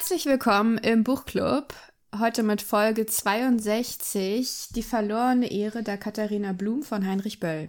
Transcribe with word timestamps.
Herzlich 0.00 0.24
willkommen 0.24 0.78
im 0.78 1.04
Buchclub. 1.04 1.74
Heute 2.18 2.42
mit 2.42 2.62
Folge 2.62 3.04
62, 3.04 4.68
Die 4.74 4.82
verlorene 4.82 5.52
Ehre 5.52 5.82
der 5.82 5.98
Katharina 5.98 6.54
Blum 6.54 6.82
von 6.82 7.06
Heinrich 7.06 7.38
Böll. 7.38 7.68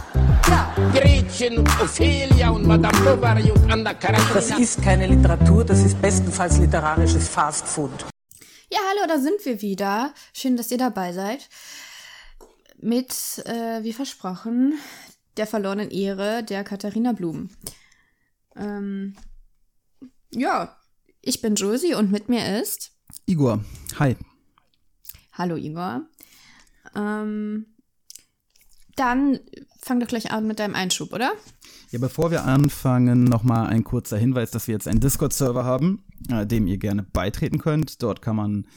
Gretchen 0.93 1.59
und 1.59 1.81
Ophelia 1.81 2.49
und 2.49 2.67
Madame 2.67 2.97
Bovary 2.99 3.51
und 3.51 3.71
Anna 3.71 3.93
Karenina. 3.93 4.33
Das 4.33 4.59
ist 4.59 4.81
keine 4.81 5.07
Literatur, 5.07 5.63
das 5.63 5.79
ist 5.79 6.01
bestenfalls 6.01 6.57
literarisches 6.57 7.29
Fastfood. 7.29 7.91
Ja, 8.69 8.79
hallo, 8.89 9.07
da 9.07 9.19
sind 9.19 9.43
wir 9.45 9.61
wieder. 9.61 10.13
Schön, 10.33 10.57
dass 10.57 10.71
ihr 10.71 10.77
dabei 10.77 11.13
seid. 11.13 11.47
Mit, 12.79 13.11
äh, 13.45 13.83
wie 13.83 13.93
versprochen, 13.93 14.73
der 15.37 15.47
verlorenen 15.47 15.89
Ehre 15.89 16.43
der 16.43 16.63
Katharina 16.63 17.13
Blum. 17.13 17.49
Ähm, 18.55 19.15
ja, 20.31 20.77
ich 21.21 21.41
bin 21.41 21.55
Josie 21.55 21.93
und 21.93 22.11
mit 22.11 22.27
mir 22.27 22.59
ist. 22.59 22.91
Igor, 23.25 23.63
hi. 23.99 24.17
Hallo 25.31 25.55
Igor. 25.55 26.01
Ähm, 26.95 27.67
dann 28.95 29.39
fang 29.81 29.99
doch 29.99 30.07
gleich 30.07 30.31
an 30.31 30.47
mit 30.47 30.59
deinem 30.59 30.75
Einschub, 30.75 31.13
oder? 31.13 31.31
Ja, 31.91 31.99
bevor 31.99 32.31
wir 32.31 32.45
anfangen, 32.45 33.23
nochmal 33.23 33.67
ein 33.67 33.83
kurzer 33.83 34.17
Hinweis, 34.17 34.51
dass 34.51 34.67
wir 34.67 34.73
jetzt 34.73 34.87
einen 34.87 34.99
Discord-Server 34.99 35.63
haben, 35.63 36.03
äh, 36.29 36.45
dem 36.45 36.67
ihr 36.67 36.77
gerne 36.77 37.03
beitreten 37.03 37.57
könnt. 37.57 38.01
Dort 38.01 38.21
kann 38.21 38.35
man 38.35 38.67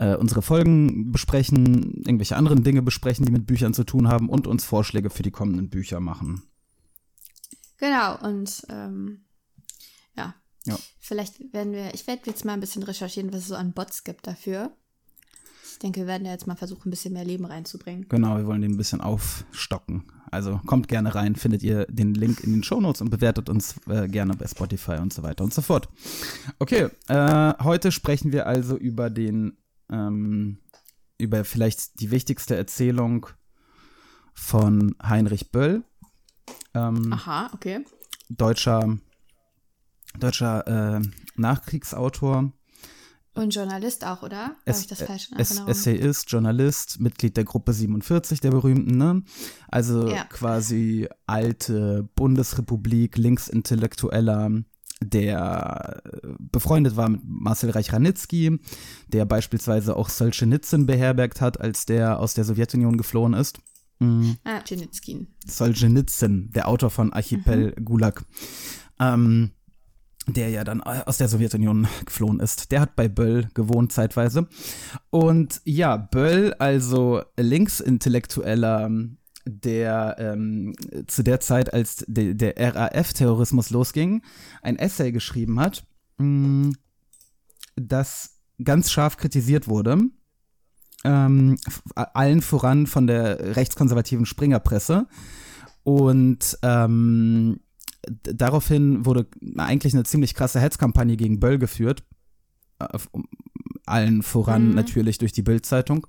äh, 0.00 0.16
unsere 0.16 0.42
Folgen 0.42 1.12
besprechen, 1.12 2.02
irgendwelche 2.04 2.36
anderen 2.36 2.64
Dinge 2.64 2.82
besprechen, 2.82 3.26
die 3.26 3.32
mit 3.32 3.46
Büchern 3.46 3.74
zu 3.74 3.84
tun 3.84 4.08
haben 4.08 4.28
und 4.28 4.46
uns 4.46 4.64
Vorschläge 4.64 5.10
für 5.10 5.22
die 5.22 5.30
kommenden 5.30 5.68
Bücher 5.68 6.00
machen. 6.00 6.42
Genau, 7.78 8.18
und 8.22 8.62
ähm, 8.68 9.24
ja. 10.16 10.34
Ja. 10.64 10.78
Vielleicht 10.98 11.52
werden 11.52 11.72
wir, 11.72 11.94
ich 11.94 12.06
werde 12.06 12.22
jetzt 12.26 12.44
mal 12.44 12.54
ein 12.54 12.60
bisschen 12.60 12.82
recherchieren, 12.82 13.32
was 13.32 13.40
es 13.40 13.48
so 13.48 13.54
an 13.54 13.72
Bots 13.72 14.04
gibt 14.04 14.26
dafür. 14.26 14.76
Ich 15.72 15.78
denke, 15.78 16.00
wir 16.00 16.06
werden 16.06 16.26
ja 16.26 16.32
jetzt 16.32 16.46
mal 16.46 16.56
versuchen, 16.56 16.88
ein 16.88 16.90
bisschen 16.90 17.14
mehr 17.14 17.24
Leben 17.24 17.44
reinzubringen. 17.44 18.06
Genau, 18.08 18.36
wir 18.36 18.46
wollen 18.46 18.62
den 18.62 18.72
ein 18.72 18.76
bisschen 18.76 19.00
aufstocken. 19.00 20.04
Also 20.30 20.60
kommt 20.66 20.88
gerne 20.88 21.14
rein, 21.14 21.34
findet 21.34 21.62
ihr 21.62 21.86
den 21.86 22.14
Link 22.14 22.40
in 22.44 22.52
den 22.52 22.62
Shownotes 22.62 23.00
und 23.00 23.10
bewertet 23.10 23.48
uns 23.48 23.74
äh, 23.88 24.06
gerne 24.06 24.34
bei 24.34 24.46
Spotify 24.46 24.96
und 24.96 25.12
so 25.12 25.22
weiter 25.22 25.42
und 25.42 25.52
so 25.52 25.62
fort. 25.62 25.88
Okay, 26.58 26.88
äh, 27.08 27.54
heute 27.64 27.90
sprechen 27.90 28.32
wir 28.32 28.46
also 28.46 28.76
über 28.76 29.10
den, 29.10 29.56
ähm, 29.90 30.58
über 31.18 31.44
vielleicht 31.44 32.00
die 32.00 32.10
wichtigste 32.10 32.56
Erzählung 32.56 33.26
von 34.34 34.94
Heinrich 35.02 35.50
Böll, 35.50 35.82
ähm, 36.74 37.12
Aha, 37.12 37.50
okay. 37.52 37.84
deutscher, 38.28 38.98
deutscher 40.18 40.98
äh, 40.98 41.00
Nachkriegsautor. 41.36 42.52
Und 43.34 43.54
Journalist 43.54 44.04
auch, 44.04 44.22
oder? 44.22 44.38
Habe 44.46 44.54
Es- 44.64 44.80
ich 44.80 44.86
das 44.88 45.02
falsch 45.02 45.30
in 45.30 45.38
Es-? 45.38 45.58
Essayist, 45.66 46.30
Journalist, 46.30 47.00
Mitglied 47.00 47.36
der 47.36 47.44
Gruppe 47.44 47.72
47, 47.72 48.40
der 48.40 48.50
berühmten, 48.50 48.96
ne? 48.98 49.22
Also 49.68 50.08
Ja. 50.08 50.24
quasi 50.24 51.08
alte 51.26 52.08
Bundesrepublik, 52.16 53.16
Linksintellektueller, 53.16 54.50
der 55.02 56.02
äh, 56.04 56.28
befreundet 56.38 56.96
war 56.96 57.08
mit 57.08 57.22
Marcel 57.24 57.70
Reich-Ranitzky, 57.70 58.58
der 59.08 59.24
beispielsweise 59.24 59.96
auch 59.96 60.08
Solzhenitsyn 60.08 60.86
beherbergt 60.86 61.40
hat, 61.40 61.60
als 61.60 61.86
der 61.86 62.18
aus 62.18 62.34
der 62.34 62.44
Sowjetunion 62.44 62.96
geflohen 62.98 63.32
ist. 63.34 63.60
Mhm. 64.00 64.36
ah. 64.44 64.60
Solzhenitsyn, 65.46 66.50
der 66.52 66.68
Autor 66.68 66.90
von 66.90 67.12
Archipel 67.12 67.72
Gulag, 67.84 68.24
ähm, 68.98 69.50
der 70.32 70.50
ja 70.50 70.64
dann 70.64 70.80
aus 70.80 71.18
der 71.18 71.28
Sowjetunion 71.28 71.86
geflohen 72.04 72.40
ist. 72.40 72.72
Der 72.72 72.80
hat 72.80 72.96
bei 72.96 73.08
Böll 73.08 73.48
gewohnt 73.54 73.92
zeitweise. 73.92 74.48
Und 75.10 75.60
ja, 75.64 75.96
Böll, 75.96 76.54
also 76.58 77.22
Linksintellektueller, 77.36 78.90
der 79.46 80.16
ähm, 80.18 80.74
zu 81.06 81.22
der 81.22 81.40
Zeit, 81.40 81.72
als 81.72 82.04
de, 82.06 82.34
der 82.34 82.56
RAF-Terrorismus 82.56 83.70
losging, 83.70 84.22
ein 84.62 84.76
Essay 84.76 85.12
geschrieben 85.12 85.58
hat, 85.58 85.84
mh, 86.18 86.72
das 87.76 88.38
ganz 88.62 88.90
scharf 88.90 89.16
kritisiert 89.16 89.68
wurde 89.68 90.10
ähm, 91.04 91.56
allen 91.94 92.42
voran 92.42 92.86
von 92.86 93.06
der 93.06 93.56
rechtskonservativen 93.56 94.26
Springerpresse. 94.26 95.06
Und 95.82 96.58
ähm, 96.62 97.60
daraufhin 98.06 99.04
wurde 99.04 99.26
eigentlich 99.56 99.94
eine 99.94 100.04
ziemlich 100.04 100.34
krasse 100.34 100.60
Hetzkampagne 100.60 101.16
gegen 101.16 101.40
Böll 101.40 101.58
geführt. 101.58 102.04
Allen 103.86 104.22
voran 104.22 104.68
Mhm. 104.68 104.74
natürlich 104.74 105.18
durch 105.18 105.32
die 105.32 105.42
Bildzeitung. 105.42 106.06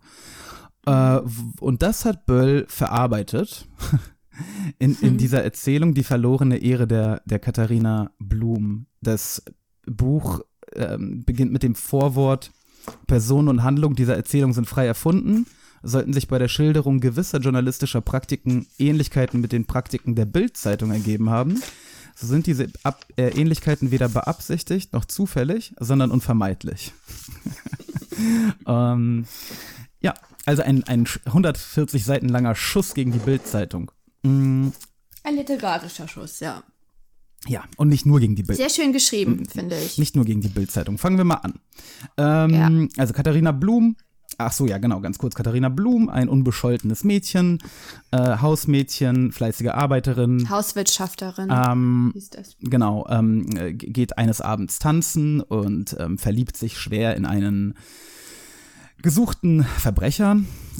Äh, 0.85 1.19
und 1.59 1.81
das 1.81 2.05
hat 2.05 2.25
Böll 2.25 2.65
verarbeitet 2.67 3.67
in, 4.79 4.95
in 5.01 5.17
dieser 5.17 5.43
Erzählung 5.43 5.93
Die 5.93 6.03
verlorene 6.03 6.57
Ehre 6.57 6.87
der, 6.87 7.21
der 7.25 7.39
Katharina 7.39 8.11
Blum. 8.19 8.87
Das 9.01 9.43
Buch 9.85 10.41
ähm, 10.73 11.23
beginnt 11.25 11.51
mit 11.51 11.63
dem 11.63 11.75
Vorwort 11.75 12.51
Person 13.07 13.47
und 13.47 13.63
Handlung 13.63 13.95
dieser 13.95 14.15
Erzählung 14.15 14.53
sind 14.53 14.67
frei 14.67 14.87
erfunden, 14.87 15.45
sollten 15.83 16.13
sich 16.13 16.27
bei 16.27 16.39
der 16.39 16.47
Schilderung 16.47 16.99
gewisser 16.99 17.39
journalistischer 17.39 18.01
Praktiken 18.01 18.67
Ähnlichkeiten 18.77 19.41
mit 19.41 19.51
den 19.51 19.65
Praktiken 19.65 20.15
der 20.15 20.25
Bild-Zeitung 20.25 20.91
ergeben 20.91 21.29
haben, 21.29 21.61
so 22.15 22.27
sind 22.27 22.45
diese 22.45 22.67
Ab 22.83 23.05
äh, 23.15 23.29
Ähnlichkeiten 23.29 23.91
weder 23.91 24.09
beabsichtigt 24.09 24.93
noch 24.93 25.05
zufällig, 25.05 25.73
sondern 25.79 26.11
unvermeidlich. 26.11 26.93
ähm, 28.67 29.25
ja, 30.01 30.13
also 30.45 30.61
ein, 30.61 30.83
ein 30.85 31.07
140 31.25 32.03
Seiten 32.03 32.29
langer 32.29 32.55
Schuss 32.55 32.93
gegen 32.93 33.11
die 33.11 33.19
Bild-Zeitung. 33.19 33.91
Mm, 34.23 34.69
Ein 35.23 35.35
literarischer 35.35 36.07
Schuss, 36.07 36.39
ja. 36.41 36.63
ja, 37.47 37.63
und 37.77 37.89
nicht 37.89 38.05
nur 38.05 38.19
gegen 38.19 38.35
die 38.35 38.43
Bild. 38.43 38.57
Sehr 38.57 38.69
schön 38.69 38.93
geschrieben, 38.93 39.45
finde 39.45 39.77
ich. 39.79 39.97
Nicht 39.97 40.15
nur 40.15 40.25
gegen 40.25 40.41
die 40.41 40.49
Bildzeitung. 40.49 40.97
Fangen 40.97 41.17
wir 41.17 41.25
mal 41.25 41.35
an. 41.35 41.59
Ähm, 42.17 42.89
Also 42.97 43.13
Katharina 43.13 43.51
Blum. 43.51 43.95
Ach 44.45 44.51
so, 44.53 44.65
ja, 44.67 44.77
genau, 44.77 44.99
ganz 45.01 45.17
kurz. 45.17 45.35
Katharina 45.35 45.69
Blum, 45.69 46.09
ein 46.09 46.29
unbescholtenes 46.29 47.03
Mädchen, 47.03 47.59
äh, 48.11 48.37
Hausmädchen, 48.37 49.31
fleißige 49.31 49.67
Arbeiterin. 49.69 50.49
Hauswirtschafterin. 50.49 51.49
Ähm, 51.51 52.11
hieß 52.13 52.29
das. 52.31 52.55
genau, 52.59 53.05
ähm, 53.09 53.45
äh, 53.57 53.73
geht 53.73 54.17
eines 54.17 54.41
Abends 54.41 54.79
tanzen 54.79 55.41
und 55.41 55.95
ähm, 55.99 56.17
verliebt 56.17 56.57
sich 56.57 56.77
schwer 56.79 57.15
in 57.15 57.25
einen 57.25 57.75
gesuchten 59.01 59.63
Verbrecher. 59.63 60.37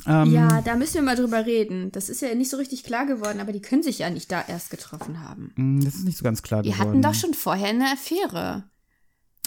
Ähm, 0.07 0.31
Ja, 0.33 0.61
da 0.61 0.75
müssen 0.75 0.95
wir 0.95 1.01
mal 1.01 1.15
drüber 1.15 1.45
reden. 1.45 1.91
Das 1.91 2.07
ist 2.09 2.21
ja 2.21 2.33
nicht 2.35 2.49
so 2.51 2.57
richtig 2.57 2.83
klar 2.83 3.05
geworden, 3.05 3.39
aber 3.39 3.51
die 3.51 3.61
können 3.61 3.81
sich 3.83 3.99
ja 3.99 4.09
nicht 4.09 4.31
da 4.31 4.43
erst 4.47 4.69
getroffen 4.69 5.21
haben. 5.27 5.51
mh, 5.55 5.85
Das 5.85 5.95
ist 5.95 6.05
nicht 6.05 6.17
so 6.17 6.23
ganz 6.23 6.41
klar 6.43 6.61
Die 6.61 6.69
geworden. 6.71 6.89
hatten 6.89 7.01
doch 7.01 7.13
schon 7.15 7.33
vorher 7.33 7.69
eine 7.69 7.85
Affäre. 7.91 8.63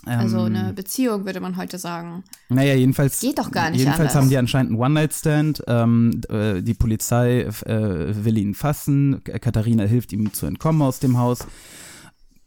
Also 0.07 0.47
Ähm, 0.47 0.57
eine 0.57 0.73
Beziehung, 0.73 1.25
würde 1.27 1.41
man 1.41 1.57
heute 1.57 1.79
sagen. 1.79 2.25
Naja, 2.49 2.75
jedenfalls. 2.75 3.21
Geht 3.21 3.39
doch 3.39 3.51
gar 3.51 3.71
nicht 3.71 3.81
Jedenfalls 3.81 4.11
anders. 4.11 4.15
haben 4.17 4.29
die 4.29 4.37
anscheinend 4.37 4.73
einen 4.73 4.81
One-Night-Stand. 4.81 5.63
Ähm, 5.67 6.21
äh, 6.29 6.63
die 6.63 6.75
Polizei 6.75 7.41
äh, 7.43 8.25
will 8.25 8.39
ihn 8.39 8.55
fassen. 8.55 9.23
Katharina 9.25 9.85
hilft 9.85 10.13
ihm 10.13 10.33
zu 10.33 10.47
entkommen 10.47 10.83
aus 10.83 10.99
dem 11.01 11.19
Haus. 11.19 11.47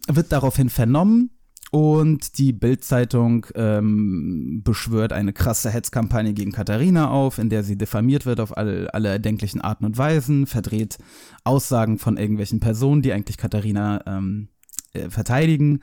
Wird 0.07 0.31
daraufhin 0.31 0.69
vernommen. 0.69 1.31
Und 1.69 2.37
die 2.37 2.53
Bild-Zeitung 2.53 3.45
ähm, 3.55 4.61
beschwört 4.63 5.11
eine 5.11 5.33
krasse 5.33 5.69
Hetzkampagne 5.69 6.33
gegen 6.33 6.53
Katharina 6.53 7.09
auf, 7.09 7.39
in 7.39 7.49
der 7.49 7.63
sie 7.63 7.77
diffamiert 7.77 8.25
wird 8.25 8.39
auf 8.39 8.55
alle, 8.55 8.93
alle 8.93 9.09
erdenklichen 9.09 9.59
Arten 9.59 9.83
und 9.83 9.97
Weisen, 9.97 10.47
verdreht 10.47 10.97
Aussagen 11.43 11.99
von 11.99 12.15
irgendwelchen 12.15 12.61
Personen, 12.61 13.01
die 13.01 13.11
eigentlich 13.11 13.35
Katharina 13.35 14.01
ähm, 14.07 14.47
äh, 14.93 15.09
verteidigen. 15.09 15.81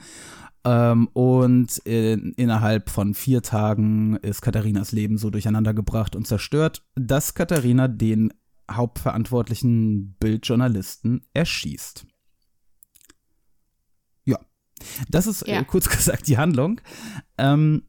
Ähm, 0.64 1.08
und 1.12 1.78
in, 1.78 2.32
innerhalb 2.36 2.88
von 2.90 3.14
vier 3.14 3.42
Tagen 3.42 4.16
ist 4.16 4.40
Katharinas 4.40 4.92
Leben 4.92 5.18
so 5.18 5.30
durcheinandergebracht 5.30 6.16
und 6.16 6.26
zerstört, 6.26 6.82
dass 6.94 7.34
Katharina 7.34 7.86
den 7.88 8.32
hauptverantwortlichen 8.70 10.14
Bildjournalisten 10.18 11.26
erschießt. 11.34 12.06
Ja, 14.24 14.38
das 15.10 15.26
ist 15.26 15.46
Ja. 15.46 15.60
äh, 15.60 15.64
kurz 15.64 15.88
gesagt 15.94 16.28
die 16.28 16.38
Handlung. 16.38 16.80
Ähm, 17.36 17.82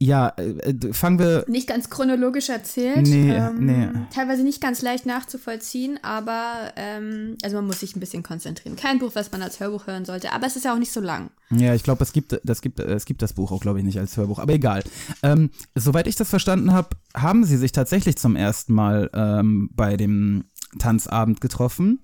ja, 0.00 0.32
äh, 0.36 0.92
fangen 0.92 1.18
wir. 1.18 1.44
Nicht 1.48 1.66
ganz 1.66 1.90
chronologisch 1.90 2.50
erzählt. 2.50 3.06
Nee, 3.08 3.32
ähm, 3.32 3.66
nee. 3.66 3.88
Teilweise 4.14 4.44
nicht 4.44 4.60
ganz 4.60 4.80
leicht 4.80 5.06
nachzuvollziehen, 5.06 5.98
aber 6.02 6.72
ähm, 6.76 7.36
also 7.42 7.56
man 7.56 7.66
muss 7.66 7.80
sich 7.80 7.96
ein 7.96 8.00
bisschen 8.00 8.22
konzentrieren. 8.22 8.76
Kein 8.76 9.00
Buch, 9.00 9.10
was 9.14 9.32
man 9.32 9.42
als 9.42 9.58
Hörbuch 9.58 9.88
hören 9.88 10.04
sollte, 10.04 10.32
aber 10.32 10.46
es 10.46 10.54
ist 10.54 10.64
ja 10.64 10.72
auch 10.72 10.78
nicht 10.78 10.92
so 10.92 11.00
lang. 11.00 11.30
Ja, 11.50 11.74
ich 11.74 11.82
glaube, 11.82 12.04
es 12.04 12.12
gibt, 12.12 12.40
das 12.44 12.60
gibt, 12.60 12.78
es 12.78 13.06
gibt 13.06 13.22
das 13.22 13.32
Buch 13.32 13.50
auch, 13.50 13.60
glaube 13.60 13.80
ich, 13.80 13.84
nicht 13.84 13.98
als 13.98 14.16
Hörbuch. 14.16 14.38
Aber 14.38 14.52
egal. 14.52 14.84
Ähm, 15.22 15.50
soweit 15.74 16.06
ich 16.06 16.14
das 16.14 16.28
verstanden 16.28 16.72
habe, 16.72 16.90
haben 17.14 17.44
sie 17.44 17.56
sich 17.56 17.72
tatsächlich 17.72 18.16
zum 18.18 18.36
ersten 18.36 18.74
Mal 18.74 19.10
ähm, 19.14 19.70
bei 19.74 19.96
dem 19.96 20.44
Tanzabend 20.78 21.40
getroffen 21.40 22.00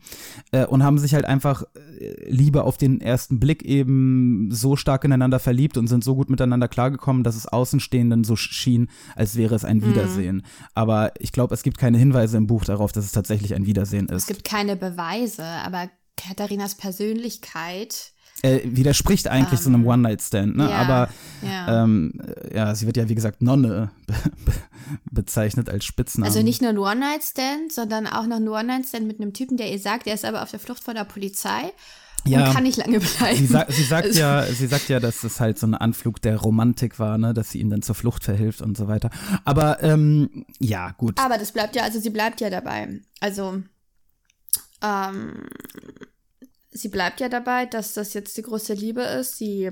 äh, 0.52 0.64
und 0.66 0.82
haben 0.82 0.98
sich 0.98 1.14
halt 1.14 1.24
einfach 1.24 1.64
äh, 1.98 2.30
Liebe 2.30 2.64
auf 2.64 2.78
den 2.78 3.00
ersten 3.00 3.38
Blick 3.38 3.62
eben 3.62 4.48
so 4.50 4.76
stark 4.76 5.04
ineinander 5.04 5.38
verliebt 5.38 5.76
und 5.76 5.86
sind 5.86 6.02
so 6.02 6.14
gut 6.14 6.30
miteinander 6.30 6.68
klargekommen, 6.68 7.24
dass 7.24 7.36
es 7.36 7.46
Außenstehenden 7.46 8.24
so 8.24 8.36
schien, 8.36 8.88
als 9.16 9.36
wäre 9.36 9.54
es 9.54 9.64
ein 9.64 9.78
Mhm. 9.78 9.90
Wiedersehen. 9.90 10.46
Aber 10.74 11.12
ich 11.18 11.32
glaube, 11.32 11.52
es 11.54 11.62
gibt 11.62 11.76
keine 11.78 11.98
Hinweise 11.98 12.36
im 12.36 12.46
Buch 12.46 12.64
darauf, 12.64 12.92
dass 12.92 13.04
es 13.04 13.12
tatsächlich 13.12 13.54
ein 13.54 13.66
Wiedersehen 13.66 14.08
Es 14.08 14.22
ist. 14.22 14.26
gibt 14.28 14.44
keine 14.44 14.76
Beweise, 14.76 15.44
aber 15.44 15.90
Katharinas 16.16 16.76
Persönlichkeit. 16.76 18.13
Äh, 18.44 18.60
widerspricht 18.64 19.26
eigentlich 19.28 19.60
so 19.60 19.70
einem 19.70 19.86
One-Night-Stand, 19.86 20.56
ne? 20.56 20.64
Ähm, 20.64 20.70
ja, 20.70 20.76
Aber 20.76 21.08
ja. 21.42 21.82
ähm, 21.84 22.12
ja, 22.54 22.74
sie 22.74 22.86
wird 22.86 22.96
ja, 22.98 23.08
wie 23.08 23.14
gesagt, 23.14 23.40
Nonne 23.40 23.90
be 24.06 24.12
be 24.44 24.52
bezeichnet 25.10 25.70
als 25.70 25.84
Spitzname. 25.86 26.26
Also 26.26 26.42
nicht 26.42 26.60
nur 26.60 26.70
ein 26.70 26.78
One-Night-Stand, 26.78 27.72
sondern 27.72 28.06
auch 28.06 28.26
noch 28.26 28.36
ein 28.36 28.46
One-Night-Stand 28.48 29.06
mit 29.06 29.18
einem 29.20 29.32
Typen, 29.32 29.56
der 29.56 29.72
ihr 29.72 29.78
sagt, 29.78 30.06
er 30.06 30.14
ist 30.14 30.24
aber 30.26 30.42
auf 30.42 30.50
der 30.50 30.60
Flucht 30.60 30.84
vor 30.84 30.92
der 30.92 31.04
Polizei 31.04 31.72
Ja. 32.26 32.48
und 32.48 32.52
kann 32.54 32.62
nicht 32.64 32.76
lange 32.76 33.00
bleiben. 33.00 33.38
Sie, 33.38 33.46
sa 33.46 33.64
sie, 33.68 33.82
sagt 33.84 34.08
Also- 34.08 34.20
ja, 34.20 34.42
sie 34.44 34.66
sagt 34.66 34.88
ja, 34.90 35.00
dass 35.00 35.24
es 35.24 35.40
halt 35.40 35.58
so 35.58 35.66
ein 35.66 35.74
Anflug 35.74 36.20
der 36.20 36.36
Romantik 36.36 36.98
war, 36.98 37.16
ne, 37.16 37.32
dass 37.32 37.50
sie 37.50 37.60
ihm 37.60 37.70
dann 37.70 37.80
zur 37.80 37.94
Flucht 37.94 38.24
verhilft 38.24 38.60
und 38.60 38.76
so 38.76 38.88
weiter. 38.88 39.08
Aber 39.46 39.82
ähm, 39.82 40.44
ja, 40.58 40.90
gut. 40.92 41.18
Aber 41.18 41.38
das 41.38 41.52
bleibt 41.52 41.76
ja, 41.76 41.82
also 41.84 41.98
sie 41.98 42.10
bleibt 42.10 42.42
ja 42.42 42.50
dabei. 42.50 43.00
Also, 43.20 43.62
ähm, 44.82 45.46
sie 46.74 46.88
bleibt 46.88 47.20
ja 47.20 47.28
dabei, 47.30 47.64
dass 47.64 47.94
das 47.94 48.12
jetzt 48.12 48.36
die 48.36 48.42
große 48.42 48.74
Liebe 48.74 49.00
ist. 49.02 49.38
Sie, 49.38 49.70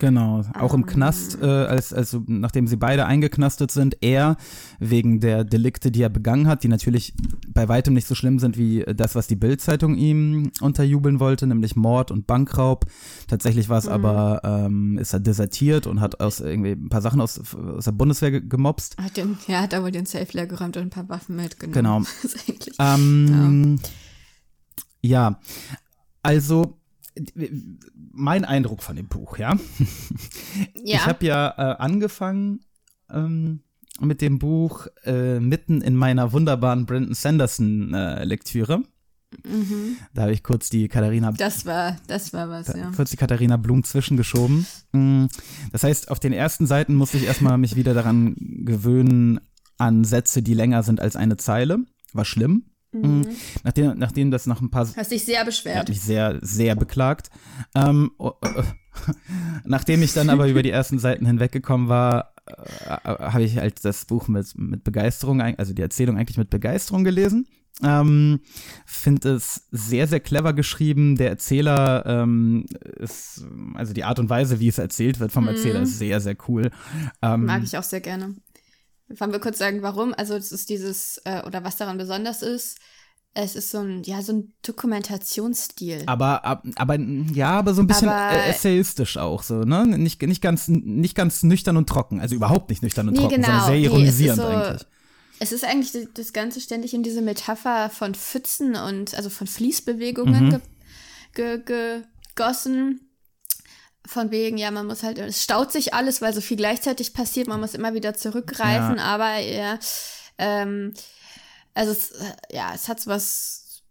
Genau. 0.00 0.42
Auch 0.58 0.74
im 0.74 0.80
Ähm. 0.80 0.86
Knast, 0.86 1.38
äh, 1.40 1.46
als, 1.46 1.92
also 1.92 2.22
nachdem 2.26 2.66
sie 2.66 2.76
beide 2.76 3.06
eingeknastet 3.06 3.70
sind, 3.70 3.96
er 4.02 4.36
wegen 4.78 5.20
der 5.20 5.44
Delikte, 5.44 5.90
die 5.92 6.02
er 6.02 6.08
begangen 6.10 6.48
hat, 6.48 6.64
die 6.64 6.68
natürlich 6.68 7.14
bei 7.48 7.68
weitem 7.68 7.94
nicht 7.94 8.06
so 8.06 8.14
schlimm 8.16 8.38
sind 8.40 8.58
wie 8.58 8.84
das, 8.94 9.14
was 9.14 9.26
die 9.28 9.36
Bild-Zeitung 9.36 9.94
ihm 9.96 10.50
unterjubeln 10.60 11.18
wollte, 11.20 11.46
nämlich 11.46 11.76
Mord 11.76 12.10
und 12.10 12.26
Bankraub. 12.26 12.84
Tatsächlich 13.28 13.68
Mhm. 13.68 13.70
war 13.70 13.78
es 13.78 13.88
aber, 13.88 14.40
ähm, 14.44 14.98
ist 14.98 15.12
er 15.14 15.20
desertiert 15.20 15.86
und 15.86 16.00
hat 16.00 16.20
aus 16.20 16.40
irgendwie 16.40 16.72
ein 16.72 16.88
paar 16.90 17.00
Sachen 17.00 17.20
aus, 17.20 17.40
aus 17.54 17.84
der 17.84 17.92
Bundeswehr 17.92 18.32
ge- 18.32 18.42
gemobst. 18.46 18.98
hat 18.98 19.16
den, 19.16 19.38
ja, 19.46 19.62
hat 19.62 19.72
aber 19.72 19.90
den 19.92 20.04
Safe 20.04 20.26
leer 20.32 20.46
geräumt 20.48 20.76
und 20.76 20.82
ein 20.82 20.90
paar 20.90 21.08
Waffen 21.08 21.36
mitgenommen. 21.36 21.72
Genau. 21.74 22.00
Das 22.22 22.34
ist 22.34 22.48
eigentlich, 22.50 22.74
Ähm, 22.80 23.78
ja. 25.00 25.38
Also 26.26 26.78
mein 28.12 28.44
Eindruck 28.44 28.82
von 28.82 28.96
dem 28.96 29.08
Buch, 29.08 29.38
ja. 29.38 29.54
ja. 30.74 30.96
Ich 30.96 31.06
habe 31.06 31.24
ja 31.24 31.48
äh, 31.56 31.76
angefangen 31.78 32.60
ähm, 33.10 33.60
mit 34.00 34.20
dem 34.20 34.38
Buch 34.38 34.86
äh, 35.04 35.40
mitten 35.40 35.80
in 35.80 35.96
meiner 35.96 36.32
wunderbaren 36.32 36.84
Brandon 36.86 37.14
Sanderson 37.14 37.94
äh, 37.94 38.24
Lektüre. 38.24 38.82
Da 40.14 40.22
habe 40.22 40.32
ich 40.32 40.42
kurz 40.42 40.70
die 40.70 40.88
Katharina 40.88 41.32
Mhm. 41.32 41.36
das 41.36 41.66
war, 41.66 41.96
das 42.06 42.32
war 42.32 42.48
was, 42.48 42.68
ja. 42.68 42.90
kurz 42.94 43.10
die 43.10 43.16
Katharina 43.16 43.56
Blum 43.56 43.82
zwischengeschoben. 43.82 44.66
Mm, 44.92 45.26
Das 45.72 45.82
heißt, 45.82 46.10
auf 46.10 46.20
den 46.20 46.32
ersten 46.32 46.66
Seiten 46.66 46.94
musste 46.94 47.16
ich 47.16 47.24
erstmal 47.24 47.58
mich 47.58 47.76
wieder 47.76 47.92
daran 47.92 48.36
gewöhnen 48.64 49.40
an 49.78 50.04
Sätze, 50.04 50.42
die 50.42 50.54
länger 50.54 50.82
sind 50.82 51.00
als 51.00 51.16
eine 51.16 51.36
Zeile. 51.36 51.78
War 52.12 52.24
schlimm. 52.24 52.66
Mm, 53.02 53.22
Nachdem, 53.64 53.98
nachdem 53.98 54.30
das 54.30 54.46
nach 54.46 54.60
ein 54.60 54.70
paar 54.70 54.86
Hast 54.96 55.10
dich 55.10 55.24
sehr 55.24 55.36
er 55.36 55.40
hat 55.40 55.46
beschwert. 55.46 55.88
mich 55.88 56.00
sehr, 56.00 56.38
sehr 56.40 56.74
beklagt. 56.76 57.30
Ähm, 57.74 58.10
oh, 58.18 58.32
oh, 58.40 58.48
oh. 58.56 58.62
Nachdem 59.64 60.02
ich 60.02 60.12
dann 60.12 60.30
aber 60.30 60.48
über 60.48 60.62
die 60.62 60.70
ersten 60.70 60.98
Seiten 60.98 61.26
hinweggekommen 61.26 61.88
war, 61.88 62.34
äh, 62.46 62.90
habe 63.04 63.42
ich 63.42 63.58
halt 63.58 63.84
das 63.84 64.04
Buch 64.04 64.28
mit, 64.28 64.56
mit 64.56 64.84
Begeisterung, 64.84 65.40
also 65.40 65.74
die 65.74 65.82
Erzählung 65.82 66.16
eigentlich 66.16 66.38
mit 66.38 66.50
Begeisterung 66.50 67.04
gelesen. 67.04 67.46
Ähm, 67.82 68.40
Finde 68.86 69.34
es 69.34 69.66
sehr, 69.70 70.06
sehr 70.06 70.20
clever 70.20 70.54
geschrieben. 70.54 71.16
Der 71.16 71.28
Erzähler 71.28 72.04
ähm, 72.06 72.64
ist, 72.98 73.44
also 73.74 73.92
die 73.92 74.04
Art 74.04 74.18
und 74.18 74.30
Weise, 74.30 74.60
wie 74.60 74.68
es 74.68 74.78
erzählt 74.78 75.20
wird 75.20 75.30
vom 75.30 75.46
Erzähler, 75.46 75.82
ist 75.82 75.98
sehr, 75.98 76.20
sehr 76.20 76.36
cool. 76.48 76.70
Ähm, 77.20 77.44
Mag 77.44 77.62
ich 77.64 77.76
auch 77.76 77.82
sehr 77.82 78.00
gerne. 78.00 78.34
Wollen 79.08 79.32
wir 79.32 79.38
kurz 79.40 79.58
sagen, 79.58 79.82
warum? 79.82 80.14
Also, 80.16 80.34
es 80.34 80.50
ist 80.52 80.68
dieses, 80.68 81.18
äh, 81.24 81.42
oder 81.46 81.62
was 81.64 81.76
daran 81.76 81.96
besonders 81.98 82.42
ist, 82.42 82.78
es 83.34 83.54
ist 83.54 83.70
so 83.70 83.78
ein, 83.80 84.02
ja, 84.02 84.22
so 84.22 84.32
ein 84.32 84.52
Dokumentationsstil. 84.62 86.02
Aber, 86.06 86.44
ab- 86.44 86.64
aber 86.76 86.98
ja, 86.98 87.50
aber 87.50 87.74
so 87.74 87.82
ein 87.82 87.86
bisschen 87.86 88.08
Aber- 88.08 88.36
äh, 88.36 88.48
essayistisch 88.50 89.16
auch 89.18 89.42
so, 89.42 89.60
ne? 89.60 89.86
Nicht, 89.86 90.20
nicht, 90.22 90.40
ganz, 90.40 90.68
nicht 90.68 91.14
ganz 91.14 91.42
nüchtern 91.42 91.76
und 91.76 91.88
trocken. 91.88 92.20
Also 92.20 92.34
überhaupt 92.34 92.70
nicht 92.70 92.82
nüchtern 92.82 93.08
und 93.08 93.14
Nee, 93.14 93.20
trocken, 93.20 93.34
genau. 93.36 93.46
sondern 93.46 93.64
sehr 93.66 93.74
Nee, 93.76 93.86
es 93.86 93.92
ironisierend 93.92 94.40
so- 94.40 94.46
eigentlich. 94.46 94.86
Es 95.38 95.52
ist 95.52 95.64
eigentlich 95.64 96.08
das 96.14 96.32
Ganze 96.32 96.60
ständig 96.62 96.94
in 96.94 97.02
diese 97.02 97.20
Metapher 97.20 97.90
von 97.90 98.14
Pfützen 98.14 98.74
und 98.74 99.14
also 99.14 99.28
von 99.28 99.46
Fließbewegungen 99.46 100.46
Mhm. 100.46 100.62
ge 101.34 101.58
ge 101.62 102.02
gegossen. 102.34 103.00
Von 104.06 104.30
wegen, 104.30 104.56
ja, 104.56 104.70
man 104.70 104.86
muss 104.86 105.02
halt, 105.02 105.18
es 105.18 105.42
staut 105.42 105.72
sich 105.72 105.92
alles, 105.94 106.20
weil 106.22 106.32
so 106.32 106.40
viel 106.40 106.56
gleichzeitig 106.56 107.12
passiert, 107.12 107.48
man 107.48 107.60
muss 107.60 107.74
immer 107.74 107.92
wieder 107.94 108.14
zurückgreifen, 108.14 108.96
Ja. 108.98 109.02
aber 109.04 109.38
ja, 109.38 109.78
ähm, 110.38 110.94
also 111.74 111.92
es, 111.92 112.12
ja, 112.50 112.72
es 112.74 112.88
hat 112.88 113.00
so 113.00 113.10
was, 113.10 113.82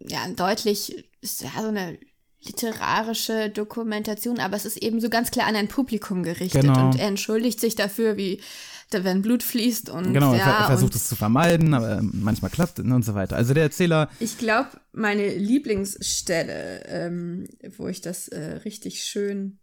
ja, 0.00 0.26
deutlich, 0.28 1.08
ist 1.20 1.42
ja 1.42 1.50
so 1.60 1.68
eine 1.68 1.98
literarische 2.42 3.50
Dokumentation, 3.50 4.38
aber 4.40 4.56
es 4.56 4.64
ist 4.64 4.76
eben 4.78 5.00
so 5.00 5.08
ganz 5.08 5.30
klar 5.30 5.46
an 5.46 5.56
ein 5.56 5.68
Publikum 5.68 6.22
gerichtet 6.22 6.62
Genau. 6.62 6.86
und 6.86 6.98
er 6.98 7.08
entschuldigt 7.08 7.60
sich 7.60 7.74
dafür, 7.74 8.16
wie 8.16 8.40
wenn 8.90 9.22
Blut 9.22 9.42
fließt 9.42 9.90
und 9.90 10.12
Genau, 10.12 10.34
ja, 10.34 10.60
er 10.60 10.66
versucht 10.66 10.94
es 10.94 11.08
zu 11.08 11.16
vermeiden, 11.16 11.74
aber 11.74 11.98
ähm, 11.98 12.12
manchmal 12.14 12.50
klappt 12.50 12.78
es 12.78 12.84
und 12.84 13.04
so 13.04 13.14
weiter. 13.14 13.36
Also 13.36 13.54
der 13.54 13.64
Erzähler, 13.64 14.08
ich 14.20 14.38
glaube, 14.38 14.68
meine 14.92 15.28
Lieblingsstelle, 15.36 16.84
ähm, 16.86 17.46
wo 17.76 17.88
ich 17.88 18.00
das 18.00 18.28
äh, 18.28 18.60
richtig 18.64 19.04
schön. 19.04 19.58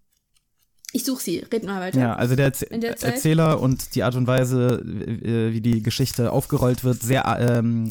Ich 0.94 1.06
suche 1.06 1.23
sie, 1.23 1.39
red 1.39 1.63
mal 1.63 1.79
weiter. 1.79 2.00
ja, 2.00 2.15
also 2.15 2.35
der 2.35 2.51
der? 2.51 3.01
Erzähler 3.01 3.62
und 3.62 3.95
die 3.95 4.03
Art 4.03 4.15
und 4.15 4.27
Weise, 4.27 4.83
äh, 4.83 5.53
wie 5.53 5.62
die 5.62 5.81
Geschichte 5.81 6.31
aufgerollt 6.31 6.83
wird, 6.83 7.01
sehr 7.01 7.25
ähm, 7.40 7.87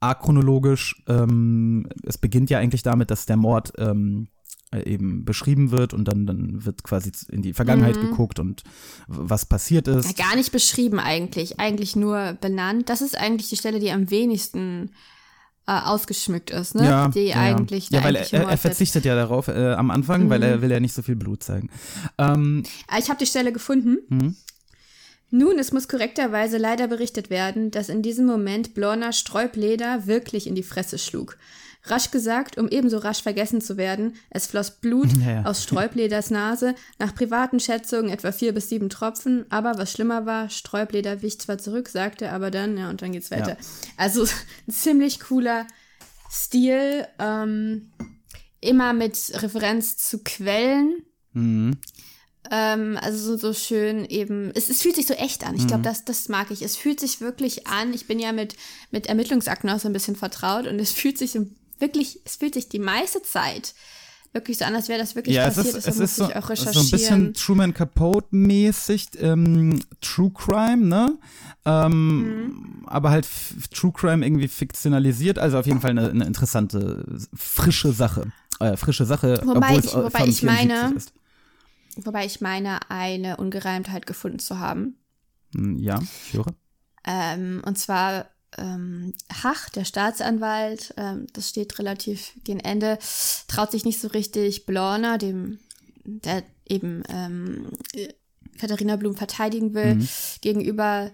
achronologisch. 0.00 1.02
Ähm, 1.06 1.88
es 2.04 2.18
beginnt 2.18 2.50
ja 2.50 2.58
eigentlich 2.58 2.82
damit, 2.82 3.10
dass 3.10 3.26
der 3.26 3.36
Mord 3.36 3.72
ähm, 3.78 4.26
äh, 4.26 4.35
eben 4.84 5.24
beschrieben 5.24 5.70
wird 5.70 5.94
und 5.94 6.06
dann, 6.06 6.26
dann 6.26 6.64
wird 6.64 6.82
quasi 6.82 7.12
in 7.30 7.42
die 7.42 7.52
Vergangenheit 7.52 8.00
geguckt 8.00 8.38
und 8.38 8.62
was 9.06 9.46
passiert 9.46 9.88
ist. 9.88 10.16
Gar 10.16 10.36
nicht 10.36 10.52
beschrieben 10.52 10.98
eigentlich, 10.98 11.60
eigentlich 11.60 11.96
nur 11.96 12.36
benannt. 12.40 12.88
Das 12.88 13.00
ist 13.00 13.16
eigentlich 13.16 13.48
die 13.48 13.56
Stelle, 13.56 13.78
die 13.78 13.90
am 13.92 14.10
wenigsten 14.10 14.90
äh, 15.68 15.72
ausgeschmückt 15.72 16.50
ist, 16.50 16.74
ne? 16.74 16.84
Ja, 16.84 17.08
die 17.08 17.20
ja, 17.28 17.36
eigentlich 17.36 17.90
ja, 17.90 18.02
weil 18.04 18.16
er, 18.16 18.32
er, 18.32 18.48
er 18.48 18.58
verzichtet 18.58 19.04
ja 19.04 19.14
darauf 19.14 19.48
äh, 19.48 19.72
am 19.74 19.90
Anfang, 19.90 20.30
weil 20.30 20.42
er 20.42 20.62
will 20.62 20.70
ja 20.70 20.80
nicht 20.80 20.94
so 20.94 21.02
viel 21.02 21.16
Blut 21.16 21.42
zeigen. 21.42 21.70
Ähm, 22.18 22.62
Ah, 22.88 22.98
Ich 22.98 23.08
habe 23.08 23.18
die 23.18 23.26
Stelle 23.26 23.52
gefunden. 23.52 23.98
Mhm. 24.08 24.36
Nun, 25.30 25.58
es 25.58 25.72
muss 25.72 25.88
korrekterweise 25.88 26.56
leider 26.56 26.86
berichtet 26.86 27.30
werden, 27.30 27.72
dass 27.72 27.88
in 27.88 28.00
diesem 28.00 28.26
Moment 28.26 28.74
Blorner 28.74 29.12
Sträubleder 29.12 30.06
wirklich 30.06 30.46
in 30.46 30.54
die 30.54 30.62
Fresse 30.62 30.98
schlug. 30.98 31.36
Rasch 31.90 32.10
gesagt, 32.10 32.58
um 32.58 32.68
ebenso 32.68 32.98
rasch 32.98 33.22
vergessen 33.22 33.60
zu 33.60 33.76
werden, 33.76 34.14
es 34.30 34.46
floss 34.46 34.70
Blut 34.70 35.08
Ja, 35.26 35.44
aus 35.44 35.62
Sträubleders 35.62 36.30
Nase, 36.30 36.74
nach 36.98 37.14
privaten 37.14 37.60
Schätzungen 37.60 38.10
etwa 38.10 38.32
vier 38.32 38.52
bis 38.52 38.68
sieben 38.68 38.88
Tropfen, 38.88 39.46
aber 39.50 39.78
was 39.78 39.92
schlimmer 39.92 40.26
war, 40.26 40.50
Sträubleder 40.50 41.22
wich 41.22 41.40
zwar 41.40 41.58
zurück, 41.58 41.88
sagte 41.88 42.30
aber 42.32 42.50
dann, 42.50 42.76
ja, 42.76 42.90
und 42.90 43.02
dann 43.02 43.12
geht's 43.12 43.30
weiter. 43.30 43.50
Ja. 43.50 43.66
Also 43.96 44.24
ein 44.24 44.70
ziemlich 44.72 45.20
cooler 45.20 45.66
Stil, 46.30 47.06
ähm, 47.18 47.90
immer 48.60 48.92
mit 48.92 49.16
Referenz 49.42 49.96
zu 49.96 50.22
Quellen. 50.22 51.02
mhm. 51.32 51.78
Ähm, 52.50 52.98
also 53.00 53.36
so, 53.36 53.52
schön 53.52 54.04
eben, 54.04 54.52
es, 54.54 54.68
es 54.68 54.82
fühlt 54.82 54.96
sich 54.96 55.06
so 55.06 55.14
echt 55.14 55.44
an. 55.44 55.54
Mhm. 55.54 55.60
Ich 55.60 55.66
glaube, 55.66 55.82
das, 55.82 56.04
das 56.04 56.28
mag 56.28 56.50
ich. 56.50 56.62
Es 56.62 56.76
fühlt 56.76 57.00
sich 57.00 57.20
wirklich 57.20 57.66
an. 57.66 57.92
Ich 57.92 58.06
bin 58.06 58.18
ja 58.18 58.32
mit, 58.32 58.56
mit 58.90 59.06
Ermittlungsakten 59.08 59.68
auch 59.70 59.80
so 59.80 59.88
ein 59.88 59.92
bisschen 59.92 60.16
vertraut 60.16 60.66
und 60.66 60.78
es 60.78 60.92
fühlt 60.92 61.18
sich 61.18 61.32
so 61.32 61.46
wirklich, 61.78 62.20
es 62.24 62.36
fühlt 62.36 62.54
sich 62.54 62.68
die 62.68 62.78
meiste 62.78 63.22
Zeit 63.22 63.74
wirklich 64.32 64.58
so 64.58 64.64
an, 64.66 64.74
als 64.74 64.88
wäre 64.88 64.98
das 65.00 65.14
wirklich 65.14 65.34
Ja, 65.34 65.46
es 65.46 65.54
passiert. 65.56 65.76
ist, 65.76 65.86
Deshalb 65.86 65.94
es 65.94 66.00
ist 66.12 66.18
musste 66.18 66.24
so, 66.24 66.30
ich 66.30 66.36
auch 66.44 66.50
es 66.50 66.60
ist 66.60 66.66
recherchieren. 66.66 66.88
so 66.88 66.96
ein 66.96 66.98
bisschen 66.98 67.34
Truman 67.34 67.72
Capote-mäßig, 67.74 69.08
ähm, 69.20 69.80
True 70.00 70.30
Crime, 70.34 70.84
ne? 70.86 71.18
Ähm, 71.64 72.18
Mhm. 72.18 72.82
Aber 72.86 73.10
halt 73.10 73.26
True 73.72 73.92
Crime 73.92 74.24
irgendwie 74.24 74.48
fiktionalisiert, 74.48 75.38
also 75.38 75.58
auf 75.58 75.66
jeden 75.66 75.80
Fall 75.80 75.90
eine, 75.90 76.10
eine 76.10 76.24
interessante, 76.26 77.04
frische 77.34 77.92
Sache. 77.92 78.30
Äh, 78.60 78.76
frische 78.76 79.04
Sache, 79.06 79.40
Wobei 79.44 79.72
ich- 79.78 79.86
es 79.86 79.94
wobei 79.94 80.26
ich 80.26 80.42
meine- 80.42 80.74
74 80.92 80.96
ist. 80.96 81.12
wobei 82.06 82.26
ich 82.26 82.40
meine, 82.40 82.90
eine 82.90 83.38
Ungereimtheit 83.38 84.06
gefunden 84.06 84.38
zu 84.38 84.58
haben. 84.58 84.96
Hm, 85.54 85.76
Ja, 85.78 85.98
ich 86.26 86.34
höre. 86.34 86.46
Ähm, 87.06 87.62
und 87.64 87.78
zwar 87.78 88.26
ähm, 88.58 89.12
Hach, 89.42 89.68
der 89.70 89.84
Staatsanwalt, 89.84 90.94
ähm, 90.96 91.26
das 91.32 91.48
steht 91.48 91.78
relativ 91.78 92.32
gegen 92.44 92.60
Ende, 92.60 92.98
traut 93.48 93.70
sich 93.70 93.84
nicht 93.84 94.00
so 94.00 94.08
richtig 94.08 94.66
Blorner, 94.66 95.18
dem, 95.18 95.58
der 96.04 96.42
eben 96.68 97.02
ähm, 97.08 97.68
äh, 97.94 98.08
Katharina 98.58 98.96
Blum 98.96 99.14
verteidigen 99.14 99.74
will, 99.74 99.98
gegenüber 100.40 101.10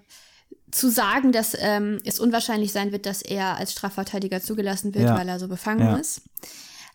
zu 0.71 0.91
sagen, 0.91 1.33
dass 1.33 1.57
ähm, 1.59 1.99
es 2.05 2.19
unwahrscheinlich 2.21 2.73
sein 2.73 2.93
wird, 2.93 3.05
dass 3.05 3.21
er 3.21 3.57
als 3.57 3.73
Strafverteidiger 3.73 4.41
zugelassen 4.41 4.95
wird, 4.95 5.05
Ja. 5.05 5.17
weil 5.17 5.29
er 5.29 5.39
so 5.39 5.49
befangen 5.49 5.81
Ja. 5.81 5.97
ist. 5.97 6.23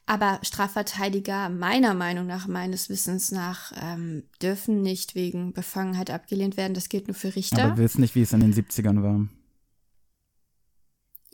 Aber 0.09 0.39
Strafverteidiger 0.41 1.49
meiner 1.49 1.93
Meinung 1.93 2.27
nach, 2.27 2.47
meines 2.47 2.87
Wissens 2.89 3.31
nach, 3.31 3.73
ähm, 3.81 4.23
dürfen 4.41 4.81
nicht 4.81 5.15
wegen 5.15 5.51
Befangenheit 5.51 6.09
abgelehnt 6.11 6.55
werden. 6.55 6.73
Das 6.73 6.87
gilt 6.87 7.07
nur 7.09 7.15
für 7.15 7.35
Richter. 7.35 7.61
Aber 7.61 7.77
wir 7.77 7.83
wissen 7.83 7.99
nicht, 8.01 8.15
wie 8.15 8.21
es 8.21 8.31
in 8.31 8.39
den 8.39 8.53
70ern 8.53 9.03
war. 9.03 9.27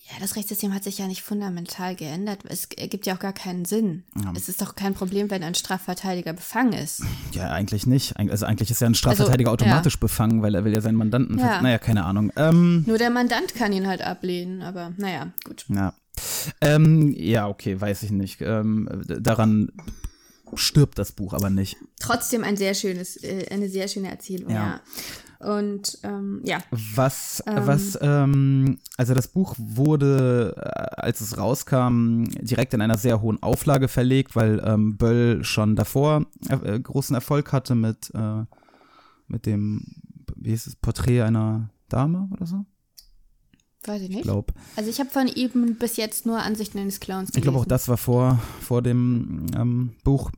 Ja, 0.05 0.19
das 0.19 0.35
Rechtssystem 0.35 0.73
hat 0.73 0.83
sich 0.83 0.97
ja 0.97 1.07
nicht 1.07 1.21
fundamental 1.23 1.95
geändert. 1.95 2.39
Es 2.49 2.65
ergibt 2.77 3.05
ja 3.05 3.15
auch 3.15 3.19
gar 3.19 3.31
keinen 3.31 3.63
Sinn. 3.63 4.03
Es 4.35 4.49
ist 4.49 4.61
doch 4.61 4.75
kein 4.75 4.93
Problem, 4.93 5.29
wenn 5.31 5.43
ein 5.43 5.55
Strafverteidiger 5.55 6.33
befangen 6.33 6.73
ist. 6.73 7.01
Ja, 7.31 7.49
eigentlich 7.51 7.87
nicht. 7.87 8.17
Also 8.17 8.45
eigentlich 8.45 8.69
ist 8.69 8.81
ja 8.81 8.87
ein 8.87 8.95
Strafverteidiger 8.95 9.49
Also, 9.51 9.63
automatisch 9.63 9.97
befangen, 9.97 10.41
weil 10.41 10.55
er 10.55 10.65
will 10.65 10.73
ja 10.73 10.81
seinen 10.81 10.97
Mandanten. 10.97 11.39
Ja. 11.39 11.61
Naja, 11.61 11.77
keine 11.77 12.03
Ahnung. 12.03 12.33
Ähm, 12.35 12.83
Nur 12.85 12.97
der 12.97 13.11
Mandant 13.11 13.55
kann 13.55 13.71
ihn 13.71 13.87
halt 13.87 14.01
ablehnen, 14.01 14.61
aber 14.61 14.91
naja, 14.97 15.31
gut. 15.45 15.65
ja. 15.69 15.93
Ähm, 16.59 17.13
ja, 17.17 17.47
okay, 17.47 17.79
weiß 17.79 18.03
ich 18.03 18.11
nicht. 18.11 18.41
Ähm, 18.41 18.89
daran 19.07 19.71
stirbt 20.55 20.99
das 20.99 21.13
Buch 21.13 21.33
aber 21.33 21.49
nicht. 21.49 21.77
Trotzdem 21.99 22.43
ein 22.43 22.57
sehr 22.57 22.73
schönes, 22.75 23.15
äh, 23.23 23.47
eine 23.49 23.69
sehr 23.69 23.87
schöne 23.87 24.09
Erzählung, 24.11 24.51
Ja. 24.51 24.55
ja. 24.55 24.81
Und 25.43 25.97
ähm, 26.03 26.41
ja, 26.43 26.59
Was, 26.71 27.43
Ähm. 27.45 27.67
was, 27.67 27.97
ähm, 28.01 28.77
also 28.97 29.13
das 29.13 29.27
Buch 29.27 29.55
wurde, 29.57 30.55
äh, 30.57 31.01
als 31.01 31.21
es 31.21 31.37
rauskam, 31.37 32.23
direkt 32.41 32.73
in 32.73 32.81
einer 32.81 32.97
sehr 32.97 33.21
hohen 33.21 33.41
Auflage 33.43 33.87
verlegt, 33.87 34.35
weil 34.35 34.61
ähm, 34.65 34.97
Böll 34.97 35.43
schon 35.43 35.75
davor 35.75 36.25
äh, 36.49 36.79
großen 36.79 37.13
Erfolg 37.15 37.51
hatte 37.51 37.75
mit, 37.75 38.11
äh, 38.15 38.43
mit 39.27 39.45
dem, 39.45 39.85
wie 40.35 40.51
hieß 40.51 40.67
es, 40.67 40.75
Porträt 40.75 41.21
einer 41.23 41.69
Dame 41.89 42.29
oder 42.31 42.45
so? 42.45 42.65
weiß 43.85 44.01
ich 44.01 44.09
Ich 44.09 44.15
nicht. 44.15 44.23
glaube. 44.23 44.53
Also 44.77 44.89
ich 44.89 44.99
habe 44.99 45.09
von 45.09 45.27
ihm 45.27 45.75
bis 45.75 45.97
jetzt 45.97 46.25
nur 46.25 46.39
Ansichten 46.41 46.79
eines 46.79 46.99
Clowns 47.01 47.31
gelesen. 47.31 47.37
Ich 47.37 47.43
glaube 47.43 47.59
auch 47.59 47.65
das 47.65 47.89
war 47.89 47.97
vor, 47.97 48.39
vor 48.61 48.81
dem 48.81 49.47
ähm, 49.55 49.91
Buch. 50.05 50.31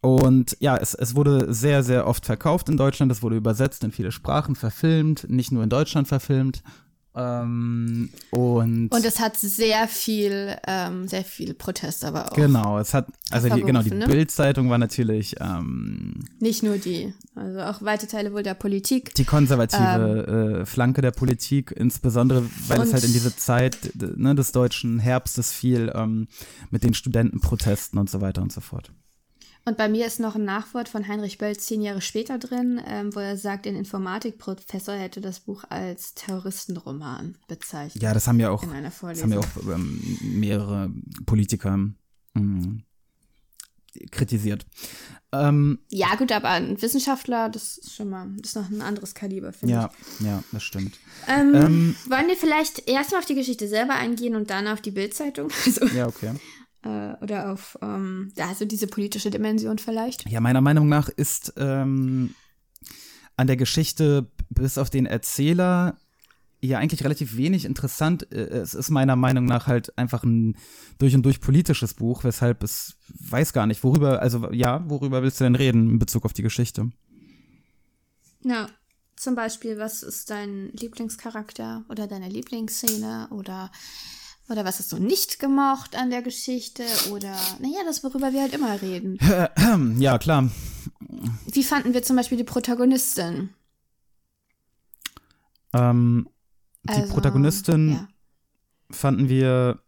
Und 0.00 0.56
ja, 0.60 0.76
es, 0.76 0.94
es 0.94 1.16
wurde 1.16 1.52
sehr, 1.52 1.82
sehr 1.82 2.06
oft 2.06 2.24
verkauft 2.24 2.68
in 2.68 2.76
Deutschland. 2.76 3.10
Es 3.10 3.22
wurde 3.22 3.36
übersetzt 3.36 3.82
in 3.82 3.90
viele 3.90 4.12
Sprachen, 4.12 4.54
verfilmt, 4.54 5.28
nicht 5.28 5.50
nur 5.50 5.64
in 5.64 5.70
Deutschland 5.70 6.06
verfilmt. 6.06 6.62
Ähm, 7.18 8.10
und, 8.30 8.92
Und 8.92 9.04
es 9.04 9.18
hat 9.18 9.36
sehr 9.36 9.88
viel, 9.88 10.54
ähm, 10.68 11.08
sehr 11.08 11.24
viel 11.24 11.52
Protest 11.54 12.04
aber 12.04 12.30
auch. 12.30 12.36
genau, 12.36 12.78
es 12.78 12.94
hat, 12.94 13.08
also 13.30 13.48
die, 13.48 13.62
genau, 13.62 13.82
die 13.82 13.90
ne? 13.90 14.06
Bild-Zeitung 14.06 14.70
war 14.70 14.78
natürlich 14.78 15.34
ähm, 15.40 16.20
Nicht 16.38 16.62
nur 16.62 16.78
die. 16.78 17.12
Also 17.34 17.60
auch 17.60 17.82
weite 17.82 18.06
Teile 18.06 18.32
wohl 18.32 18.44
der 18.44 18.54
Politik. 18.54 19.14
die 19.14 19.24
konservative 19.24 20.60
äh, 20.60 20.66
Flanke 20.66 21.02
der 21.02 21.10
Politik, 21.10 21.72
insbesondere 21.76 22.44
weil 22.68 22.82
es 22.82 22.88
Ähm. 22.88 22.94
Halt 22.94 23.04
in 23.04 23.12
diese 23.12 23.34
Zeit 23.34 23.92
ne, 23.96 24.34
des 24.36 24.52
deutschen 24.52 25.00
Herbstes 25.00 25.52
fiel 25.52 25.90
ähm, 25.94 26.28
mit 26.70 26.84
den 26.84 26.94
Studentenprotesten 26.94 27.98
und 27.98 28.08
so 28.08 28.20
weiter 28.20 28.42
und 28.42 28.52
so 28.52 28.60
fort. 28.60 28.92
Und 29.68 29.76
bei 29.76 29.88
mir 29.90 30.06
ist 30.06 30.18
noch 30.18 30.34
ein 30.34 30.46
Nachwort 30.46 30.88
von 30.88 31.06
Heinrich 31.06 31.36
Böll 31.36 31.54
zehn 31.54 31.82
Jahre 31.82 32.00
später 32.00 32.38
drin, 32.38 32.80
ähm, 32.86 33.14
wo 33.14 33.20
er 33.20 33.36
sagt, 33.36 33.66
ein 33.66 33.76
Informatikprofessor 33.76 34.94
hätte 34.94 35.20
das 35.20 35.40
Buch 35.40 35.64
als 35.68 36.14
Terroristenroman 36.14 37.36
bezeichnet. 37.48 38.02
Ja, 38.02 38.14
das 38.14 38.26
haben 38.26 38.40
ja 38.40 38.48
auch, 38.50 38.64
das 38.64 39.22
haben 39.22 39.32
ja 39.32 39.40
auch 39.40 39.70
ähm, 39.70 40.00
mehrere 40.22 40.90
Politiker 41.26 41.76
mh, 42.32 42.80
kritisiert. 44.10 44.64
Ähm, 45.32 45.80
Ja, 45.90 46.14
gut, 46.14 46.32
aber 46.32 46.48
ein 46.48 46.80
Wissenschaftler, 46.80 47.50
das 47.50 47.76
ist 47.76 47.94
schon 47.94 48.08
mal, 48.08 48.26
das 48.38 48.50
ist 48.52 48.56
noch 48.56 48.70
ein 48.70 48.80
anderes 48.80 49.14
Kaliber, 49.14 49.52
finde 49.52 49.74
ja, 49.74 49.90
ja, 50.20 50.42
das 50.52 50.62
stimmt. 50.62 50.92
ich. 50.94 51.28
Ähm, 51.28 51.54
Ähm, 51.54 51.96
wollen 52.08 52.28
wir 52.28 52.36
vielleicht 52.36 52.88
erstmal 52.88 53.20
auf 53.20 53.26
die 53.26 53.34
Geschichte 53.34 53.68
selber 53.68 53.94
eingehen 53.94 54.34
und 54.34 54.48
dann 54.48 54.66
auf 54.66 54.80
die 54.80 54.92
Bildzeitung? 54.92 55.50
Also, 55.66 55.84
ja, 55.94 56.06
okay. 56.06 56.32
Äh, 56.82 57.14
oder 57.22 57.52
auf, 57.52 57.78
ähm, 57.82 58.32
ja, 58.36 58.48
also 58.48 58.64
diese 58.64 58.86
politische 58.86 59.30
Dimension 59.30 59.78
vielleicht. 59.78 60.28
Ja, 60.28 60.40
meiner 60.40 60.60
Meinung 60.60 60.88
nach 60.88 61.08
ist 61.08 61.54
ähm, 61.56 62.34
an 63.36 63.46
der 63.46 63.56
Geschichte 63.56 64.30
bis 64.50 64.78
auf 64.78 64.90
den 64.90 65.06
Erzähler 65.06 65.98
ja 66.60 66.78
eigentlich 66.78 67.04
relativ 67.04 67.36
wenig 67.36 67.64
interessant. 67.64 68.32
Äh, 68.32 68.48
Es 68.48 68.74
ist 68.74 68.90
meiner 68.90 69.16
Meinung 69.16 69.44
nach 69.44 69.66
halt 69.66 69.96
einfach 69.96 70.24
ein 70.24 70.56
durch 70.98 71.14
und 71.14 71.22
durch 71.22 71.40
politisches 71.40 71.94
Buch, 71.94 72.24
weshalb 72.24 72.62
es 72.62 72.96
weiß 73.08 73.52
gar 73.52 73.66
nicht, 73.66 73.82
worüber, 73.84 74.20
also 74.20 74.50
ja, 74.52 74.88
worüber 74.88 75.22
willst 75.22 75.40
du 75.40 75.44
denn 75.44 75.54
reden 75.54 75.90
in 75.90 75.98
Bezug 75.98 76.24
auf 76.24 76.32
die 76.32 76.42
Geschichte? 76.42 76.90
Ja, 78.44 78.68
zum 79.16 79.34
Beispiel, 79.34 79.78
was 79.78 80.02
ist 80.02 80.30
dein 80.30 80.70
Lieblingscharakter 80.72 81.84
oder 81.88 82.06
deine 82.06 82.28
Lieblingsszene 82.28 83.28
oder, 83.30 83.70
oder 84.48 84.64
was 84.64 84.78
hast 84.78 84.92
du 84.92 84.98
nicht 84.98 85.38
gemocht 85.38 85.94
an 85.96 86.10
der 86.10 86.22
Geschichte 86.22 86.84
oder, 87.10 87.34
naja, 87.60 87.80
das, 87.86 88.02
worüber 88.02 88.32
wir 88.32 88.42
halt 88.42 88.54
immer 88.54 88.80
reden. 88.80 89.18
Ja, 90.00 90.18
klar. 90.18 90.50
Wie 91.46 91.62
fanden 91.64 91.92
wir 91.94 92.02
zum 92.02 92.16
Beispiel 92.16 92.38
die 92.38 92.44
Protagonistin? 92.44 93.50
Ähm, 95.72 96.28
die 96.84 97.00
Also, 97.00 97.12
Protagonistin 97.12 97.90
Ja. 97.90 98.08
fanden 98.90 99.28
wir. 99.28 99.80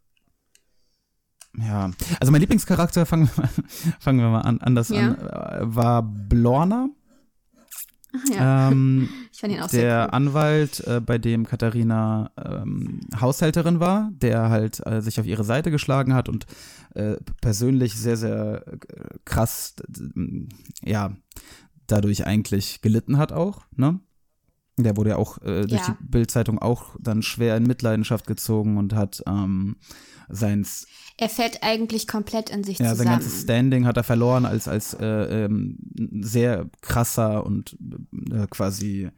Ja, 1.58 1.90
also 2.20 2.30
mein 2.30 2.40
Lieblingscharakter, 2.42 3.06
fangen 3.06 3.28
wir 3.34 3.42
mal, 3.42 3.50
fangen 4.00 4.20
wir 4.20 4.28
mal 4.28 4.42
an, 4.42 4.60
anders 4.60 4.88
Ja. 4.90 4.98
an, 5.12 5.18
äh, 5.18 5.74
war 5.74 6.02
Blorna. 6.02 6.88
ja. 8.32 8.68
Ähm, 8.70 9.08
ich 9.40 9.52
fand 9.52 9.52
ihn 9.54 9.60
auch 9.62 9.70
der 9.70 9.80
sehr 9.80 10.02
cool. 10.04 10.14
Anwalt, 10.14 10.80
äh, 10.86 11.00
bei 11.00 11.18
dem 11.18 11.46
Katharina 11.46 12.30
ähm, 12.36 13.00
Haushälterin 13.20 13.80
war, 13.80 14.10
der 14.12 14.50
halt 14.50 14.84
äh, 14.86 15.00
sich 15.00 15.18
auf 15.18 15.26
ihre 15.26 15.44
Seite 15.44 15.70
geschlagen 15.70 16.12
hat 16.14 16.28
und 16.28 16.46
äh, 16.94 17.16
persönlich 17.40 17.94
sehr, 17.96 18.16
sehr 18.16 18.64
äh, 18.66 18.76
krass, 19.24 19.74
d- 19.88 20.48
ja, 20.84 21.16
dadurch 21.86 22.26
eigentlich 22.26 22.82
gelitten 22.82 23.16
hat 23.18 23.32
auch, 23.32 23.62
ne? 23.74 24.00
Der 24.78 24.96
wurde 24.96 25.10
ja 25.10 25.16
auch 25.16 25.38
äh, 25.42 25.66
durch 25.66 25.86
Ja. 25.86 25.96
die 26.00 26.04
Bildzeitung 26.06 26.58
auch 26.58 26.96
dann 26.98 27.22
schwer 27.22 27.56
in 27.56 27.64
Mitleidenschaft 27.64 28.26
gezogen 28.26 28.78
und 28.78 28.94
hat 28.94 29.22
ähm, 29.26 29.76
sein 30.28 30.64
Er 31.18 31.28
fällt 31.28 31.62
eigentlich 31.62 32.06
komplett 32.06 32.48
in 32.50 32.64
sich 32.64 32.78
ja, 32.78 32.86
sein 32.86 32.96
zusammen. 32.96 33.10
ganzes 33.20 33.42
Standing 33.42 33.84
hat 33.86 33.96
er 33.98 34.04
verloren 34.04 34.46
als, 34.46 34.68
als 34.68 34.94
äh, 34.94 35.44
ähm, 35.44 35.76
sehr 36.22 36.70
krasser 36.80 37.44
und 37.44 37.76
äh, 38.32 38.46
quasi 38.48 39.10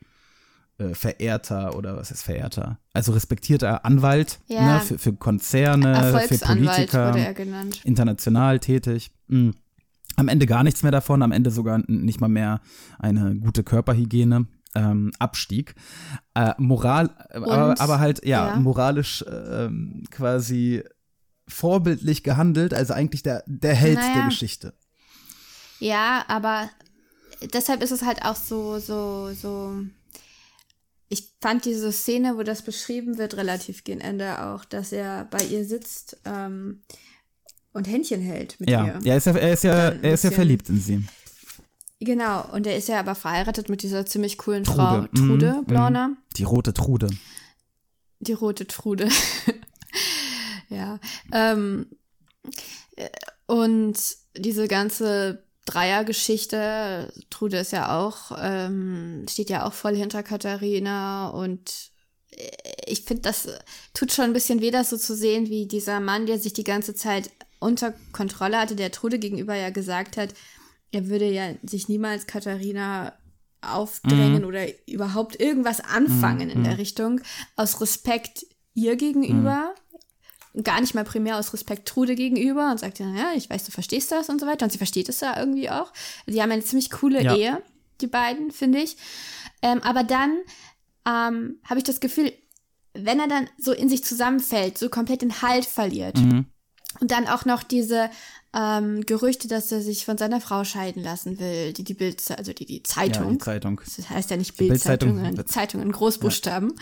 äh, 0.79 0.95
verehrter 0.95 1.77
oder 1.77 1.97
was 1.97 2.11
ist 2.11 2.23
verehrter? 2.23 2.79
Also 2.93 3.13
respektierter 3.13 3.85
Anwalt 3.85 4.41
Ja. 4.47 4.75
ne, 4.77 4.81
für, 4.81 4.99
für 4.99 5.13
Konzerne, 5.13 5.95
für 6.29 6.39
Politiker, 6.39 7.09
wurde 7.09 7.21
er 7.25 7.35
genannt. 7.35 7.81
international 7.85 8.59
tätig. 8.59 9.11
Mhm. 9.29 9.55
Am 10.17 10.29
Ende 10.29 10.47
gar 10.47 10.63
nichts 10.63 10.83
mehr 10.83 10.93
davon, 10.93 11.23
am 11.23 11.33
Ende 11.33 11.51
sogar 11.51 11.81
nicht 11.87 12.21
mal 12.21 12.29
mehr 12.29 12.61
eine 12.99 13.35
gute 13.37 13.65
Körperhygiene. 13.65 14.47
Ähm, 14.75 15.11
Abstieg. 15.19 15.75
Äh, 16.35 16.53
Moral, 16.57 17.11
äh, 17.29 17.37
aber, 17.37 17.79
aber 17.79 17.99
halt, 17.99 18.25
ja, 18.25 18.49
ja. 18.49 18.57
moralisch 18.57 19.23
ähm, 19.31 20.05
quasi 20.11 20.83
vorbildlich 21.47 22.23
gehandelt, 22.23 22.73
also 22.73 22.95
eigentlich 22.95 23.23
der, 23.23 23.43
der 23.47 23.75
Held 23.75 23.99
der 23.99 24.09
Naja. 24.15 24.25
Geschichte. 24.27 24.73
Ja, 25.79 26.25
aber 26.29 26.71
deshalb 27.53 27.83
ist 27.83 27.91
es 27.91 28.03
halt 28.03 28.25
auch 28.25 28.37
so, 28.37 28.79
so, 28.79 29.33
so. 29.35 29.83
Ich 31.13 31.29
fand 31.43 31.67
diese 31.67 31.93
Szene, 31.93 32.39
wo 32.39 32.43
das 32.43 32.63
beschrieben 32.63 33.19
wird, 33.19 33.37
relativ 33.37 33.85
gegen 33.85 34.01
Ende 34.01 34.43
auch, 34.47 34.65
dass 34.65 34.93
er 34.93 35.27
bei 35.31 35.45
ihr 35.45 35.67
sitzt 35.67 36.17
ähm, 36.25 36.81
und 37.75 37.87
Händchen 37.87 38.23
hält 38.23 38.59
mit 38.59 38.71
Ja, 38.71 38.87
ihr. 38.87 38.99
ja, 39.03 39.17
ist 39.17 39.27
ja 39.27 39.33
er 39.37 39.53
ist 39.53 39.65
ja, 39.65 39.75
er 39.91 40.15
ist 40.15 40.25
ja 40.25 40.31
verliebt 40.31 40.71
in 40.71 40.81
sie. 40.81 41.05
Genau, 42.01 42.47
und 42.53 42.67
er 42.67 42.79
ist 42.79 42.89
ja 42.89 42.99
aber 42.99 43.15
verheiratet 43.15 43.69
mit 43.69 43.83
dieser 43.83 44.07
ziemlich 44.07 44.39
coolen 44.39 44.65
Trude. 44.65 44.77
Frau, 44.79 45.01
Mhm, 45.01 45.29
Trude, 45.29 45.53
mhm. 45.61 45.65
Blauner. 45.67 46.17
Die 46.39 46.45
rote 46.45 46.73
Trude. 46.73 47.11
Die 48.21 48.33
rote 48.33 48.67
Trude. 48.67 49.09
ja. 50.71 50.99
Ähm, 51.31 51.87
äh, 52.97 53.09
und 53.47 53.99
diese 54.37 54.67
ganze 54.67 55.45
Dreiergeschichte, 55.65 57.13
Trude 57.31 57.59
ist 57.59 57.73
ja 57.73 57.99
auch, 57.99 58.33
ähm, 58.41 59.25
steht 59.31 59.51
ja 59.51 59.67
auch 59.67 59.73
voll 59.73 59.95
hinter 59.97 60.23
Katharina 60.23 61.29
und 61.29 61.91
äh, 62.31 62.49
ich 62.87 63.03
finde, 63.03 63.23
das 63.23 63.49
tut 63.95 64.13
schon 64.13 64.27
ein 64.27 64.33
bisschen 64.33 64.61
weh, 64.61 64.71
das 64.71 64.91
so 64.91 64.97
zu 64.97 65.15
sehen, 65.15 65.49
wie 65.49 65.67
dieser 65.67 66.01
Mann, 66.01 66.27
der 66.27 66.39
sich 66.39 66.53
die 66.53 66.65
ganze 66.65 66.95
Zeit 66.95 67.31
unter 67.61 67.95
Kontrolle 68.13 68.59
hatte, 68.59 68.75
der 68.75 68.91
Trude 68.91 69.19
gegenüber 69.19 69.55
ja 69.55 69.71
gesagt 69.71 70.17
hat, 70.17 70.35
er 70.91 71.09
würde 71.09 71.31
ja 71.31 71.55
sich 71.63 71.89
niemals 71.89 72.27
Katharina 72.27 73.13
aufdrängen 73.61 74.43
Mhm. 74.43 74.49
oder 74.49 74.67
überhaupt 74.89 75.41
irgendwas 75.41 75.81
anfangen 75.81 76.51
in 76.51 76.65
der 76.65 76.79
Richtung 76.79 77.21
aus 77.55 77.81
Respekt 77.81 78.45
ihr 78.75 78.97
gegenüber. 78.97 79.75
Gar 80.63 80.81
nicht 80.83 80.95
mal 80.95 81.05
primär 81.05 81.39
aus 81.39 81.53
Respekt 81.55 81.89
Trude 81.89 82.15
gegenüber 82.15 82.71
und 82.71 82.79
sagt 82.79 82.99
ja, 82.99 83.07
ja, 83.15 83.33
ich 83.35 83.49
weiß, 83.49 83.65
du 83.65 83.71
verstehst 83.73 84.13
das 84.13 84.29
und 84.29 84.41
so 84.41 84.47
weiter. 84.47 84.65
Und 84.67 84.71
sie 84.71 84.79
versteht 84.79 85.09
es 85.09 85.21
ja 85.21 85.39
irgendwie 85.39 85.71
auch. 85.71 85.93
Die 86.27 86.43
haben 86.43 86.51
eine 86.51 86.63
ziemlich 86.63 86.91
coole 86.91 87.23
Ja. 87.23 87.35
Ehe, 87.37 87.63
die 88.01 88.07
beiden, 88.07 88.51
finde 88.51 88.81
ich. 88.81 88.97
Ähm, 89.63 89.81
aber 89.83 90.05
dann 90.05 90.37
ähm, 91.07 91.57
habe 91.65 91.79
ich 91.79 91.85
das 91.85 92.01
Gefühl, 92.01 92.33
wenn 92.95 93.19
er 93.19 93.29
dann 93.29 93.49
so 93.59 93.73
in 93.73 93.89
sich 93.89 94.05
zusammenfällt, 94.05 94.77
so 94.77 94.91
komplett 94.91 95.23
den 95.23 95.41
Halt 95.41 95.65
verliert 95.65 96.19
Mhm. 96.19 96.45
und 97.01 97.11
dann 97.11 97.27
auch 97.29 97.47
noch 97.47 97.63
diese 97.63 98.11
ähm, 98.55 99.07
Gerüchte, 99.07 99.49
dass 99.49 99.73
er 99.73 99.81
sich 99.81 100.05
von 100.05 100.19
seiner 100.19 100.39
Frau 100.43 100.63
scheiden 100.65 101.03
lassen 101.03 101.39
will, 101.41 101.73
die 101.73 101.85
die 101.85 101.95
Bild, 101.95 102.23
also 102.37 102.53
die 102.53 102.67
die 102.67 102.77
Ja, 102.79 102.85
Zeitung, 102.85 103.33
die 103.33 103.39
Zeitung. 103.39 103.81
das 103.97 104.11
heißt 104.11 104.31
ja 104.31 104.37
nicht 104.37 104.59
Bildzeitung, 104.59 105.15
Bild-Zeitung. 105.15 105.25
sondern 105.37 105.47
Zeitung 105.47 105.81
in 105.81 105.93
Großbuchstaben, 105.93 106.75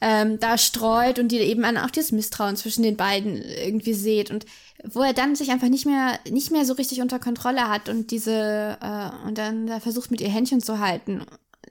ähm, 0.00 0.38
da 0.38 0.58
streut 0.58 1.18
und 1.18 1.28
die 1.28 1.38
eben 1.38 1.62
dann 1.62 1.78
auch 1.78 1.90
dieses 1.90 2.12
Misstrauen 2.12 2.56
zwischen 2.56 2.82
den 2.82 2.96
beiden 2.96 3.42
irgendwie 3.42 3.94
sieht 3.94 4.30
und 4.30 4.46
wo 4.84 5.00
er 5.00 5.14
dann 5.14 5.34
sich 5.34 5.50
einfach 5.50 5.68
nicht 5.68 5.86
mehr 5.86 6.18
nicht 6.30 6.50
mehr 6.50 6.64
so 6.64 6.74
richtig 6.74 7.00
unter 7.00 7.18
Kontrolle 7.18 7.68
hat 7.68 7.88
und 7.88 8.10
diese 8.10 8.78
äh, 8.80 9.26
und 9.26 9.38
dann 9.38 9.66
da 9.66 9.80
versucht 9.80 10.10
mit 10.10 10.20
ihr 10.20 10.28
Händchen 10.28 10.60
zu 10.60 10.78
halten 10.78 11.24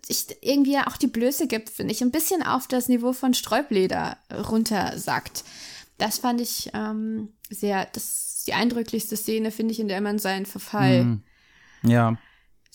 sich 0.06 0.38
irgendwie 0.42 0.78
auch 0.80 0.98
die 0.98 1.08
Blöße 1.08 1.48
gibt, 1.48 1.70
finde 1.70 1.94
ich, 1.94 2.02
ein 2.02 2.12
bisschen 2.12 2.44
auf 2.44 2.68
das 2.68 2.90
Niveau 2.90 3.14
von 3.14 3.34
Sträubleder 3.34 4.18
runtersackt. 4.50 5.46
Das 5.98 6.18
fand 6.18 6.42
ich 6.42 6.72
ähm, 6.74 7.30
sehr, 7.50 7.88
das 7.94 8.04
ist 8.04 8.48
die 8.48 8.54
eindrücklichste 8.54 9.16
Szene, 9.16 9.50
finde 9.50 9.72
ich, 9.72 9.80
in 9.80 9.88
der 9.88 10.02
man 10.02 10.20
seinen 10.20 10.46
Verfall 10.46 11.06
Mhm. 11.06 11.24
Ja, 11.86 12.18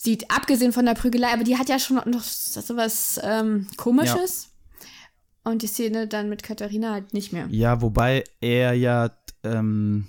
sieht, 0.01 0.31
abgesehen 0.31 0.71
von 0.71 0.85
der 0.85 0.93
Prügelei, 0.93 1.33
aber 1.33 1.43
die 1.43 1.57
hat 1.57 1.67
ja 1.67 1.77
schon 1.77 1.99
noch 2.05 2.23
sowas 2.23 3.19
ähm, 3.21 3.67
Komisches. 3.75 4.48
Und 5.43 5.61
die 5.61 5.67
Szene 5.67 6.07
dann 6.07 6.29
mit 6.29 6.43
Katharina 6.43 6.91
halt 6.91 7.13
nicht 7.13 7.33
mehr. 7.33 7.47
ja, 7.49 7.81
wobei 7.81 8.23
er 8.41 8.73
ja, 8.73 9.11
ähm, 9.43 10.05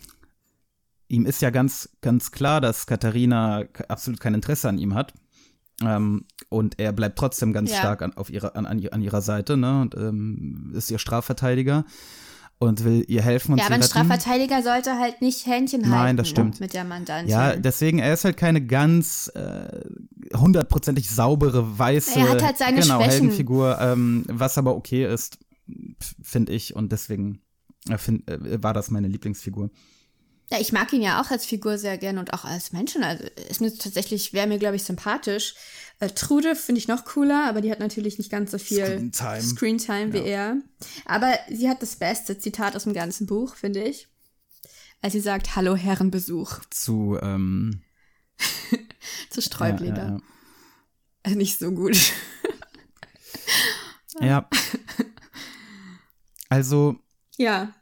ihm 1.09 1.25
ist 1.27 1.41
ja 1.43 1.51
ganz, 1.51 1.89
ganz 2.01 2.31
klar, 2.33 2.61
dass 2.61 2.87
Katharina 2.87 3.65
absolut 3.89 4.21
kein 4.21 4.35
Interesse 4.35 4.69
an 4.69 4.79
ihm 4.79 4.95
hat. 4.95 5.15
Ähm, 5.83 6.27
und 6.51 6.79
er 6.79 6.93
bleibt 6.93 7.19
trotzdem 7.19 7.53
ganz 7.53 7.71
Ja. 7.71 7.79
stark 7.79 8.03
an, 8.03 8.15
auf 8.15 8.29
ihrer, 8.29 8.55
an, 8.55 8.67
an 8.67 9.03
ihrer 9.03 9.23
Seite, 9.23 9.57
ne? 9.57 9.81
Und 9.81 9.95
ähm, 9.95 10.73
ist 10.75 10.91
ihr 10.91 10.99
Strafverteidiger 10.99 11.85
und 12.61 12.85
will 12.85 13.05
ihr 13.09 13.23
helfen 13.23 13.53
und 13.53 13.59
Ja, 13.59 13.65
aber 13.65 13.75
ein 13.75 13.81
retten. 13.81 13.91
Strafverteidiger 13.91 14.63
sollte 14.63 14.99
halt 14.99 15.23
nicht 15.23 15.47
Händchen 15.47 15.81
Nein, 15.81 15.91
halten 15.93 16.17
das 16.19 16.29
stimmt. 16.29 16.61
mit 16.61 16.75
der 16.75 16.85
Mandantin. 16.85 17.31
Ja, 17.31 17.57
deswegen, 17.57 17.99
er 17.99 18.13
ist 18.13 18.25
halt 18.25 18.37
keine 18.37 18.65
ganz 18.65 19.33
äh, 19.35 19.81
hundertprozentig 20.37 21.09
saubere, 21.11 21.79
weiße 21.79 22.19
Er 22.21 22.31
hat 22.31 22.43
halt 22.43 22.59
seine 22.59 22.81
genau, 22.81 22.97
Schwächen. 22.97 23.11
Heldenfigur, 23.11 23.79
ähm, 23.81 24.25
was 24.29 24.59
aber 24.59 24.77
okay 24.77 25.11
ist, 25.11 25.39
finde 26.23 26.53
ich. 26.53 26.77
Und 26.77 26.93
deswegen 26.93 27.41
äh, 27.89 27.97
find, 27.97 28.29
äh, 28.29 28.63
war 28.63 28.75
das 28.75 28.91
meine 28.91 29.09
Lieblingsfigur. 29.09 29.71
Ja, 30.53 30.61
ich 30.61 30.73
mag 30.73 30.93
ihn 30.93 31.01
ja 31.01 31.23
auch 31.23 31.31
als 31.31 31.47
Figur 31.47 31.79
sehr 31.79 31.97
gern 31.97 32.19
und 32.19 32.35
auch 32.35 32.45
als 32.45 32.73
Menschen. 32.73 33.05
Also 33.05 33.25
ist 33.49 33.61
mir 33.63 33.73
tatsächlich, 33.73 34.33
wäre 34.35 34.49
mir, 34.49 34.59
glaube 34.59 34.77
ich, 34.77 34.83
sympathisch. 34.85 35.55
Äh, 36.01 36.09
Trude 36.11 36.57
finde 36.57 36.79
ich 36.79 36.89
noch 36.89 37.05
cooler, 37.05 37.47
aber 37.47 37.61
die 37.61 37.71
hat 37.71 37.79
natürlich 37.79 38.17
nicht 38.19 38.31
ganz 38.31 38.51
so 38.51 38.59
viel 38.59 38.85
Screentime. 38.87 39.43
Screentime 39.43 40.13
wie 40.15 40.19
er. 40.27 40.57
Aber 41.05 41.39
sie 41.51 41.69
hat 41.69 41.83
das 41.83 41.97
beste 41.97 42.39
Zitat 42.39 42.75
aus 42.75 42.85
dem 42.85 42.95
ganzen 42.95 43.27
Buch, 43.27 43.55
finde 43.55 43.83
ich. 43.85 44.09
Als 45.03 45.13
sie 45.13 45.21
sagt, 45.21 45.57
Hallo 45.57 45.77
Herrenbesuch 45.77 46.61
Zu, 46.71 47.19
ähm, 47.23 47.83
zu 49.31 49.43
Sträubleder. 49.43 49.97
ja, 49.97 50.09
ja, 51.27 51.33
Äh, 51.33 51.35
Nicht 51.37 51.59
so 51.59 51.71
gut. 51.71 51.99
ja. 54.21 54.27
ja. 54.27 54.49
Also, 56.49 56.97
ja. 57.37 57.73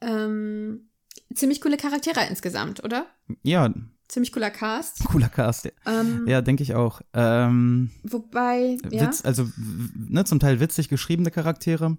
Ähm, 0.00 0.90
ziemlich 1.34 1.60
coole 1.60 1.76
Charaktere 1.76 2.26
insgesamt, 2.28 2.84
oder? 2.84 3.06
ja, 3.42 3.72
Ziemlich 4.08 4.32
cooler 4.32 4.50
Cast. 4.50 5.04
cooler 5.04 5.28
Cast. 5.28 5.66
Ja, 5.66 6.00
Ähm, 6.00 6.26
ja 6.26 6.40
denke 6.40 6.62
ich 6.62 6.74
auch. 6.74 7.02
Ähm, 7.12 7.90
Wobei, 8.02 8.78
ja. 8.90 9.02
Witz, 9.06 9.24
also 9.24 9.48
ne, 9.94 10.24
zum 10.24 10.40
Teil 10.40 10.60
witzig 10.60 10.88
geschriebene 10.88 11.30
Charaktere. 11.30 11.98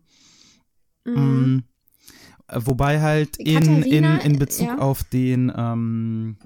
Mhm. 1.06 1.14
Mm, 1.16 1.64
Wobei 2.52 3.00
halt 3.00 3.38
in, 3.38 3.58
in, 3.58 3.64
Katharina, 3.64 4.18
in 4.22 4.40
Bezug 4.40 4.68
ja. 4.68 4.78
auf 4.80 5.04
den, 5.04 5.52
ähm, 5.56 6.38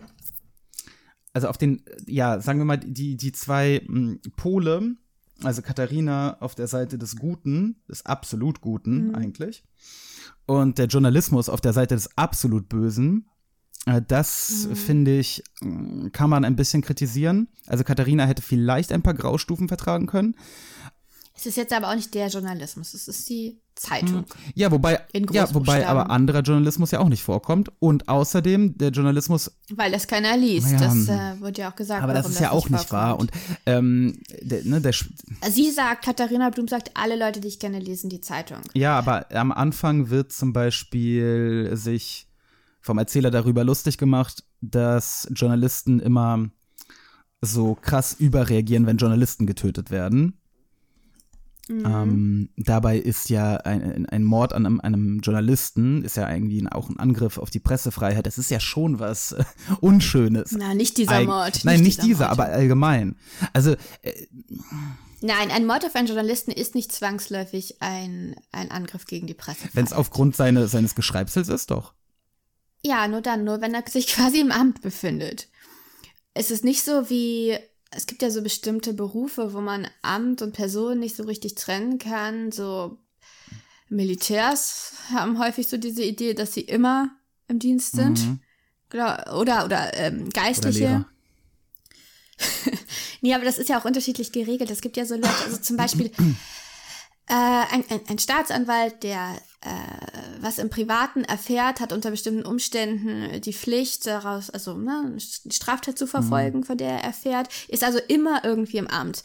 also 1.32 1.48
auf 1.48 1.58
den, 1.58 1.82
ja, 2.08 2.42
sagen 2.42 2.60
wir 2.60 2.66
mal, 2.66 2.78
die, 2.78 3.16
die 3.16 3.32
zwei 3.32 3.82
mm, 3.88 4.16
Pole, 4.36 4.96
also 5.44 5.62
Katharina 5.62 6.38
auf 6.42 6.56
der 6.56 6.68
Seite 6.68 6.98
des 6.98 7.16
Guten, 7.16 7.78
des 7.88 8.06
absolut 8.06 8.60
Guten 8.60 9.08
Mhm. 9.08 9.16
eigentlich, 9.16 9.64
und 10.46 10.78
der 10.78 10.88
Journalismus 10.88 11.48
auf 11.48 11.62
der 11.62 11.72
Seite 11.74 11.96
des 11.96 12.18
absolut 12.18 12.68
Bösen, 12.68 13.30
das 14.08 14.68
Mhm. 14.70 14.76
finde 14.76 15.20
ich, 15.20 15.44
mm, 15.62 16.08
kann 16.12 16.30
man 16.30 16.46
ein 16.46 16.56
bisschen 16.56 16.82
kritisieren. 16.82 17.48
Also 17.68 17.84
Katharina 17.84 18.26
hätte 18.26 18.42
vielleicht 18.42 18.92
ein 18.92 19.02
paar 19.02 19.14
Graustufen 19.14 19.68
vertragen 19.68 20.08
können. 20.08 20.36
Es 21.36 21.48
ist 21.48 21.58
jetzt 21.58 21.74
aber 21.74 21.90
auch 21.90 21.96
nicht 21.96 22.14
der 22.14 22.28
Journalismus, 22.28 22.94
es 22.94 23.08
ist 23.08 23.28
die 23.28 23.60
Zeitung. 23.76 24.24
Ja, 24.54 24.70
wobei, 24.72 25.02
ja, 25.32 25.52
wobei 25.54 25.86
aber 25.88 26.12
anderer 26.12 26.42
Journalismus 26.42 26.92
ja 26.92 27.00
auch 27.00 27.10
nicht 27.10 27.24
vorkommt. 27.24 27.72
Und 27.80 28.08
außerdem, 28.08 28.78
der 28.78 28.92
Journalismus, 28.92 29.52
Weil 29.72 29.92
das 29.92 30.08
keiner 30.08 30.38
liest. 30.38 30.72
Ja, 30.72 30.78
das 30.78 30.94
hm. 30.94 31.10
äh, 31.10 31.42
wurde 31.42 31.62
ja 31.62 31.72
auch 31.72 31.76
gesagt. 31.76 32.04
aber 32.04 32.14
das 32.14 32.30
ist 32.30 32.40
ja 32.40 32.52
auch 32.52 32.70
nicht 32.70 32.92
wahr. 32.92 33.20
Und 33.20 33.32
ähm, 33.66 34.20
der, 34.42 34.64
ne, 34.64 34.80
der, 34.80 34.94
Sie 35.50 35.72
sagt, 35.72 36.06
Katharina 36.06 36.52
Blum 36.52 36.68
sagt, 36.68 36.92
alle 36.94 37.18
Leute, 37.18 37.42
die 37.42 37.48
ich 37.48 37.60
kenne, 37.60 37.80
lesen 37.80 38.12
die 38.12 38.22
Zeitung. 38.22 38.60
ja, 38.76 38.96
aber 38.98 39.26
am 39.34 39.52
Anfang 39.52 40.12
wird 40.12 40.32
zum 40.32 40.54
Beispiel 40.54 41.72
sich 41.74 42.28
vom 42.84 42.98
Erzähler 43.00 43.32
darüber 43.32 43.64
lustig 43.64 43.98
gemacht, 43.98 44.44
dass 44.62 45.28
Journalisten 45.34 46.00
immer 46.00 46.50
so 47.42 47.76
krass 47.76 48.14
überreagieren, 48.14 48.86
wenn 48.86 48.98
Journalisten 48.98 49.48
getötet 49.48 49.90
werden. 49.90 50.38
Mhm. 51.70 51.86
Ähm, 51.86 52.50
dabei 52.58 52.98
ist 52.98 53.30
ja 53.30 53.56
ein, 53.56 54.06
ein 54.08 54.26
Mord 54.26 54.52
an 54.52 54.66
einem, 54.66 54.82
einem 54.82 55.20
Journalisten, 55.22 56.04
ist 56.04 56.18
ja 56.18 56.30
irgendwie 56.30 56.62
ein, 56.62 56.68
auch 56.68 56.90
ein 56.90 57.00
Angriff 57.00 57.38
auf 57.38 57.50
die 57.50 57.62
Pressefreiheit. 57.62 58.26
Das 58.26 58.38
ist 58.38 58.52
ja 58.52 58.60
schon 58.60 59.00
was 59.00 59.32
äh, 59.32 59.46
Unschönes. 59.80 60.52
Na, 60.52 60.74
nicht 60.74 60.98
dieser 60.98 61.14
Eig- 61.20 61.26
Mord. 61.26 61.62
Nein, 61.64 61.80
nicht, 61.82 62.04
dieser, 62.04 62.26
Mord. 62.28 62.40
aber 62.40 62.46
allgemein. 62.52 63.16
Also, 63.54 63.76
äh, 64.02 64.28
Nein, 65.22 65.52
ein 65.52 65.66
Mord 65.66 65.86
auf 65.86 65.96
einen 65.96 66.08
Journalisten 66.08 66.52
ist 66.52 66.76
nicht 66.76 66.92
zwangsläufig 66.92 67.78
ein, 67.80 68.36
ein 68.52 68.70
Angriff 68.70 69.06
gegen 69.06 69.26
die 69.26 69.34
Presse. 69.34 69.70
wenn 69.72 69.86
es 69.86 69.94
aufgrund 69.94 70.36
seine, 70.36 70.68
seines 70.68 70.96
Geschreibsels 70.96 71.48
ist, 71.48 71.72
doch. 71.72 71.94
Ja, 72.86 73.08
nur 73.08 73.22
dann, 73.22 73.44
nur 73.44 73.62
wenn 73.62 73.74
er 73.74 73.84
sich 73.88 74.08
quasi 74.16 74.40
im 74.40 74.52
Amt 74.52 74.82
befindet. 74.82 75.48
Es 76.34 76.52
ist 76.52 76.64
nicht 76.64 76.84
so 76.84 77.10
wie, 77.10 77.58
es 77.92 78.08
gibt 78.08 78.22
ja 78.22 78.30
so 78.30 78.42
bestimmte 78.42 78.94
Berufe, 78.94 79.54
wo 79.54 79.62
man 79.62 79.88
Amt 80.02 80.42
und 80.42 80.54
Person 80.54 81.00
nicht 81.00 81.16
so 81.16 81.24
richtig 81.24 81.56
trennen 81.56 82.00
kann. 82.00 82.52
So 82.52 82.98
Militärs 83.90 84.94
haben 85.12 85.40
häufig 85.40 85.68
so 85.68 85.78
diese 85.78 86.04
Idee, 86.04 86.34
dass 86.34 86.54
sie 86.54 86.62
immer 86.62 87.12
im 87.48 87.60
Dienst 87.60 87.96
sind. 87.96 88.26
Mhm. 88.26 88.40
Oder, 88.94 89.40
oder, 89.40 89.66
oder 89.66 89.98
ähm, 89.98 90.24
Oder 90.24 90.32
Geistliche. 90.32 90.80
Lehrer. 90.80 91.06
Nee, 93.24 93.34
aber 93.34 93.46
das 93.46 93.58
ist 93.58 93.70
ja 93.70 93.80
auch 93.80 93.86
unterschiedlich 93.86 94.34
geregelt. 94.34 94.70
Es 94.70 94.82
gibt 94.82 94.98
ja 94.98 95.06
so 95.06 95.16
Leute, 95.16 95.30
also 95.46 95.56
zum 95.56 95.78
Beispiel 95.78 96.08
äh, 96.08 97.34
ein, 97.34 97.86
ein, 97.90 98.02
ein 98.10 98.20
Staatsanwalt, 98.20 99.02
der 99.02 99.42
was 100.42 100.58
im 100.58 100.70
Privaten 100.70 101.24
erfährt, 101.24 101.80
hat 101.80 101.94
unter 101.94 102.12
bestimmten 102.12 102.46
Umständen 102.46 103.42
die 103.42 103.54
Pflicht 103.54 104.06
daraus, 104.06 104.50
also 104.50 104.78
ne, 104.78 105.16
die 105.46 105.52
Straftat 105.56 105.98
zu 105.98 106.06
verfolgen, 106.08 106.64
von 106.64 106.78
der 106.78 106.90
er 106.92 107.04
erfährt, 107.04 107.48
ist 107.70 107.84
also 107.84 108.00
immer 108.08 108.44
irgendwie 108.44 108.78
im 108.78 108.88
Amt. 108.88 109.24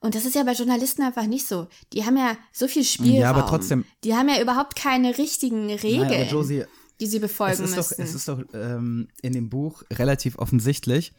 Und 0.00 0.14
das 0.14 0.24
ist 0.24 0.34
ja 0.34 0.42
bei 0.44 0.52
Journalisten 0.52 1.02
einfach 1.02 1.26
nicht 1.26 1.46
so. 1.46 1.68
Die 1.92 2.04
haben 2.04 2.16
ja 2.16 2.36
so 2.52 2.68
viel 2.68 2.84
Spielraum. 2.84 3.20
Ja, 3.20 3.30
aber 3.30 3.46
trotzdem- 3.46 3.84
Die 4.04 4.14
haben 4.14 4.28
ja 4.28 4.40
überhaupt 4.42 4.76
keine 4.76 5.16
richtigen 5.18 5.70
Regeln, 5.70 6.04
aber 6.06 6.24
Josie, 6.30 6.64
die 7.00 7.06
sie 7.06 7.16
es 7.16 7.22
befolgen 7.22 7.64
ist 7.64 7.72
doch, 7.76 7.88
müssen. 7.90 8.02
es 8.02 8.14
ist 8.14 8.28
doch 8.28 8.42
ähm, 8.52 9.08
in 9.22 9.32
dem 9.32 9.48
Buch 9.48 9.82
relativ 9.92 10.38
offensichtlich, 10.38 11.12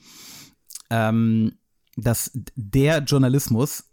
ähm, 0.89 1.57
dass 1.95 2.31
der 2.55 2.99
Journalismus 2.99 3.85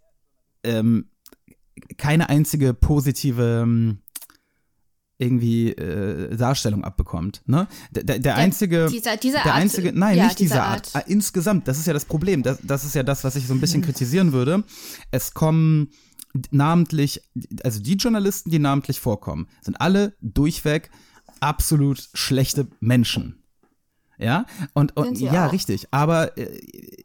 ähm, 0.63 1.09
keine 1.97 2.29
einzige 2.29 2.73
positive 2.73 3.61
ähm, 3.63 3.99
irgendwie 5.17 5.69
äh, 5.71 6.35
Darstellung 6.35 6.83
abbekommt. 6.83 7.41
Ne? 7.45 7.67
Der, 7.91 8.03
der, 8.03 8.19
der 8.19 8.35
einzige, 8.35 8.87
dieser- 8.89 9.15
dieser 9.17 9.41
der 9.43 9.53
Art- 9.53 9.61
einzige, 9.61 9.93
nein, 9.93 10.17
ja, 10.17 10.25
nicht 10.25 10.39
dieser 10.39 10.63
Art. 10.63 10.93
Art. 10.93 11.05
Ah, 11.05 11.07
Insgesamt, 11.07 11.67
das 11.67 11.77
ist 11.79 11.87
ja 11.87 11.93
das 11.93 12.05
Problem. 12.05 12.43
Das, 12.43 12.59
das 12.63 12.83
ist 12.83 12.95
ja 12.95 13.03
das, 13.03 13.23
was 13.23 13.35
ich 13.35 13.47
so 13.47 13.53
ein 13.53 13.61
bisschen 13.61 13.81
kritisieren 13.81 14.33
würde. 14.33 14.63
Es 15.11 15.33
kommen 15.33 15.89
namentlich, 16.51 17.21
also 17.63 17.79
die 17.81 17.93
Journalisten, 17.95 18.49
die 18.49 18.59
namentlich 18.59 18.99
vorkommen, 18.99 19.47
sind 19.61 19.79
alle 19.79 20.15
durchweg 20.21 20.89
absolut 21.39 22.09
schlechte 22.13 22.67
Menschen. 22.79 23.41
Ja, 24.17 24.45
und, 24.73 24.95
und 24.95 25.19
ja, 25.19 25.47
auch. 25.47 25.51
richtig. 25.51 25.87
Aber 25.91 26.37
äh, 26.37 26.47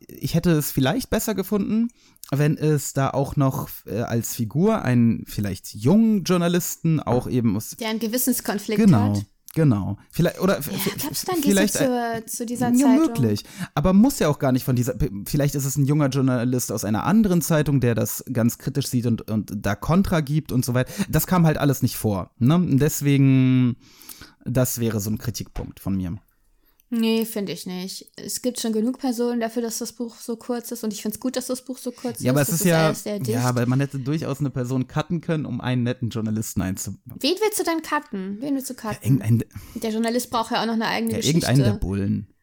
ich 0.07 0.35
hätte 0.35 0.53
es 0.53 0.71
vielleicht 0.71 1.11
besser 1.11 1.35
gefunden, 1.35 1.89
wenn 2.31 2.57
es 2.57 2.93
da 2.93 3.11
auch 3.11 3.37
noch 3.37 3.69
äh, 3.87 4.01
als 4.03 4.35
Figur 4.35 4.83
einen 4.83 5.25
vielleicht 5.27 5.75
jungen 5.75 6.25
Journalisten 6.25 7.01
auch 7.01 7.29
eben 7.29 7.57
aus. 7.57 7.77
Der 7.81 7.89
einen 7.89 7.99
Gewissenskonflikt 7.99 8.81
Genau, 8.81 9.15
hat. 9.17 9.25
genau. 9.55 9.99
Vielleicht 10.13 10.41
oder 10.41 10.55
Ja, 10.55 10.59
f- 10.61 10.97
gab's 11.03 11.25
dann 11.25 11.43
vielleicht 11.43 11.75
diese 11.75 12.23
zu, 12.27 12.37
zu 12.37 12.47
dieser 12.47 12.69
ja, 12.71 12.75
Zeitung? 12.87 12.97
möglich. 13.07 13.45
Aber 13.75 13.93
muss 13.93 14.19
ja 14.21 14.29
auch 14.29 14.39
gar 14.39 14.53
nicht 14.53 14.65
von 14.65 14.77
dieser. 14.77 14.95
Vielleicht 15.27 15.55
ist 15.57 15.65
es 15.65 15.77
ein 15.77 15.85
junger 15.87 16.09
Journalist 16.09 16.71
aus 16.71 16.85
einer 16.85 17.05
anderen 17.05 17.43
Zeitung, 17.43 17.81
der 17.81 17.95
das 17.97 18.25
ganz 18.33 18.59
kritisch 18.59 18.87
sieht 18.87 19.07
und, 19.07 19.29
und 19.31 19.53
da 19.57 19.75
Kontra 19.75 20.21
gibt 20.21 20.53
und 20.53 20.65
so 20.65 20.75
weiter. 20.75 20.93
Das 21.09 21.27
kam 21.27 21.47
halt 21.47 21.59
alles 21.59 21.83
nicht 21.83 21.97
vor. 21.97 22.31
Ne? 22.39 22.65
Deswegen, 22.79 23.77
das 24.45 24.79
wäre 24.79 25.01
so 25.01 25.11
ein 25.11 25.19
Kritikpunkt 25.19 25.81
von 25.81 25.97
mir. 25.97 26.17
Nee, 26.93 27.25
finde 27.25 27.53
ich 27.53 27.67
nicht. 27.67 28.11
Es 28.17 28.43
gibt 28.43 28.59
schon 28.59 28.73
genug 28.73 28.99
Personen 28.99 29.39
dafür, 29.41 29.63
dass 29.63 29.79
das 29.79 29.93
Buch 29.93 30.17
so 30.17 30.35
kurz 30.35 30.73
ist 30.73 30.83
und 30.83 30.93
ich 30.93 31.03
finde 31.03 31.15
es 31.15 31.21
gut, 31.21 31.37
dass 31.37 31.47
das 31.47 31.65
Buch 31.65 31.79
so 31.79 31.93
kurz 31.93 32.19
ist. 32.19 32.25
Ja, 32.25 32.33
aber 32.33 32.43
es 32.43 32.49
Das 32.49 32.61
ist 32.61 32.67
ja. 32.67 33.17
Ja, 33.27 33.43
aber 33.43 33.65
man 33.67 33.79
hätte 33.79 34.01
durchaus 34.01 34.41
eine 34.41 34.51
Person 34.51 34.89
cutten 34.89 35.21
können, 35.21 35.47
um 35.47 35.61
einen 35.61 35.85
netten 35.85 36.11
Journalisten 36.11 36.63
einzubauen. 36.63 37.17
Wen 37.21 37.37
willst 37.41 37.61
du 37.61 37.63
dann 37.63 37.83
cutten? 37.83 38.39
Wen 38.41 38.57
willst 38.57 38.71
du 38.71 38.75
cutten? 38.75 38.99
Irgendein, 39.03 39.45
der 39.77 39.91
Journalist 39.93 40.31
braucht 40.31 40.51
ja 40.51 40.63
auch 40.63 40.67
noch 40.67 40.75
eine 40.75 40.89
eigene 40.89 41.13
ja, 41.13 41.19
Geschichte. 41.19 41.47
irgendeinen 41.47 41.73
der 41.73 41.79
Bullen. 41.79 42.35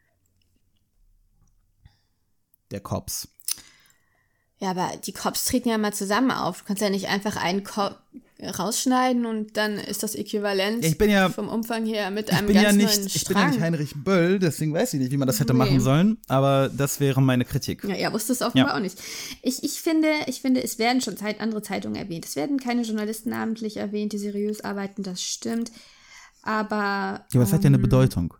Der 2.72 2.80
Cops. 2.80 3.28
Ja, 4.60 4.72
aber 4.72 4.92
die 5.06 5.14
Cops 5.14 5.44
treten 5.44 5.68
ja 5.68 5.78
mal 5.78 5.94
zusammen 5.94 6.32
auf. 6.32 6.60
Du 6.60 6.68
kannst 6.68 6.82
ja 6.82 6.90
nicht 6.90 7.10
einfach 7.10 7.36
einen 7.36 7.66
Cop 7.66 7.98
rausschneiden 8.42 9.26
und 9.26 9.58
dann 9.58 9.74
ist 9.80 10.04
das 10.04 10.14
Äquivalent 10.16 10.84
Ja, 10.84 10.90
ich 10.90 10.98
bin 10.98 11.10
ja- 11.10 11.30
vom 11.30 11.50
Umfang 11.50 11.86
her 11.86 12.12
mit 12.12 12.30
Ich 12.30 12.36
einem 12.36 12.48
bin, 12.48 12.56
ganz 12.56 12.66
ja 12.68 12.72
nicht, 12.74 12.98
neuen 12.98 13.08
ich 13.08 13.26
bin 13.26 13.38
ja 13.38 13.48
nicht 13.48 13.60
Heinrich 13.60 13.94
Böll, 13.96 14.40
deswegen 14.40 14.74
weiß 14.74 14.94
ich 14.94 15.00
nicht, 15.00 15.12
wie 15.12 15.18
man 15.18 15.28
das 15.28 15.40
hätte 15.40 15.54
Nee. 15.54 15.60
machen 15.60 15.80
sollen. 15.80 16.18
Aber 16.28 16.70
das 16.76 17.00
wäre 17.00 17.22
meine 17.22 17.46
Kritik. 17.46 17.84
Ja, 17.84 17.96
er 17.96 18.14
wusste 18.14 18.34
es 18.34 18.42
offenbar 18.42 18.70
Ja. 18.70 18.76
auch 18.76 18.80
nicht. 18.82 18.98
Ich, 19.42 19.64
ich, 19.64 19.82
finde, 19.82 20.08
ich 20.28 20.42
finde, 20.42 20.64
es 20.64 20.78
werden 20.78 21.02
schon 21.02 21.18
Zeit, 21.18 21.40
andere 21.42 21.62
Zeitungen 21.62 21.96
erwähnt. 21.96 22.26
Es 22.26 22.36
werden 22.36 22.60
keine 22.60 22.84
Journalisten 22.84 23.30
namentlich 23.32 23.78
erwähnt, 23.78 24.14
die 24.14 24.18
seriös 24.20 24.62
arbeiten, 24.62 25.02
das 25.04 25.22
stimmt. 25.24 25.72
Aber 26.44 26.76
Ja, 26.76 27.26
aber 27.34 27.44
es 27.44 27.54
hat 27.54 27.64
ja 27.64 27.68
eine 27.68 27.76
ähm, 27.78 27.82
Bedeutung. 27.82 28.34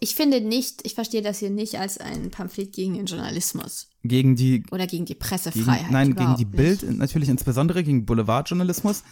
Ich 0.00 0.14
finde 0.14 0.40
nicht, 0.40 0.80
ich 0.84 0.94
verstehe 0.94 1.22
das 1.22 1.38
hier 1.38 1.50
nicht 1.50 1.78
als 1.78 1.98
ein 1.98 2.30
Pamphlet 2.30 2.72
gegen 2.72 2.94
den 2.94 3.06
Journalismus 3.06 3.88
Gegen 4.02 4.36
die 4.36 4.64
oder 4.70 4.86
gegen 4.86 5.04
die 5.06 5.14
Gegen, 5.14 5.20
Pressefreiheit. 5.26 5.90
nein, 5.90 6.14
gegen 6.14 6.36
die 6.36 6.44
nicht. 6.44 6.56
Bild, 6.56 6.82
natürlich 6.98 7.28
insbesondere 7.28 7.82
gegen 7.84 8.04
Boulevardjournalismus. 8.04 9.02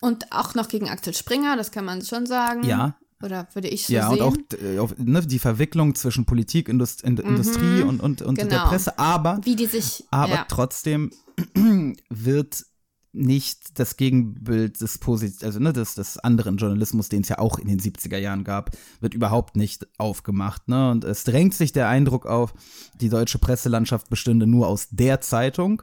Und 0.00 0.30
auch 0.32 0.54
noch 0.54 0.68
gegen 0.68 0.88
Axel 0.88 1.14
Springer, 1.14 1.56
das 1.56 1.70
kann 1.70 1.84
man 1.84 2.02
schon 2.02 2.26
sagen. 2.26 2.64
Ja. 2.64 2.96
Oder 3.22 3.48
würde 3.54 3.68
ich 3.68 3.86
so 3.86 3.92
Ja, 3.92 4.10
sehen. 4.10 4.20
und 4.22 4.78
auch 4.80 4.92
äh, 4.92 5.02
ne, 5.02 5.26
die 5.26 5.40
Verwicklung 5.40 5.94
zwischen 5.96 6.24
Politik, 6.24 6.68
Indust 6.68 7.02
in, 7.02 7.16
Industrie 7.16 7.82
und, 7.82 8.00
und, 8.00 8.22
und 8.22 8.38
der 8.38 8.46
Genau. 8.46 8.68
Presse. 8.68 8.96
Aber, 8.98 9.40
Wie 9.42 9.56
die 9.56 9.66
sich. 9.66 10.04
aber 10.12 10.34
ja. 10.34 10.46
trotzdem 10.48 11.10
wird 12.10 12.64
nicht 13.12 13.78
das 13.78 13.96
Gegenbild 13.96 14.80
des 14.80 14.98
Posit 14.98 15.42
also 15.42 15.58
ne, 15.58 15.72
des, 15.72 15.94
des 15.94 16.18
anderen 16.18 16.56
Journalismus, 16.58 17.08
den 17.08 17.22
es 17.22 17.28
ja 17.28 17.38
auch 17.38 17.58
in 17.58 17.66
den 17.68 17.80
70er 17.80 18.18
Jahren 18.18 18.44
gab, 18.44 18.70
wird 19.00 19.14
überhaupt 19.14 19.56
nicht 19.56 19.86
aufgemacht. 19.98 20.68
Ne? 20.68 20.90
Und 20.90 21.04
es 21.04 21.24
drängt 21.24 21.54
sich 21.54 21.72
der 21.72 21.88
Eindruck 21.88 22.26
auf, 22.26 22.52
die 23.00 23.08
deutsche 23.08 23.38
Presselandschaft 23.38 24.10
bestünde 24.10 24.46
nur 24.46 24.66
aus 24.68 24.88
der 24.90 25.20
Zeitung. 25.20 25.82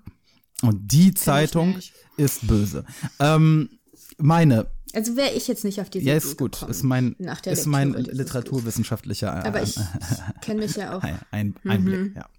Und 0.61 0.91
die 0.91 1.13
Zeitung 1.13 1.75
nicht. 1.75 1.93
ist 2.15 2.47
böse. 2.47 2.85
Ähm, 3.19 3.69
meine 4.17 4.67
Also 4.93 5.17
wäre 5.17 5.31
ich 5.33 5.47
jetzt 5.47 5.63
nicht 5.65 5.81
auf 5.81 5.89
diese 5.89 6.05
Ja, 6.05 6.15
Idee 6.15 6.25
ist 6.27 6.37
gut. 6.37 6.53
gekommen 6.53 6.71
Ist 6.71 6.83
mein, 6.83 7.15
nach 7.19 7.41
der 7.41 7.53
ist 7.53 7.65
mein 7.65 7.93
literaturwissenschaftlicher 7.93 9.27
äh, 9.43 9.47
Aber 9.47 9.61
ich, 9.63 9.75
ich 9.77 10.41
kenne 10.41 10.61
mich 10.61 10.75
ja 10.77 10.93
auch. 10.97 11.03
ein, 11.03 11.19
ein 11.31 11.55
Einblick. 11.65 12.15
Ja. 12.15 12.29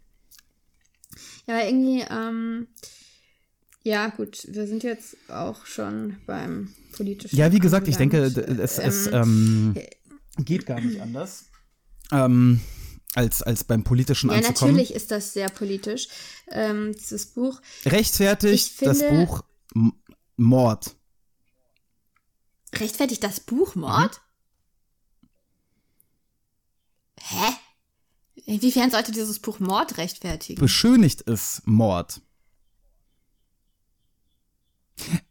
Ja, 1.48 1.54
aber 1.54 1.64
irgendwie, 1.66 2.04
ähm, 2.10 2.66
ja, 3.86 4.08
gut, 4.08 4.44
wir 4.48 4.66
sind 4.66 4.82
jetzt 4.82 5.16
auch 5.28 5.64
schon 5.64 6.16
beim 6.26 6.74
politischen. 6.92 7.36
ja, 7.36 7.52
wie 7.52 7.60
gesagt, 7.60 7.86
ich 7.86 7.96
denke, 7.96 8.18
es, 8.18 8.78
es 8.80 9.06
ähm, 9.06 9.76
geht 10.38 10.66
gar 10.66 10.80
nicht 10.80 11.00
anders, 11.00 11.44
ähm, 12.10 12.60
als, 13.14 13.42
als 13.42 13.62
beim 13.62 13.84
Politischen 13.84 14.30
ja, 14.30 14.36
anzukommen. 14.38 14.74
natürlich 14.74 14.92
ist 14.92 15.12
das 15.12 15.32
sehr 15.32 15.48
politisch, 15.50 16.08
ähm, 16.48 16.94
dieses 16.98 17.26
Buch. 17.26 17.62
Rechtfertigt 17.84 18.72
Ich 18.72 18.76
das 18.78 19.02
finde- 19.02 19.24
Buch 19.26 19.42
M 19.74 19.92
Mord. 20.36 20.96
Rechtfertigt 22.74 23.22
das 23.22 23.38
Buch 23.38 23.76
Mord? 23.76 24.20
Hä? 27.20 27.52
Inwiefern 28.46 28.90
sollte 28.90 29.12
dieses 29.12 29.38
Buch 29.38 29.60
Mord 29.60 29.96
rechtfertigen? 29.96 30.60
Beschönigt 30.60 31.26
es 31.28 31.62
Mord. 31.64 32.20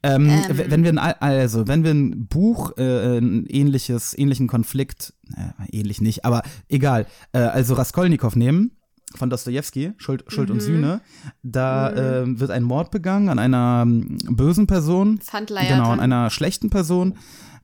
Ähm, 0.04 0.30
Ähm. 0.30 0.44
Wenn 0.68 0.84
wir 0.84 0.92
ein, 0.92 0.98
Al- 1.00 1.16
also 1.20 1.68
wenn 1.68 1.84
wir 1.84 1.92
ein 1.92 2.28
Buch 2.28 2.78
äh, 2.78 3.18
ein 3.18 3.46
ähnliches 3.48 4.18
ähnlichen 4.18 4.48
Konflikt 4.48 5.14
äh, 5.36 5.78
ähnlich 5.78 6.02
nicht, 6.02 6.24
aber 6.26 6.44
egal, 6.70 7.08
äh, 7.34 7.40
also 7.40 7.74
Raskolnikow 7.74 8.36
nehmen 8.36 8.72
von 9.16 9.30
Dostojewski 9.30 9.94
Schuld, 9.98 10.26
Schuld 10.28 10.52
und 10.52 10.62
Sühne, 10.62 11.02
da 11.42 12.22
ähm, 12.22 12.40
wird 12.40 12.52
ein 12.52 12.64
Mord 12.64 12.92
begangen 12.92 13.30
an 13.30 13.40
einer 13.40 13.84
ähm, 13.86 14.18
bösen 14.30 14.68
Person, 14.68 15.20
Pfandleierin. 15.20 15.78
genau 15.78 15.90
an 15.92 16.00
einer 16.00 16.30
schlechten 16.30 16.70
Person. 16.70 17.16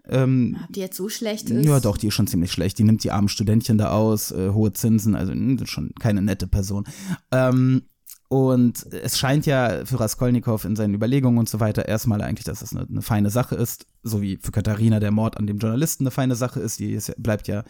Ähm, 0.07 0.57
Ob 0.65 0.73
die 0.73 0.79
jetzt 0.79 0.97
so 0.97 1.09
schlecht 1.09 1.49
ist? 1.51 1.63
ja, 1.65 1.79
doch, 1.79 1.95
die 1.97 2.07
ist 2.07 2.15
schon 2.15 2.25
ziemlich 2.25 2.51
schlecht. 2.51 2.79
Die 2.79 2.83
nimmt 2.83 3.03
die 3.03 3.11
armen 3.11 3.29
Studentchen 3.29 3.77
da 3.77 3.91
aus, 3.91 4.31
äh, 4.31 4.49
hohe 4.49 4.73
Zinsen, 4.73 5.13
also 5.15 5.31
schon 5.65 5.91
keine 5.99 6.21
nette 6.23 6.47
Person. 6.47 6.85
Ähm, 7.31 7.83
und 8.32 8.86
es 8.94 9.20
scheint 9.20 9.46
ja 9.46 9.84
für 9.84 10.00
Raskolnikow 10.00 10.63
in 10.63 10.78
seinen 10.78 10.94
Überlegungen 10.94 11.38
und 11.38 11.50
so 11.50 11.60
weiter 11.60 11.89
erstmal 11.89 12.22
eigentlich, 12.22 12.46
dass 12.46 12.62
es 12.62 12.74
eine, 12.74 12.88
eine 12.88 13.02
feine 13.02 13.30
Sache 13.30 13.56
ist, 13.56 13.88
so 14.04 14.22
wie 14.22 14.38
für 14.38 14.54
Katharina 14.54 15.02
der 15.02 15.12
Mord 15.12 15.36
an 15.36 15.48
dem 15.48 15.58
Journalisten 15.58 16.04
eine 16.04 16.12
feine 16.12 16.36
Sache 16.36 16.62
ist, 16.62 16.80
die 16.80 16.94
ist, 16.94 17.13
bleibt 17.22 17.50
ja 17.50 17.65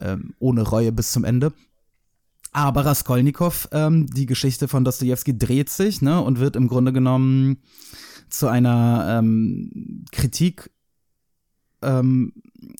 ähm, 0.00 0.32
ohne 0.38 0.62
Reue 0.62 0.92
bis 0.92 1.12
zum 1.12 1.24
Ende. 1.24 1.52
Aber 2.52 2.86
Raskolnikow, 2.86 3.68
ähm, 3.72 4.06
die 4.06 4.24
Geschichte 4.24 4.66
von 4.66 4.82
Dostoevsky 4.82 5.36
dreht 5.36 5.68
sich, 5.68 6.00
ne, 6.00 6.22
und 6.22 6.40
wird 6.40 6.56
im 6.56 6.68
Grunde 6.68 6.94
genommen 6.94 7.58
zu 8.30 8.48
einer 8.48 9.18
ähm, 9.18 10.06
Kritik 10.10 10.70
ähm, 11.82 12.32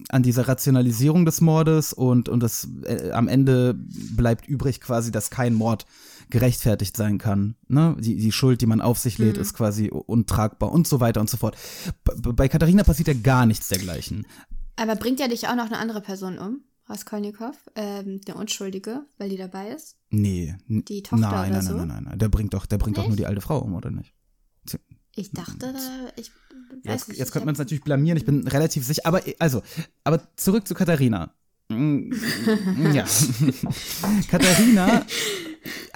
an 0.08 0.22
dieser 0.22 0.48
Rationalisierung 0.48 1.26
des 1.26 1.42
Mordes 1.42 1.92
und, 1.92 2.30
und 2.30 2.42
es, 2.42 2.68
äh, 2.84 3.10
am 3.10 3.28
Ende 3.28 3.74
bleibt 3.74 4.48
übrig 4.48 4.80
quasi, 4.80 5.12
dass 5.12 5.28
kein 5.28 5.52
Mord 5.52 5.84
gerechtfertigt 6.30 6.96
sein 6.96 7.18
kann. 7.18 7.56
Ne? 7.68 7.96
Die, 7.98 8.16
die 8.16 8.32
Schuld, 8.32 8.60
die 8.60 8.66
man 8.66 8.80
auf 8.80 8.98
sich 8.98 9.18
lädt, 9.18 9.36
ist 9.36 9.54
quasi 9.54 9.88
untragbar 9.88 10.72
und 10.72 10.86
so 10.86 11.00
weiter 11.00 11.20
und 11.20 11.30
so 11.30 11.36
fort. 11.36 11.56
B 12.04 12.32
bei 12.32 12.48
Katharina 12.48 12.84
passiert 12.84 13.08
ja 13.08 13.14
gar 13.14 13.46
nichts 13.46 13.68
dergleichen. 13.68 14.26
Aber 14.76 14.96
bringt 14.96 15.20
ja 15.20 15.28
dich 15.28 15.48
auch 15.48 15.56
noch 15.56 15.66
eine 15.66 15.78
andere 15.78 16.00
Person 16.00 16.38
um? 16.38 16.60
Raskolnikow, 16.86 17.54
ähm, 17.74 18.20
der 18.22 18.36
Unschuldige, 18.36 19.04
weil 19.18 19.28
die 19.28 19.36
dabei 19.36 19.70
ist? 19.70 19.96
Nee. 20.10 20.56
Die 20.68 21.02
Tochter 21.02 21.30
nein, 21.30 21.50
oder 21.50 21.58
nein, 21.58 21.62
so? 21.62 21.76
nein, 21.76 21.88
nein, 21.88 22.04
nein. 22.04 22.18
Der 22.18 22.28
bringt 22.28 22.54
doch, 22.54 22.64
der 22.64 22.78
bringt 22.78 22.96
doch 22.96 23.06
nur 23.06 23.16
die 23.16 23.26
alte 23.26 23.42
Frau 23.42 23.58
um, 23.58 23.74
oder 23.74 23.90
nicht? 23.90 24.14
Ich 25.14 25.32
dachte, 25.32 25.58
da, 25.58 25.74
ich 26.14 26.30
jetzt, 26.84 27.08
nicht, 27.08 27.18
jetzt 27.18 27.32
könnte 27.32 27.46
man 27.46 27.54
es 27.54 27.58
natürlich 27.58 27.82
blamieren, 27.82 28.16
ich 28.16 28.24
bin 28.24 28.46
relativ 28.46 28.86
sicher. 28.86 29.02
Aber 29.04 29.20
also, 29.40 29.62
aber 30.04 30.22
zurück 30.36 30.66
zu 30.66 30.74
Katharina. 30.74 31.34
Ja. 32.94 33.04
Katharina 34.30 35.04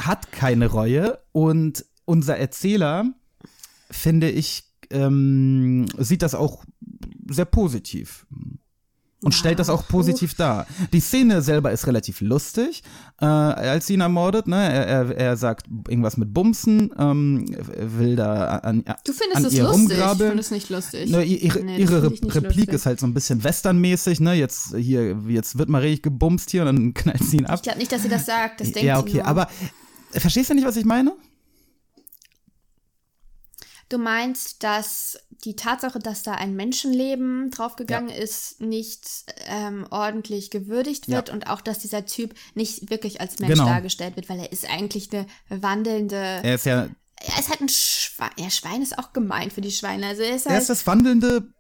hat 0.07 0.33
keine 0.33 0.67
Reue 0.67 1.19
und 1.33 1.85
unser 2.05 2.37
Erzähler, 2.37 3.07
finde 3.91 4.31
ich, 4.31 4.65
ähm, 4.91 5.87
sieht 5.99 6.23
das 6.23 6.35
auch 6.35 6.65
sehr 7.29 7.47
positiv. 7.47 8.27
Und 9.25 9.37
stellt 9.37 9.61
das 9.61 9.71
auch 9.71 9.87
positiv 9.87 10.35
dar. 10.35 10.67
Die 10.93 10.99
Szene 10.99 11.43
selber 11.43 11.71
ist 11.71 11.87
relativ 11.87 12.21
lustig, 12.21 12.83
äh, 13.21 13.25
als 13.25 13.87
sie 13.87 13.95
ihn 13.95 14.01
ermordet. 14.01 14.49
Ne? 14.49 14.57
Er, 14.57 14.85
er, 14.85 15.17
er 15.17 15.37
sagt 15.37 15.69
irgendwas 15.87 16.17
mit 16.17 16.35
Bumsen, 16.35 16.93
ähm, 16.99 17.47
will 17.77 18.17
da 18.17 18.57
an, 18.59 18.85
Du 19.05 19.13
findest 19.13 19.37
an 19.37 19.45
es 19.45 19.55
ihr 19.55 19.63
lustig? 19.63 19.99
Ich 19.99 20.19
finde 20.19 20.39
es 20.41 20.51
nicht 20.51 20.71
lustig. 20.71 21.11
Ne, 21.11 21.23
ihre 21.23 21.61
Nee, 21.61 21.79
ihre 21.79 22.03
Replik 22.03 22.33
lustig. 22.33 22.69
ist 22.71 22.87
halt 22.87 22.99
so 22.99 23.07
ein 23.07 23.15
bisschen 23.15 23.45
westernmäßig, 23.45 24.19
ne? 24.19 24.35
Jetzt 24.35 24.75
hier, 24.77 25.17
jetzt 25.29 25.57
wird 25.57 25.69
mal 25.69 25.83
richtig 25.83 26.03
gebumst 26.03 26.51
hier 26.51 26.63
und 26.63 26.67
dann 26.67 26.95
knallt 26.95 27.23
sie 27.23 27.37
ihn 27.37 27.47
ab. 27.47 27.55
Ich 27.57 27.63
glaube 27.63 27.79
nicht, 27.79 27.93
dass 27.93 28.03
sie 28.03 28.09
das 28.09 28.27
sagt. 28.27 28.61
Das 28.61 28.73
denkt 28.73 28.83
ja, 28.83 28.97
sie 28.97 29.03
okay, 29.03 29.19
nur. 29.19 29.27
aber 29.27 29.47
verstehst 30.21 30.51
du 30.51 30.55
nicht, 30.55 30.67
was 30.67 30.77
ich 30.77 30.85
meine? 30.85 31.13
Du 33.89 33.99
meinst, 33.99 34.63
dass 34.63 35.19
die 35.45 35.55
Tatsache, 35.55 35.99
dass 35.99 36.23
da 36.23 36.33
ein 36.33 36.55
Menschenleben 36.57 37.51
draufgegangen 37.51 38.09
ist, 38.09 38.61
nicht 38.63 39.07
ähm, 39.47 39.87
ordentlich 39.91 40.51
gewürdigt 40.51 41.09
wird 41.09 41.29
Ja. 41.29 41.35
und 41.35 41.47
auch, 41.49 41.61
dass 41.61 41.81
dieser 41.81 42.07
Typ 42.07 42.35
nicht 42.55 42.89
wirklich 42.89 43.21
als 43.21 43.39
Mensch 43.39 43.53
Genau. 43.53 43.67
dargestellt 43.67 44.17
wird, 44.17 44.31
weil 44.31 44.39
er 44.39 44.51
ist 44.53 44.65
eigentlich 44.71 45.11
eine 45.13 45.27
wandelnde. 45.51 46.17
Er 46.17 46.55
ist 46.55 46.65
ja, 46.65 46.89
er 47.21 47.39
ist 47.39 47.51
halt 47.51 47.61
ein 47.61 47.69
Schwein. 47.69 48.31
Ja, 48.39 48.49
Schwein 48.51 48.81
ist 48.81 48.99
auch 48.99 49.13
gemein 49.13 49.51
für 49.51 49.61
die 49.61 49.71
Schweine. 49.73 50.07
Also 50.07 50.23
er 50.23 50.37
ist 50.37 50.47
er 50.47 50.53
halt 50.53 50.63
ist 50.63 50.71
das 50.71 50.87
wandelnde, 50.87 51.53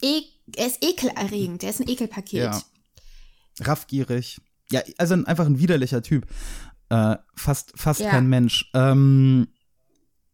e 0.00 0.22
er 0.56 0.66
ist 0.66 0.82
ekelerregend. 0.82 1.62
Er 1.62 1.70
ist 1.70 1.80
ein 1.80 1.88
Ekelpaket. 1.88 2.40
Ja. 2.40 2.62
raffgierig. 3.60 4.40
Ja, 4.70 4.80
also 4.96 5.12
ein, 5.14 5.26
einfach 5.26 5.44
ein 5.44 5.58
widerlicher 5.58 6.02
Typ. 6.02 6.26
Äh, 6.92 7.16
fast 7.34 7.72
fast 7.74 8.00
Ja. 8.00 8.10
kein 8.10 8.26
Mensch. 8.28 8.70
Ähm, 8.74 9.48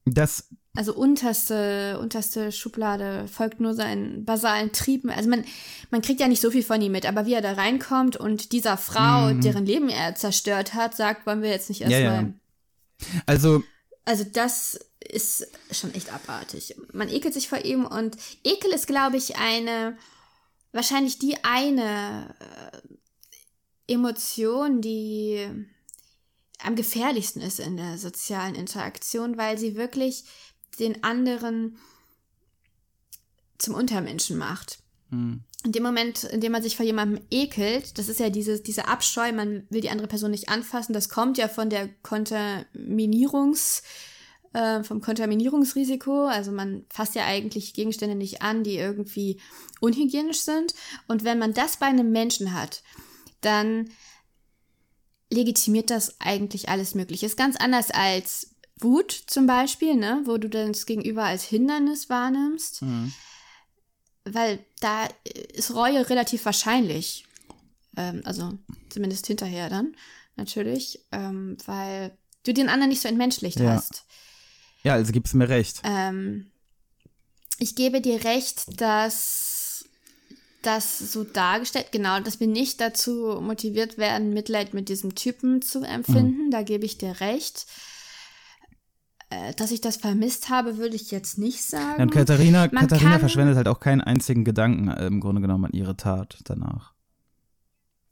das, 0.05 0.49
Also 0.75 0.95
unterste, 0.95 1.99
unterste 2.01 2.51
Schublade 2.51 3.29
folgt 3.29 3.61
nur 3.61 3.75
seinen 3.75 4.25
basalen 4.25 4.73
Trieben. 4.73 5.11
Also 5.11 5.29
man, 5.29 5.45
man 5.91 6.03
kriegt 6.03 6.19
ja 6.21 6.27
nicht 6.29 6.41
so 6.41 6.51
viel 6.51 6.63
von 6.65 6.81
ihm 6.83 6.93
mit, 6.93 7.07
aber 7.07 7.27
wie 7.27 7.35
er 7.35 7.43
da 7.43 7.53
reinkommt 7.53 8.17
und 8.17 8.53
dieser 8.53 8.77
Frau, 8.77 9.33
deren 9.35 9.67
Leben 9.67 9.89
er 9.89 10.15
zerstört 10.15 10.75
hat, 10.75 10.97
sagt, 10.97 11.27
wollen 11.27 11.43
wir 11.43 11.51
jetzt 11.51 11.69
nicht 11.69 11.83
Mhm. 11.85 11.91
Ja, 11.91 11.99
erstmal. 11.99 12.23
ja. 12.25 13.23
also 13.27 13.63
Also 14.05 14.25
das 14.25 14.81
ist 15.07 15.47
schon 15.71 15.95
echt 15.95 16.13
abartig. 16.13 16.75
Man 16.93 17.09
ekelt 17.09 17.35
sich 17.35 17.49
vor 17.49 17.65
ihm 17.65 17.85
und 17.87 18.17
Ekel 18.43 18.73
ist, 18.73 18.87
glaube 18.87 19.17
ich, 19.17 19.37
eine, 19.37 19.97
wahrscheinlich 20.73 21.19
die 21.19 21.37
eine 21.45 22.35
äh, 23.87 23.93
Emotion, 23.93 24.81
die 24.81 25.47
am 26.63 26.77
gefährlichsten 26.77 27.41
ist 27.41 27.61
in 27.61 27.77
der 27.77 27.99
sozialen 27.99 28.55
Interaktion, 28.55 29.37
weil 29.37 29.59
sie 29.59 29.77
wirklich 29.77 30.25
den 30.79 31.03
anderen 31.05 31.79
zum 33.59 33.75
Untermenschen 33.75 34.39
macht. 34.39 34.79
hm, 35.11 35.43
In 35.65 35.73
dem 35.73 35.83
Moment, 35.83 36.25
in 36.25 36.41
dem 36.41 36.53
man 36.53 36.63
sich 36.63 36.77
vor 36.77 36.87
jemandem 36.87 37.25
ekelt, 37.31 37.99
das 37.99 38.09
ist 38.09 38.21
ja 38.21 38.31
dieses, 38.31 38.63
dieser 38.63 38.89
Abscheu, 38.89 39.33
man 39.33 39.67
will 39.71 39.81
die 39.81 39.91
andere 39.91 40.09
Person 40.09 40.31
nicht 40.31 40.49
anfassen, 40.49 40.93
das 40.93 41.09
kommt 41.09 41.39
ja 41.39 41.49
von 41.49 41.71
der 41.71 41.89
Kontaminierungs, 42.03 43.83
äh, 44.53 44.83
vom 44.83 45.01
Kontaminierungsrisiko. 45.01 46.27
Also 46.27 46.53
man 46.53 46.87
fasst 46.91 47.15
ja 47.15 47.25
eigentlich 47.27 47.75
Gegenstände 47.75 48.15
nicht 48.15 48.43
an, 48.43 48.65
die 48.65 48.77
irgendwie 48.77 49.41
unhygienisch 49.81 50.41
sind. 50.41 50.75
Und 51.07 51.25
wenn 51.25 51.39
man 51.39 51.53
das 51.53 51.79
bei 51.79 51.87
einem 51.87 52.11
Menschen 52.13 52.55
hat, 52.55 52.83
dann 53.41 53.91
legitimiert 55.31 55.91
das 55.91 56.21
eigentlich 56.21 56.69
alles 56.69 56.95
Mögliche. 56.95 57.27
Ist 57.27 57.37
ganz 57.37 57.57
anders 57.57 57.91
als 57.91 58.55
Wut 58.81 59.13
zum 59.27 59.47
Beispiel, 59.47 59.95
ne, 59.97 60.23
wo 60.25 60.37
du 60.39 60.49
das 60.49 60.87
Gegenüber 60.87 61.25
als 61.25 61.45
Hindernis 61.45 62.09
wahrnimmst 62.09 62.81
hm. 62.81 63.13
weil 64.25 64.65
da 64.81 65.09
ist 65.53 65.75
Reue 65.75 66.09
relativ 66.09 66.45
wahrscheinlich. 66.45 67.25
Ähm, 67.97 68.23
also 68.25 68.57
zumindest 68.91 69.27
hinterher 69.27 69.69
dann, 69.69 69.97
natürlich, 70.37 71.01
ähm, 71.11 71.57
weil 71.67 72.17
du 72.45 72.55
den 72.55 72.69
anderen 72.69 72.91
nicht 72.91 73.03
so 73.03 73.09
entmenschlicht 73.09 73.59
Ja. 73.59 73.73
hast. 73.73 74.05
ja, 74.85 74.95
also 74.95 75.13
gibst 75.13 75.35
mir 75.35 75.49
recht. 75.49 75.81
Ähm, 75.83 76.51
ich 77.59 77.75
gebe 77.75 78.01
dir 78.01 78.23
recht, 78.25 78.81
dass 78.81 79.48
das 80.63 80.99
so 80.99 81.25
dargestellt, 81.25 81.89
genau, 81.93 82.21
dass 82.21 82.41
wir 82.41 82.47
nicht 82.49 82.81
dazu 82.81 83.39
motiviert 83.41 83.97
werden, 83.99 84.33
Mitleid 84.35 84.75
mit 84.75 84.89
diesem 84.89 85.15
Typen 85.15 85.63
zu 85.63 85.83
empfinden. 85.83 86.51
Da 86.51 86.63
gebe 86.63 86.85
ich 86.85 86.99
dir 86.99 87.21
recht. 87.21 87.67
Äh, 89.31 89.53
Dass 89.55 89.71
ich 89.71 89.81
das 89.81 89.99
vermisst 89.99 90.49
habe, 90.49 90.79
würde 90.79 90.97
ich 90.97 91.11
jetzt 91.11 91.37
nicht 91.39 91.63
sagen. 91.63 91.95
Ja, 91.99 92.03
und 92.03 92.11
Katharina, 92.11 92.69
Man 92.73 92.87
Katharina 92.89 93.11
kann- 93.13 93.21
verschwendet 93.21 93.57
halt 93.57 93.69
auch 93.69 93.79
keinen 93.79 94.01
einzigen 94.01 94.45
Gedanken 94.45 94.89
äh, 94.89 95.07
im 95.07 95.21
Grunde 95.21 95.41
genommen 95.43 95.67
an 95.67 95.73
ihre 95.73 95.97
Tat 95.97 96.39
danach. 96.45 96.95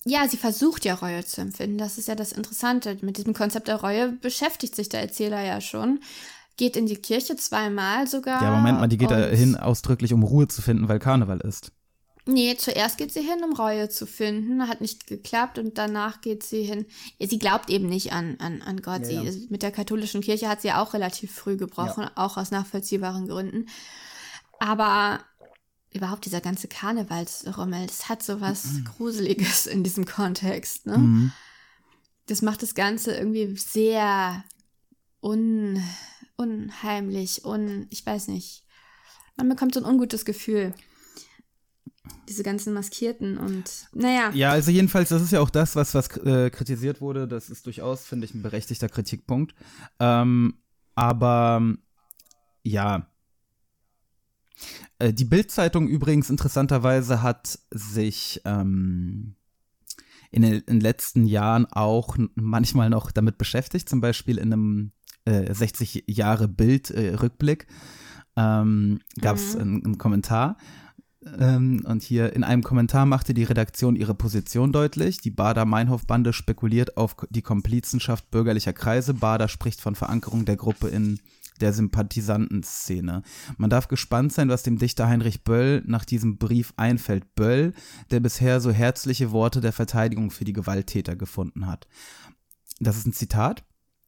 Ja, 0.04 0.28
sie 0.28 0.36
versucht 0.36 0.84
ja 0.84 0.94
Reue 0.94 1.24
zu 1.24 1.40
empfinden. 1.40 1.78
Das 1.78 1.98
ist 1.98 2.06
ja 2.06 2.14
das 2.14 2.32
Interessante. 2.32 2.96
Mit 3.00 3.16
diesem 3.16 3.34
Konzept 3.34 3.66
der 3.66 3.76
Reue 3.76 4.12
beschäftigt 4.12 4.76
sich 4.76 4.88
der 4.88 5.00
Erzähler 5.00 5.42
ja 5.42 5.60
schon. 5.60 6.00
Geht 6.58 6.76
in 6.76 6.86
die 6.86 6.96
Kirche 6.96 7.34
zweimal 7.36 8.06
sogar. 8.06 8.40
Ja, 8.42 8.54
Moment 8.54 8.78
mal, 8.78 8.86
die 8.86 8.98
geht 8.98 9.10
da 9.10 9.26
hin 9.26 9.56
ausdrücklich, 9.56 10.12
um 10.12 10.22
Ruhe 10.22 10.46
zu 10.48 10.62
finden, 10.62 10.88
weil 10.88 10.98
Karneval 11.00 11.40
ist. 11.40 11.72
Nee, 12.28 12.56
zuerst 12.56 12.98
geht 12.98 13.12
sie 13.12 13.20
hin, 13.20 13.44
um 13.44 13.52
Reue 13.54 13.88
zu 13.88 14.04
finden. 14.04 14.66
Hat 14.68 14.80
nicht 14.80 15.06
geklappt 15.06 15.58
und 15.58 15.78
danach 15.78 16.20
geht 16.20 16.42
sie 16.42 16.64
hin. 16.64 16.84
Sie 17.20 17.38
glaubt 17.38 17.70
eben 17.70 17.86
nicht 17.86 18.12
an, 18.12 18.36
an, 18.40 18.62
an 18.62 18.82
Gott. 18.82 19.02
Ja, 19.02 19.22
ja. 19.22 19.30
Sie, 19.30 19.46
mit 19.48 19.62
der 19.62 19.70
katholischen 19.70 20.22
Kirche 20.22 20.48
hat 20.48 20.60
sie 20.60 20.72
auch 20.72 20.92
relativ 20.92 21.32
früh 21.32 21.56
gebrochen, 21.56 22.10
auch 22.16 22.36
aus 22.36 22.50
nachvollziehbaren 22.50 23.28
Gründen. 23.28 23.68
Aber 24.58 25.20
überhaupt 25.92 26.24
dieser 26.26 26.40
ganze 26.40 26.66
Karnevalsrummel, 26.66 27.86
das 27.86 28.08
hat 28.08 28.24
so 28.24 28.40
was 28.40 28.82
Gruseliges 28.96 29.66
in 29.66 29.84
diesem 29.84 30.04
Kontext. 30.04 30.86
Ne? 30.86 30.98
Mhm. 30.98 31.32
Das 32.26 32.42
macht 32.42 32.60
das 32.62 32.74
Ganze 32.74 33.16
irgendwie 33.16 33.56
sehr 33.56 34.42
un, 35.20 35.80
unheimlich, 36.36 37.44
un, 37.44 37.86
ich 37.90 38.04
weiß 38.04 38.28
nicht. 38.28 38.64
Man 39.36 39.48
bekommt 39.48 39.74
so 39.74 39.80
ein 39.80 39.86
ungutes 39.86 40.24
Gefühl. 40.24 40.74
Diese 42.28 42.42
ganzen 42.42 42.72
Maskierten 42.74 43.38
und 43.38 43.88
naja. 43.92 44.30
Ja, 44.34 44.50
also 44.50 44.70
jedenfalls, 44.70 45.10
das 45.10 45.22
ist 45.22 45.32
ja 45.32 45.40
auch 45.40 45.50
das, 45.50 45.76
was, 45.76 45.94
was 45.94 46.08
äh, 46.18 46.50
kritisiert 46.50 47.00
wurde. 47.00 47.28
Das 47.28 47.50
ist 47.50 47.66
durchaus, 47.66 48.04
finde 48.04 48.26
ich, 48.26 48.34
ein 48.34 48.42
berechtigter 48.42 48.88
Kritikpunkt. 48.88 49.54
Ähm, 50.00 50.54
aber 50.94 51.74
ja. 52.64 53.06
Äh, 54.98 55.12
die 55.12 55.24
Bild-Zeitung 55.24 55.86
übrigens 55.88 56.30
interessanterweise 56.30 57.22
hat 57.22 57.58
sich 57.70 58.40
ähm, 58.44 59.36
in 60.30 60.42
den, 60.42 60.54
in 60.54 60.62
den 60.66 60.80
letzten 60.80 61.26
Jahren 61.26 61.66
auch 61.66 62.16
manchmal 62.34 62.90
noch 62.90 63.10
damit 63.10 63.38
beschäftigt, 63.38 63.88
zum 63.88 64.00
Beispiel 64.00 64.38
in 64.38 64.52
einem 64.52 64.92
äh, 65.24 65.52
60 65.52 66.04
Jahre 66.08 66.48
Bild-Rückblick 66.48 67.66
ähm, 68.36 69.00
gab 69.20 69.36
es 69.36 69.54
Mhm. 69.54 69.60
einen, 69.60 69.84
einen 69.84 69.98
Kommentar. 69.98 70.56
Ähm, 71.38 71.84
und 71.86 72.02
hier 72.02 72.32
in 72.34 72.44
einem 72.44 72.62
Kommentar 72.62 73.06
machte 73.06 73.34
die 73.34 73.44
Redaktion 73.44 73.96
ihre 73.96 74.14
Position 74.14 74.72
deutlich. 74.72 75.18
Die 75.18 75.30
Bader-Meinhof-Bande 75.30 76.32
spekuliert 76.32 76.96
auf 76.96 77.16
die 77.30 77.42
Komplizenschaft 77.42 78.30
bürgerlicher 78.30 78.72
Kreise. 78.72 79.14
Bader 79.14 79.48
spricht 79.48 79.80
von 79.80 79.94
Verankerung 79.94 80.44
der 80.44 80.56
Gruppe 80.56 80.88
in 80.88 81.20
der 81.60 81.72
Sympathisantenszene. 81.72 83.22
Man 83.56 83.70
darf 83.70 83.88
gespannt 83.88 84.32
sein, 84.32 84.48
was 84.48 84.62
dem 84.62 84.78
Dichter 84.78 85.08
Heinrich 85.08 85.42
Böll 85.42 85.82
nach 85.86 86.04
diesem 86.04 86.36
Brief 86.36 86.74
einfällt. 86.76 87.34
Böll, 87.34 87.72
der 88.10 88.20
bisher 88.20 88.60
so 88.60 88.70
herzliche 88.70 89.32
Worte 89.32 89.60
der 89.60 89.72
Verteidigung 89.72 90.30
für 90.30 90.44
die 90.44 90.52
Gewalttäter 90.52 91.16
gefunden 91.16 91.66
hat. 91.66 91.86
Das 92.78 92.98
ist 92.98 93.06
ein 93.06 93.14
Zitat 93.14 93.64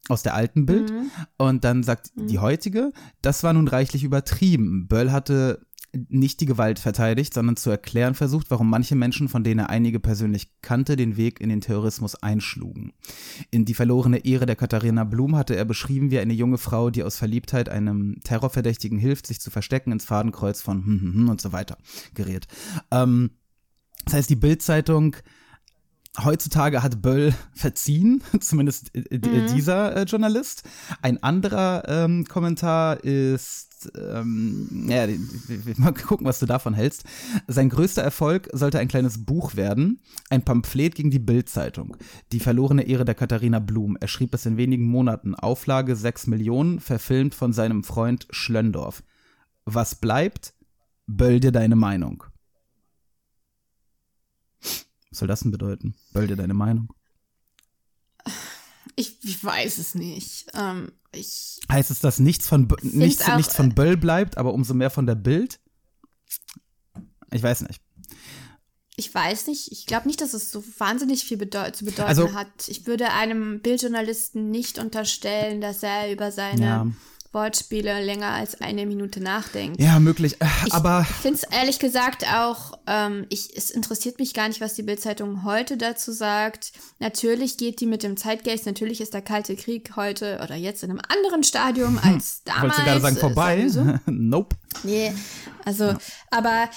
aus 0.09 0.23
der 0.23 0.33
alten 0.33 0.65
Bild. 0.65 0.91
Mhm. 0.91 1.11
Und 1.37 1.63
dann 1.63 1.83
sagt 1.83 2.11
die 2.15 2.39
heutige, 2.39 2.91
das 3.21 3.43
war 3.43 3.53
nun 3.53 3.67
reichlich 3.67 4.03
übertrieben. 4.03 4.87
Böll 4.87 5.11
hatte 5.11 5.65
nicht 5.93 6.39
die 6.41 6.45
Gewalt 6.45 6.79
verteidigt, 6.79 7.33
sondern 7.33 7.57
zu 7.57 7.69
erklären 7.69 8.13
versucht, 8.13 8.51
warum 8.51 8.69
manche 8.69 8.95
Menschen, 8.95 9.27
von 9.27 9.43
denen 9.43 9.59
er 9.59 9.69
einige 9.69 9.99
persönlich 9.99 10.51
kannte, 10.61 10.95
den 10.95 11.17
Weg 11.17 11.41
in 11.41 11.49
den 11.49 11.61
Terrorismus 11.61 12.15
einschlugen. 12.15 12.93
In 13.51 13.65
Die 13.65 13.73
verlorene 13.73 14.25
Ehre 14.25 14.45
der 14.45 14.55
Katharina 14.55 15.03
Blum 15.03 15.35
hatte 15.35 15.55
er 15.55 15.65
beschrieben, 15.65 16.11
wie 16.11 16.19
eine 16.19 16.33
junge 16.33 16.57
Frau, 16.57 16.89
die 16.89 17.03
aus 17.03 17.17
Verliebtheit 17.17 17.69
einem 17.69 18.19
Terrorverdächtigen 18.23 18.99
hilft, 18.99 19.27
sich 19.27 19.41
zu 19.41 19.49
verstecken, 19.49 19.91
ins 19.91 20.05
Fadenkreuz 20.05 20.61
von 20.61 20.85
hm, 20.85 21.01
hm, 21.01 21.13
hm 21.13 21.29
und 21.29 21.41
so 21.41 21.51
weiter 21.51 21.77
gerät. 22.13 22.47
Ähm, 22.91 23.31
das 24.05 24.13
heißt, 24.13 24.29
die 24.29 24.35
Bildzeitung 24.35 25.15
heutzutage 26.23 26.83
hat 26.83 27.01
Böll 27.01 27.33
verziehen, 27.53 28.23
zumindest 28.39 28.95
äh, 28.95 29.15
äh, 29.15 29.53
dieser 29.53 29.95
äh, 29.95 30.03
Journalist. 30.03 30.63
Ein 31.01 31.21
anderer 31.23 31.83
ähm, 31.87 32.25
Kommentar 32.25 33.03
ist, 33.03 33.68
ähm, 33.95 34.87
ja, 34.87 35.07
mal 35.77 35.93
gucken, 35.93 36.25
was 36.25 36.39
du 36.39 36.45
davon 36.45 36.73
hältst. 36.73 37.03
Sein 37.47 37.69
größter 37.69 38.01
Erfolg 38.01 38.49
sollte 38.53 38.79
ein 38.79 38.87
kleines 38.87 39.25
Buch 39.25 39.55
werden, 39.55 39.99
ein 40.29 40.43
Pamphlet 40.43 40.95
gegen 40.95 41.11
die 41.11 41.19
Bildzeitung. 41.19 41.97
Die 42.31 42.39
verlorene 42.39 42.83
Ehre 42.83 43.05
der 43.05 43.15
Katharina 43.15 43.59
Blum. 43.59 43.97
Er 43.99 44.07
schrieb 44.07 44.33
es 44.33 44.45
in 44.45 44.57
wenigen 44.57 44.85
Monaten. 44.85 45.35
Auflage 45.35 45.95
6 45.95 46.27
Millionen, 46.27 46.79
verfilmt 46.79 47.35
von 47.35 47.53
seinem 47.53 47.83
Freund 47.83 48.27
Schlöndorf. 48.31 49.03
Was 49.65 49.95
bleibt? 49.95 50.53
Böll 51.07 51.39
dir 51.39 51.51
deine 51.51 51.75
Meinung. 51.75 52.23
Was 54.61 55.19
soll 55.19 55.27
das 55.27 55.39
denn 55.41 55.51
bedeuten? 55.51 55.95
Böll 56.13 56.27
dir 56.27 56.35
deine 56.35 56.53
Meinung. 56.53 56.93
Ich, 58.99 59.17
ich 59.23 59.41
weiß 59.41 59.77
es 59.77 59.95
nicht. 59.95 60.47
Ähm, 60.53 60.91
ich, 61.13 61.61
Heißt 61.71 61.89
es, 61.89 61.99
dass 61.99 62.19
nichts 62.19 62.47
von, 62.49 62.67
nichts, 62.81 63.21
auch, 63.29 63.37
nichts 63.37 63.55
von 63.55 63.73
Böll 63.73 63.95
bleibt, 63.95 64.37
aber 64.37 64.53
umso 64.53 64.73
mehr 64.73 64.89
von 64.89 65.05
der 65.05 65.15
Bild? 65.15 65.59
Ich 67.31 67.41
weiß 67.41 67.61
nicht. 67.61 67.79
ich 68.97 69.13
weiß 69.15 69.47
nicht. 69.47 69.71
Ich 69.71 69.85
glaube 69.85 70.07
nicht, 70.07 70.19
dass 70.19 70.33
es 70.33 70.51
so 70.51 70.61
wahnsinnig 70.79 71.23
viel 71.23 71.37
bedeu 71.37 71.71
zu 71.71 71.85
bedeuten 71.85 72.09
Also- 72.09 72.33
hat. 72.33 72.67
Ich 72.67 72.87
würde 72.87 73.11
einem 73.13 73.61
Bildjournalisten 73.61 74.49
nicht 74.51 74.77
unterstellen, 74.79 75.61
dass 75.61 75.81
er 75.81 76.11
über 76.11 76.31
seine 76.33 76.61
Ja. 76.65 76.87
Wortspiele 77.31 78.03
länger 78.03 78.29
als 78.29 78.59
eine 78.59 78.85
Minute 78.87 79.21
nachdenkt. 79.21 79.79
Ja, 79.79 79.99
möglich. 79.99 80.41
Äh, 80.41 80.45
Ich 80.65 80.73
aber 80.73 81.03
finde 81.03 81.39
es 81.39 81.43
ehrlich 81.43 81.77
gesagt 81.77 82.25
auch, 82.33 82.79
ähm, 82.87 83.27
ich, 83.29 83.55
es 83.55 83.69
interessiert 83.69 84.17
mich 84.17 84.33
gar 84.33 84.47
nicht, 84.47 84.61
was 84.61 84.73
die 84.73 84.81
Bildzeitung 84.83 85.43
heute 85.43 85.77
dazu 85.77 86.11
sagt. 86.11 86.71
Natürlich 86.97 87.57
geht 87.57 87.81
die 87.81 87.85
mit 87.85 88.01
dem 88.01 88.17
Zeitgeist, 88.17 88.65
natürlich 88.65 88.99
ist 88.99 89.13
der 89.13 89.21
Kalte 89.21 89.55
Krieg 89.55 89.91
heute 89.95 90.39
oder 90.43 90.55
jetzt 90.55 90.83
in 90.83 90.89
einem 90.89 91.01
anderen 91.07 91.43
Stadium 91.43 91.99
als 92.03 92.43
damals. 92.45 92.61
wolltest 92.63 92.79
du 92.79 92.83
gerade 92.83 93.01
sagen, 93.01 93.15
äh, 93.15 93.19
vorbei? 93.19 93.67
sowieso. 93.67 93.99
nope. 94.07 94.55
Nee, 94.83 95.13
also, 95.65 95.93
aber 96.31 96.69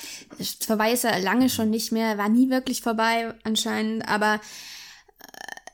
vorbei 0.61 0.93
ist 0.93 1.05
er 1.05 1.19
lange 1.21 1.49
schon 1.49 1.71
nicht 1.71 1.93
mehr, 1.93 2.19
war 2.19 2.29
nie 2.29 2.51
wirklich 2.51 2.83
vorbei 2.83 3.35
anscheinend, 3.45 4.07
aber 4.07 4.41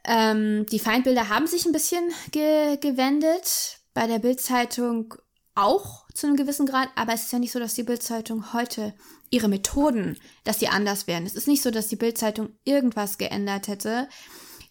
äh, 0.05 0.31
ähm, 0.31 0.67
die 0.71 0.79
Feindbilder 0.79 1.29
haben 1.29 1.47
sich 1.47 1.67
ein 1.67 1.73
bisschen 1.73 2.05
ge 2.31 2.77
gewendet, 2.81 3.78
bei 3.99 4.07
der 4.07 4.21
Bildzeitung 4.21 5.13
auch 5.57 6.07
zu 6.15 6.29
einem 6.29 6.37
gewissen 6.37 6.67
Grad, 6.67 6.89
aber 6.95 7.15
es 7.15 7.25
ist 7.25 7.33
ja 7.33 7.41
nicht 7.41 7.51
so, 7.51 7.59
dass 7.59 7.75
die 7.75 7.83
Bildzeitung 7.83 8.53
heute 8.53 8.95
ihre 9.29 9.49
Methoden, 9.49 10.17
dass 10.45 10.59
die 10.59 10.69
anders 10.69 11.09
wären. 11.09 11.27
Es 11.27 11.35
ist 11.35 11.49
nicht 11.49 11.65
so, 11.65 11.73
dass 11.73 11.89
die 11.89 11.97
Bildzeitung 11.97 12.51
irgendwas 12.63 13.19
geändert 13.19 13.67
hätte. 13.67 14.09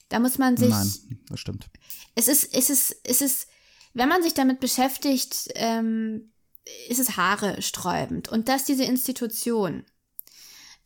Da 0.08 0.20
muss 0.20 0.38
man 0.38 0.56
sich. 0.56 0.70
Nein, 0.70 1.20
das 1.28 1.42
stimmt. 1.42 1.70
Es 2.16 2.30
ist, 2.30 2.56
es 2.56 2.70
ist, 2.70 2.96
es 3.04 3.20
ist, 3.20 3.50
wenn 3.94 4.08
man 4.08 4.24
sich 4.24 4.34
damit 4.34 4.62
beschäftigt, 4.62 5.50
ähm, 5.56 6.32
ist 6.88 7.02
es 7.02 7.18
Haare 7.18 7.62
sträubend. 7.62 8.30
Und 8.30 8.48
dass 8.48 8.64
diese 8.64 8.86
Institution, 8.86 9.84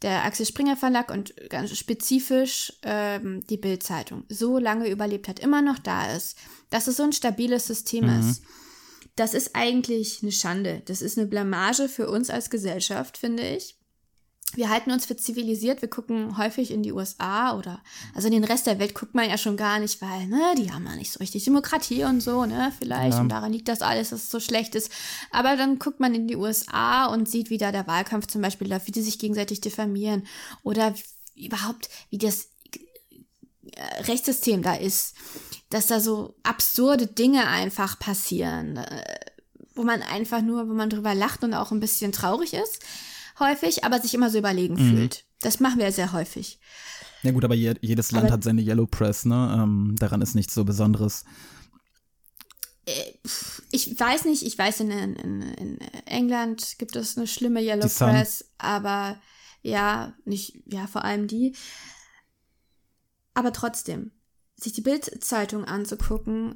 der 0.02 0.26
Axel 0.26 0.46
Springer 0.46 0.76
Verlag 0.78 1.12
und 1.12 1.34
ganz 1.50 1.76
spezifisch 1.78 2.74
ähm, 2.84 3.46
die 3.48 3.58
Bildzeitung 3.58 4.24
so 4.30 4.58
lange 4.58 4.90
überlebt 4.90 5.28
hat, 5.28 5.40
immer 5.40 5.62
noch 5.62 5.80
da 5.80 6.14
ist, 6.16 6.38
dass 6.70 6.88
es 6.88 6.98
so 6.98 7.04
ein 7.04 7.14
stabiles 7.14 7.68
System 7.68 8.06
Mhm. 8.06 8.30
ist, 8.30 8.44
das 9.16 9.34
ist 9.34 9.56
eigentlich 9.56 10.20
eine 10.22 10.32
Schande. 10.32 10.82
Das 10.86 11.02
ist 11.02 11.18
eine 11.18 11.28
Blamage 11.28 11.90
für 11.90 12.10
uns 12.10 12.30
als 12.30 12.50
Gesellschaft, 12.50 13.18
finde 13.18 13.48
ich. 13.48 13.78
Wir 14.56 14.70
halten 14.70 14.92
uns 14.92 15.06
für 15.06 15.16
zivilisiert, 15.16 15.82
wir 15.82 15.90
gucken 15.90 16.38
häufig 16.38 16.72
in 16.72 16.84
die 16.84 16.92
USA 16.92 17.58
oder, 17.58 17.82
also 18.14 18.28
in 18.28 18.34
den 18.34 18.44
Rest 18.44 18.68
der 18.68 18.80
Welt 18.80 18.94
guckt 18.96 19.16
man 19.16 19.30
ja 19.30 19.38
schon 19.38 19.56
gar 19.58 19.80
nicht, 19.80 20.02
weil, 20.02 20.28
ne, 20.28 20.56
die 20.58 20.72
haben 20.72 20.86
ja 20.86 20.96
nicht 20.96 21.12
so 21.12 21.20
richtig 21.20 21.44
Demokratie 21.46 22.04
und 22.04 22.22
so, 22.22 22.46
ne, 22.46 22.72
vielleicht, 22.78 23.14
Ja. 23.16 23.22
und 23.22 23.30
daran 23.30 23.54
liegt 23.54 23.68
das 23.68 23.82
alles, 23.82 24.10
dass 24.10 24.24
es 24.24 24.30
so 24.30 24.40
schlecht 24.40 24.76
ist. 24.76 24.92
Aber 25.32 25.56
dann 25.56 25.80
guckt 25.80 26.00
man 26.00 26.14
in 26.14 26.28
die 26.28 26.36
USA 26.36 27.06
und 27.06 27.30
sieht, 27.30 27.50
wie 27.50 27.58
da 27.58 27.72
der 27.72 27.88
Wahlkampf 27.88 28.28
zum 28.28 28.42
Beispiel 28.42 28.70
läuft, 28.70 28.88
wie 28.88 28.92
die 28.92 29.02
sich 29.02 29.20
gegenseitig 29.20 29.62
diffamieren 29.62 30.28
oder 30.64 30.94
wie, 31.34 31.46
überhaupt, 31.46 31.90
wie 32.10 32.18
das 32.18 32.48
äh, 33.76 34.04
Rechtssystem 34.04 34.62
da 34.64 34.76
ist, 34.76 35.16
dass 35.70 35.88
da 35.88 36.00
so 36.00 36.36
absurde 36.44 37.08
Dinge 37.08 37.48
einfach 37.48 37.98
passieren, 38.00 38.78
äh, 38.78 39.16
wo 39.76 39.84
man 39.84 40.02
einfach 40.02 40.42
nur, 40.42 40.68
wo 40.68 40.74
man 40.74 40.90
drüber 40.90 41.16
lacht 41.16 41.44
und 41.44 41.54
auch 41.54 41.72
ein 41.72 41.80
bisschen 41.80 42.12
traurig 42.12 42.54
ist, 42.54 42.80
häufig, 43.40 43.84
aber 43.84 44.00
sich 44.02 44.14
immer 44.14 44.30
so 44.30 44.38
überlegen 44.38 44.76
Mhm. 44.76 44.90
fühlt. 44.96 45.26
Das 45.42 45.60
machen 45.60 45.80
wir 45.80 45.92
sehr 45.92 46.14
häufig. 46.14 46.60
Ja 47.24 47.32
gut, 47.32 47.44
aber 47.46 47.56
je, 47.56 47.74
jedes 47.82 48.12
Land 48.12 48.26
Aber- 48.26 48.34
hat 48.34 48.44
seine 48.44 48.62
Yellow 48.62 48.88
Press, 48.88 49.26
ne? 49.26 49.56
Ähm, 49.62 49.96
daran 50.00 50.22
ist 50.22 50.36
nichts 50.36 50.54
so 50.54 50.64
Besonderes. 50.66 51.24
Ich 53.72 54.00
weiß 54.00 54.26
nicht, 54.26 54.44
ich 54.44 54.58
weiß, 54.58 54.80
in, 54.82 54.90
in, 54.92 55.42
in 55.54 55.78
England 56.06 56.76
gibt 56.80 56.96
es 56.96 57.16
eine 57.18 57.28
schlimme 57.28 57.62
Yellow 57.62 57.84
Die 57.84 57.90
Sun. 57.90 58.10
Press, 58.10 58.46
aber 58.58 59.22
ja, 59.62 60.14
nicht, 60.26 60.64
ja, 60.66 60.88
vor 60.88 61.06
allem 61.06 61.28
die. 61.28 61.56
Aber 63.34 63.54
trotzdem, 63.54 64.12
sich 64.56 64.74
die 64.74 64.82
Bildzeitung 64.82 65.64
anzugucken, 65.66 66.56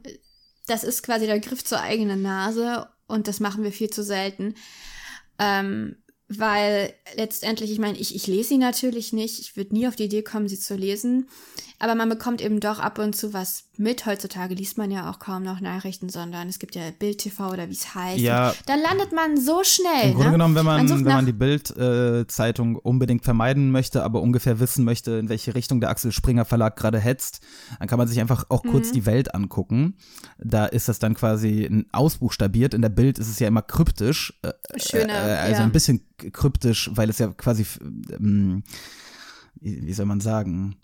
das 0.65 0.83
ist 0.83 1.03
quasi 1.03 1.27
der 1.27 1.39
Griff 1.39 1.63
zur 1.63 1.79
eigenen 1.79 2.21
Nase 2.23 2.89
und 3.07 3.27
das 3.27 3.39
machen 3.39 3.63
wir 3.63 3.71
viel 3.71 3.91
zu 3.91 4.03
selten. 4.03 4.55
Ähm, 5.38 5.95
weil 6.27 6.93
letztendlich, 7.15 7.71
ich 7.71 7.79
meine, 7.79 7.97
ich, 7.97 8.15
ich 8.15 8.27
lese 8.27 8.49
sie 8.49 8.57
natürlich 8.57 9.13
nicht, 9.13 9.39
ich 9.39 9.55
würde 9.55 9.73
nie 9.73 9.88
auf 9.88 9.95
die 9.95 10.05
Idee 10.05 10.23
kommen, 10.23 10.47
sie 10.47 10.59
zu 10.59 10.75
lesen, 10.75 11.29
aber 11.79 11.95
man 11.95 12.09
bekommt 12.09 12.41
eben 12.41 12.59
doch 12.59 12.79
ab 12.79 12.99
und 12.99 13.15
zu 13.15 13.33
was 13.33 13.64
mit. 13.79 14.05
Heutzutage 14.05 14.55
liest 14.55 14.77
man 14.77 14.91
ja 14.91 15.09
auch 15.09 15.19
kaum 15.19 15.43
noch 15.43 15.59
Nachrichten, 15.59 16.09
sondern 16.09 16.47
es 16.49 16.59
gibt 16.59 16.75
ja 16.75 16.83
Bild 16.97 17.19
TV 17.19 17.51
oder 17.51 17.69
wie 17.69 17.73
es 17.73 17.93
heißt. 17.95 18.19
Ja. 18.19 18.53
Dann 18.65 18.81
landet 18.81 19.11
man 19.13 19.38
so 19.39 19.63
schnell. 19.63 20.09
Im 20.09 20.13
Grunde 20.13 20.25
ne? 20.25 20.31
genommen, 20.33 20.55
wenn 20.55 20.65
man, 20.65 20.88
sucht 20.88 21.05
wenn 21.05 21.13
man 21.13 21.25
die 21.25 21.33
Bild-Zeitung 21.33 22.75
unbedingt 22.75 23.23
vermeiden 23.23 23.71
möchte, 23.71 24.03
aber 24.03 24.21
ungefähr 24.21 24.59
wissen 24.59 24.85
möchte, 24.85 25.11
in 25.13 25.29
welche 25.29 25.55
Richtung 25.55 25.81
der 25.81 25.89
Axel 25.89 26.11
Springer 26.11 26.45
Verlag 26.45 26.75
gerade 26.75 26.99
hetzt, 26.99 27.41
dann 27.79 27.88
kann 27.88 27.97
man 27.97 28.07
sich 28.07 28.19
einfach 28.19 28.45
auch 28.49 28.63
Mhm. 28.63 28.69
kurz 28.71 28.91
die 28.91 29.05
Welt 29.05 29.33
angucken. 29.35 29.95
Da 30.38 30.65
ist 30.65 30.88
das 30.88 30.99
dann 30.99 31.13
quasi 31.13 31.65
ein 31.65 31.85
ausbuchstabiert. 31.91 32.73
In 32.73 32.81
der 32.81 32.89
Bild 32.89 33.19
ist 33.19 33.29
es 33.29 33.39
ja 33.39 33.47
immer 33.47 33.61
kryptisch. 33.61 34.33
äh, 34.43 34.51
Schöner, 34.79 35.13
äh, 35.13 35.38
also 35.38 35.59
ja. 35.59 35.63
ein 35.63 35.71
bisschen 35.71 36.01
kryptisch, 36.33 36.89
weil 36.93 37.09
es 37.09 37.19
ja 37.19 37.27
quasi, 37.27 37.65
ähm, 38.11 38.63
wie 39.59 39.93
soll 39.93 40.05
man 40.05 40.19
sagen? 40.21 40.75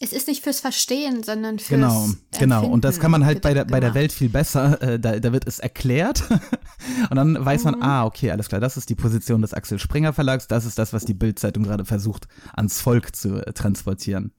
Es 0.00 0.12
ist 0.12 0.26
nicht 0.26 0.42
fürs 0.42 0.60
Verstehen, 0.60 1.22
sondern 1.22 1.58
fürs 1.60 1.68
Genau, 1.68 2.08
genau. 2.38 2.66
Und 2.66 2.84
das 2.84 2.98
kann 2.98 3.12
man 3.12 3.24
halt 3.24 3.42
bei 3.42 3.54
der, 3.54 3.64
bei 3.64 3.78
der. 3.78 3.94
Welt 3.94 4.12
viel 4.12 4.28
besser. 4.28 4.82
Äh, 4.82 4.98
da, 4.98 5.20
da 5.20 5.32
wird 5.32 5.46
es 5.46 5.60
erklärt. 5.60 6.24
und 7.10 7.16
dann 7.16 7.42
weiß 7.42 7.64
Mhm. 7.64 7.70
man, 7.70 7.82
ah, 7.82 8.04
okay, 8.04 8.32
alles 8.32 8.48
klar, 8.48 8.60
das 8.60 8.76
ist 8.76 8.88
die 8.90 8.96
Position 8.96 9.40
des 9.40 9.54
Axel 9.54 9.78
Springer 9.78 10.12
Verlags, 10.12 10.48
das 10.48 10.64
ist 10.64 10.78
das, 10.78 10.92
was 10.92 11.04
die 11.04 11.14
Bild-Zeitung 11.14 11.62
gerade 11.62 11.84
versucht, 11.84 12.26
ans 12.52 12.80
Volk 12.80 13.14
zu 13.14 13.36
äh, 13.46 13.52
transportieren. 13.52 14.32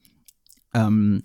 Ähm, 0.74 1.24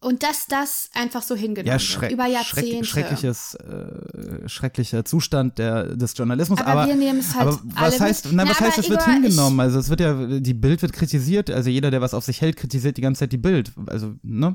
Und 0.00 0.22
dass 0.22 0.46
das 0.46 0.90
einfach 0.94 1.22
so 1.22 1.34
hingenommen 1.34 1.76
ja, 1.80 2.00
wird. 2.02 2.12
Über 2.12 2.26
Jahrzehnte. 2.26 2.84
schreck, 2.84 3.06
schreckliches, 3.08 3.54
äh, 3.56 4.48
schrecklicher 4.48 5.04
Zustand 5.04 5.58
der, 5.58 5.96
des 5.96 6.16
Journalismus. 6.16 6.60
Aber 6.60 6.70
Aber, 6.82 6.86
wir 6.86 6.94
nehmen 6.94 7.18
es 7.18 7.34
halt 7.34 7.48
aber 7.48 7.60
was 7.74 7.94
mit. 7.94 8.00
heißt, 8.02 8.26
na, 8.30 8.44
Na, 8.44 8.50
was 8.50 8.60
heißt, 8.60 8.78
aber 8.78 8.84
es 8.84 8.90
wird 8.90 9.02
Igor, 9.02 9.12
hingenommen? 9.14 9.58
Also 9.58 9.80
es 9.80 9.88
wird 9.88 9.98
ja, 10.00 10.14
die 10.38 10.54
Bild 10.54 10.82
wird 10.82 10.92
kritisiert, 10.92 11.50
also 11.50 11.68
jeder, 11.68 11.90
der 11.90 12.00
was 12.00 12.14
auf 12.14 12.24
sich 12.24 12.40
hält, 12.40 12.56
kritisiert 12.56 12.96
die 12.96 13.00
ganze 13.00 13.20
Zeit 13.20 13.32
die 13.32 13.38
Bild. 13.38 13.72
Also, 13.86 14.14
ne? 14.22 14.54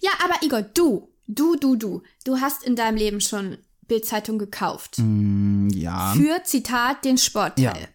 Ja, 0.00 0.10
aber 0.22 0.34
Igor, 0.42 0.60
du, 0.60 1.08
du, 1.26 1.56
du, 1.56 1.76
du, 1.76 2.02
du 2.24 2.36
hast 2.38 2.62
in 2.62 2.76
deinem 2.76 2.98
Leben 2.98 3.22
schon 3.22 3.56
Bildzeitung 3.86 4.38
gekauft. 4.38 4.96
Mm, 4.98 5.68
Ja. 5.70 6.12
Für, 6.12 6.42
Zitat, 6.44 7.06
den 7.06 7.16
Sportteil. 7.16 7.62
Ja. 7.64 7.88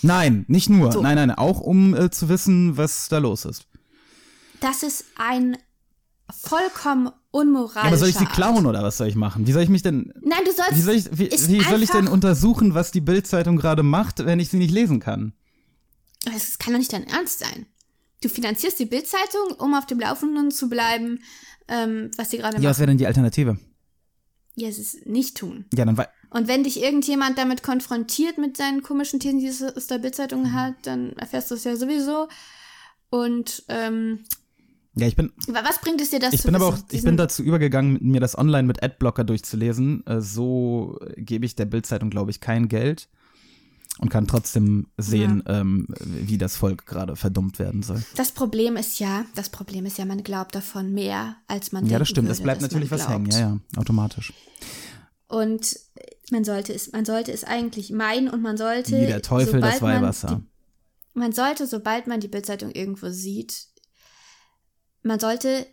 Nein, 0.00 0.46
nicht 0.48 0.70
nur. 0.70 0.90
So. 0.92 1.02
Nein, 1.02 1.16
nein, 1.16 1.30
auch 1.32 1.60
um 1.60 1.94
äh, 1.94 2.10
zu 2.10 2.30
wissen, 2.30 2.78
was 2.78 3.08
da 3.08 3.18
los 3.18 3.44
ist. 3.44 3.66
Das 4.60 4.82
ist 4.82 5.04
ein 5.16 5.56
vollkommen 6.30 7.10
unmoralischer 7.30 7.80
Ja, 7.80 7.86
aber 7.88 7.96
soll 7.96 8.08
ich 8.08 8.16
sie 8.16 8.26
klauen 8.26 8.66
oder 8.66 8.82
was 8.82 8.96
soll 8.98 9.08
ich 9.08 9.14
machen? 9.16 9.46
Wie 9.46 9.52
soll 9.52 9.62
ich 9.62 9.68
mich 9.68 9.82
denn 9.82 10.12
Nein, 10.22 10.40
du 10.44 10.52
sollst. 10.52 10.76
wie 10.76 10.80
soll 10.80 10.94
ich 10.94 11.06
wie, 11.12 11.30
wie 11.30 11.62
soll 11.64 11.82
ich 11.82 11.90
denn 11.90 12.08
untersuchen, 12.08 12.74
was 12.74 12.90
die 12.90 13.00
Bildzeitung 13.00 13.56
gerade 13.56 13.82
macht, 13.82 14.24
wenn 14.24 14.40
ich 14.40 14.48
sie 14.48 14.58
nicht 14.58 14.70
lesen 14.72 15.00
kann? 15.00 15.32
Das 16.24 16.58
kann 16.58 16.72
doch 16.74 16.78
nicht 16.78 16.92
dein 16.92 17.06
Ernst 17.06 17.38
sein. 17.40 17.66
Du 18.22 18.28
finanzierst 18.28 18.78
die 18.78 18.84
Bildzeitung, 18.86 19.52
um 19.58 19.74
auf 19.74 19.86
dem 19.86 19.98
Laufenden 19.98 20.50
zu 20.50 20.68
bleiben, 20.68 21.20
ähm, 21.68 22.10
was 22.16 22.30
sie 22.30 22.38
gerade 22.38 22.58
Ja, 22.58 22.68
was 22.70 22.76
machen. 22.76 22.80
wäre 22.80 22.86
denn 22.88 22.98
die 22.98 23.06
Alternative? 23.06 23.58
Ja, 24.56 24.68
es 24.68 24.78
ist 24.78 25.06
nicht 25.06 25.38
tun. 25.38 25.64
Ja, 25.72 25.84
dann 25.86 25.96
Und 26.30 26.48
wenn 26.48 26.64
dich 26.64 26.82
irgendjemand 26.82 27.38
damit 27.38 27.62
konfrontiert 27.62 28.36
mit 28.36 28.56
seinen 28.56 28.82
komischen 28.82 29.20
Thesen, 29.20 29.38
die 29.38 29.46
es 29.46 29.62
aus 29.62 29.86
der 29.86 29.98
Bildzeitung 29.98 30.52
hat, 30.52 30.74
dann 30.82 31.12
erfährst 31.12 31.50
du 31.50 31.54
es 31.54 31.64
ja 31.64 31.76
sowieso. 31.76 32.28
Und 33.08 33.64
ähm, 33.68 34.24
ja, 34.96 35.06
ich 35.06 35.16
bin 35.16 35.32
wa- 35.48 35.62
was 35.64 35.80
bringt 35.80 36.00
es 36.00 36.10
dir 36.10 36.18
das 36.20 36.32
ich 36.34 36.40
zu 36.40 36.46
bin 36.48 36.54
aber 36.56 36.66
auch 36.68 36.78
ich 36.90 37.02
bin 37.02 37.16
dazu 37.16 37.42
übergegangen, 37.42 37.98
mir 38.02 38.20
das 38.20 38.36
online 38.36 38.64
mit 38.66 38.82
Adblocker 38.82 39.24
durchzulesen. 39.24 40.04
Äh, 40.06 40.20
So 40.20 40.98
gebe 41.16 41.46
ich 41.46 41.54
der 41.56 41.66
Bildzeitung, 41.66 42.10
glaube 42.10 42.30
ich, 42.30 42.40
kein 42.40 42.68
Geld 42.68 43.08
und 43.98 44.08
kann 44.08 44.26
trotzdem 44.26 44.86
sehen, 44.96 45.42
ähm, 45.46 45.86
wie 46.00 46.38
das 46.38 46.56
Volk 46.56 46.86
gerade 46.86 47.16
verdummt 47.16 47.58
werden 47.58 47.82
soll. 47.82 48.02
Das 48.16 48.32
Problem 48.32 48.76
ist 48.76 48.98
ja, 48.98 49.24
das 49.34 49.50
Problem 49.50 49.84
ist 49.86 49.98
ja, 49.98 50.04
man 50.06 50.22
glaubt 50.22 50.54
davon 50.54 50.92
mehr, 50.92 51.36
als 51.48 51.70
man 51.72 51.86
Ja, 51.86 51.98
das 51.98 52.08
stimmt. 52.08 52.26
würde, 52.28 52.32
Es 52.38 52.42
bleibt 52.42 52.62
natürlich 52.62 52.90
was 52.90 53.08
hängen. 53.08 53.30
Ja, 53.30 53.38
ja, 53.38 53.58
automatisch. 53.76 54.32
Und 55.28 55.78
man 56.30 56.44
sollte 56.44 56.72
es, 56.72 56.92
man 56.92 57.04
sollte 57.04 57.32
es 57.32 57.44
eigentlich 57.44 57.90
meiden 57.92 58.28
und 58.28 58.42
man 58.42 58.56
sollte. 58.56 58.92
Wie 58.92 59.06
der 59.06 59.22
Teufel 59.22 59.60
das 59.60 59.78
sobald 59.78 59.82
man 59.82 60.02
Weihwasser. 60.02 60.40
Die, 61.14 61.18
man 61.18 61.32
sollte, 61.32 61.66
sobald 61.66 62.06
man 62.06 62.20
die 62.20 62.28
Bildzeitung 62.28 62.70
irgendwo 62.70 63.10
sieht, 63.10 63.66
man 65.02 65.18
sollte, 65.18 65.66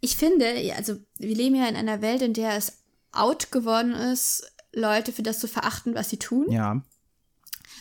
ich 0.00 0.16
finde, 0.16 0.46
also 0.76 0.96
wir 1.18 1.34
leben 1.34 1.56
ja 1.56 1.66
in 1.66 1.76
einer 1.76 2.02
Welt, 2.02 2.22
in 2.22 2.34
der 2.34 2.56
es 2.56 2.78
out 3.12 3.50
geworden 3.50 3.92
ist, 3.92 4.50
Leute 4.72 5.12
für 5.12 5.22
das 5.22 5.40
zu 5.40 5.48
verachten, 5.48 5.94
was 5.94 6.10
sie 6.10 6.18
tun. 6.18 6.50
Ja. 6.50 6.82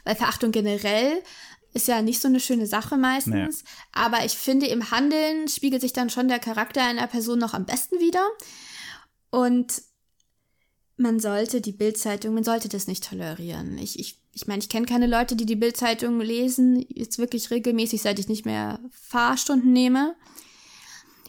Weil 0.04 0.16
Verachtung 0.16 0.52
generell 0.52 1.22
ist 1.74 1.88
ja 1.88 2.02
nicht 2.02 2.20
so 2.20 2.28
eine 2.28 2.40
schöne 2.40 2.66
Sache 2.66 2.98
meistens. 2.98 3.64
Aber 3.92 4.26
ich 4.26 4.34
finde, 4.34 4.66
im 4.68 4.90
Handeln 4.92 5.48
spiegelt 5.48 5.82
sich 5.82 5.94
dann 5.94 6.10
schon 6.10 6.28
der 6.28 6.40
Charakter 6.40 6.84
einer 6.84 7.08
Person 7.08 7.40
noch 7.40 7.54
am 7.54 7.66
besten 7.66 8.00
wieder. 8.00 8.28
Und 9.30 9.84
man 10.98 11.20
sollte 11.20 11.62
die 11.62 11.72
Bildzeitung, 11.72 12.34
man 12.34 12.44
sollte 12.44 12.70
das 12.70 12.88
nicht 12.88 13.08
tolerieren. 13.08 13.78
Ich, 13.78 14.00
ich, 14.00 14.20
ich 14.34 14.48
meine, 14.48 14.60
ich 14.60 14.70
kenne 14.70 14.86
keine 14.86 15.08
Leute, 15.08 15.36
die 15.36 15.46
die 15.46 15.56
Bildzeitung 15.56 16.20
lesen, 16.20 16.84
jetzt 16.90 17.20
wirklich 17.20 17.52
regelmäßig, 17.52 18.02
seit 18.02 18.20
ich 18.20 18.28
nicht 18.28 18.46
mehr 18.46 18.80
Fahrstunden 18.92 19.72
nehme. 19.72 20.16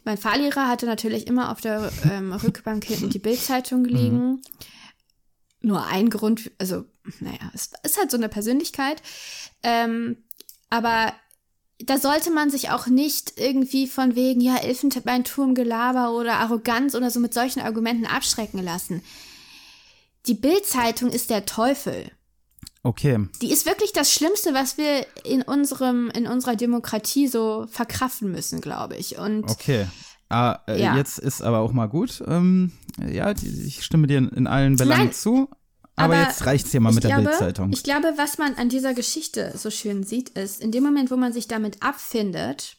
Mein 0.05 0.19
Fahrlehrer 0.19 0.69
hatte 0.69 0.87
natürlich 0.87 1.27
immer 1.27 1.51
auf 1.51 1.61
der 1.61 1.91
ähm, 2.11 2.33
Rückbank 2.45 2.85
hinten 2.85 3.11
die 3.11 3.19
Bildzeitung 3.19 3.85
gelegen. 3.85 4.41
Nur 5.63 5.87
ein 5.87 6.09
Grund, 6.09 6.51
also, 6.59 6.85
naja, 7.21 7.51
es 7.55 7.71
ist 7.83 7.99
halt 7.99 8.11
so 8.11 8.17
eine 8.17 8.31
Persönlichkeit. 8.31 9.03
Ähm, 9.63 10.17
aber 10.71 11.13
da 11.79 11.99
sollte 11.99 12.31
man 12.31 12.51
sich 12.51 12.71
auch 12.71 12.87
nicht 12.87 13.39
irgendwie 13.39 13.87
von 13.87 14.15
wegen, 14.15 14.41
ja, 14.41 14.57
Elfenbeinturmgelaber 14.57 16.13
oder 16.13 16.35
Arroganz 16.35 16.95
oder 16.95 17.11
so 17.11 17.21
mit 17.21 17.35
solchen 17.35 17.61
Argumenten 17.61 18.07
abschrecken 18.07 18.63
lassen. 18.63 19.03
die 20.27 20.35
Bild-Zeitung 20.35 21.11
ist 21.11 21.31
der 21.31 21.47
Teufel. 21.47 22.11
Okay. 22.83 23.29
Die 23.43 23.53
ist 23.53 23.67
wirklich 23.67 23.93
das 23.93 24.13
Schlimmste, 24.13 24.55
was 24.55 24.79
wir 24.79 25.07
in 25.25 25.43
unserem, 25.43 26.11
in 26.11 26.27
unserer 26.27 26.57
Demokratie 26.57 27.29
so 27.29 27.67
verkraften 27.71 28.31
müssen, 28.31 28.61
glaube 28.61 28.97
ich. 28.97 29.19
Und 29.19 29.51
Okay. 29.51 29.87
Ah, 30.31 30.61
äh, 30.67 30.81
Ja. 30.81 30.97
Jetzt 30.97 31.19
ist 31.19 31.43
aber 31.43 31.59
auch 31.59 31.73
mal 31.73 31.89
gut. 31.89 32.23
Ähm, 32.27 32.73
ja, 33.07 33.35
die, 33.35 33.49
ich 33.67 33.85
stimme 33.85 34.07
dir 34.07 34.19
in 34.19 34.47
allen 34.47 34.77
Belangen 34.77 35.07
Nein, 35.07 35.13
zu. 35.13 35.49
Aber, 35.97 36.15
aber 36.15 36.29
jetzt 36.29 36.47
reicht's 36.47 36.71
hier 36.71 36.81
mal 36.81 36.93
mit 36.93 37.05
der 37.05 37.17
glaube, 37.17 37.29
Bildzeitung. 37.29 37.73
Ich 37.73 37.83
glaube, 37.83 38.15
was 38.17 38.39
man 38.39 38.55
an 38.55 38.69
dieser 38.69 38.95
Geschichte 38.95 39.53
so 39.57 39.71
schön 39.71 40.05
sieht, 40.05 40.31
ist, 40.31 40.63
in 40.63 40.73
dem 40.73 40.85
Moment, 40.85 41.11
wo 41.11 41.17
man 41.17 41.33
sich 41.33 41.49
damit 41.49 41.83
abfindet, 41.83 42.77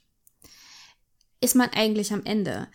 ist 1.41 1.55
man 1.55 1.69
eigentlich 1.69 2.13
am 2.13 2.23
Ende. 2.23 2.67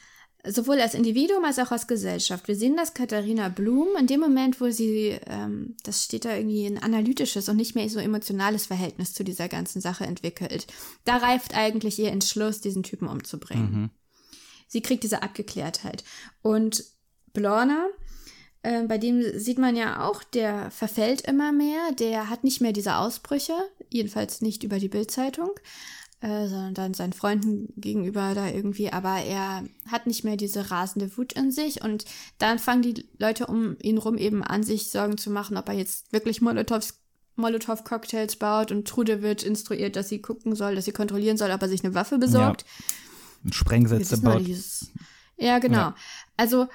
Sowohl 0.48 0.80
als 0.80 0.94
Individuum 0.94 1.44
als 1.44 1.58
auch 1.58 1.72
als 1.72 1.86
Gesellschaft. 1.86 2.46
Wir 2.48 2.56
sehen 2.56 2.76
das 2.76 2.94
Katharina 2.94 3.48
Blum 3.48 3.88
in 3.98 4.06
dem 4.06 4.20
Moment, 4.20 4.60
wo 4.60 4.70
sie, 4.70 5.18
ähm, 5.26 5.76
das 5.82 6.04
steht 6.04 6.24
da 6.24 6.36
irgendwie 6.36 6.66
ein 6.66 6.82
analytisches 6.82 7.48
und 7.48 7.56
nicht 7.56 7.74
mehr 7.74 7.88
so 7.88 7.98
emotionales 7.98 8.66
Verhältnis 8.66 9.12
zu 9.12 9.24
dieser 9.24 9.48
ganzen 9.48 9.80
Sache 9.80 10.04
entwickelt. 10.04 10.66
Da 11.04 11.16
reift 11.16 11.56
eigentlich 11.56 11.98
ihr 11.98 12.12
Entschluss, 12.12 12.60
diesen 12.60 12.82
Typen 12.82 13.08
umzubringen. 13.08 13.72
Mhm. 13.72 13.90
Sie 14.68 14.82
kriegt 14.82 15.04
diese 15.04 15.22
Abgeklärtheit. 15.22 16.04
Und 16.42 16.84
Blorner, 17.32 17.88
äh, 18.62 18.82
bei 18.82 18.98
dem 18.98 19.38
sieht 19.38 19.58
man 19.58 19.76
ja 19.76 20.08
auch, 20.08 20.24
der 20.24 20.70
verfällt 20.70 21.22
immer 21.22 21.52
mehr, 21.52 21.92
der 21.98 22.30
hat 22.30 22.44
nicht 22.44 22.60
mehr 22.60 22.72
diese 22.72 22.96
Ausbrüche, 22.96 23.54
jedenfalls 23.90 24.40
nicht 24.40 24.64
über 24.64 24.78
die 24.78 24.88
Bildzeitung, 24.88 25.50
äh, 26.20 26.48
sondern 26.48 26.74
dann 26.74 26.94
seinen 26.94 27.12
Freunden 27.12 27.72
gegenüber 27.76 28.34
da 28.34 28.48
irgendwie, 28.48 28.92
aber 28.92 29.16
er 29.18 29.64
hat 29.90 30.06
nicht 30.06 30.24
mehr 30.24 30.36
diese 30.36 30.70
rasende 30.70 31.16
Wut 31.16 31.32
in 31.34 31.50
sich 31.50 31.82
und 31.82 32.04
dann 32.38 32.58
fangen 32.58 32.82
die 32.82 33.06
Leute 33.18 33.46
um 33.46 33.76
ihn 33.82 33.98
rum 33.98 34.16
eben 34.16 34.42
an, 34.42 34.62
sich 34.62 34.90
Sorgen 34.90 35.18
zu 35.18 35.30
machen, 35.30 35.56
ob 35.56 35.68
er 35.68 35.74
jetzt 35.74 36.12
wirklich 36.12 36.40
Molotovs 36.40 37.00
Molotow-Cocktails 37.36 38.36
baut 38.36 38.72
und 38.72 38.88
Trude 38.88 39.20
wird 39.22 39.42
instruiert, 39.42 39.94
dass 39.96 40.08
sie 40.08 40.20
gucken 40.20 40.54
soll, 40.54 40.74
dass 40.74 40.86
sie 40.86 40.92
kontrollieren 40.92 41.36
soll, 41.36 41.50
ob 41.50 41.60
er 41.60 41.68
sich 41.68 41.84
eine 41.84 41.94
Waffe 41.94 42.18
besorgt. 42.18 42.64
Wir 43.42 43.52
Sprengsätze 43.52 44.20
baut. 44.22 44.42
Ja, 45.36 45.58
genau. 45.58 45.76
Ja. 45.76 45.94
Also, 46.38 46.66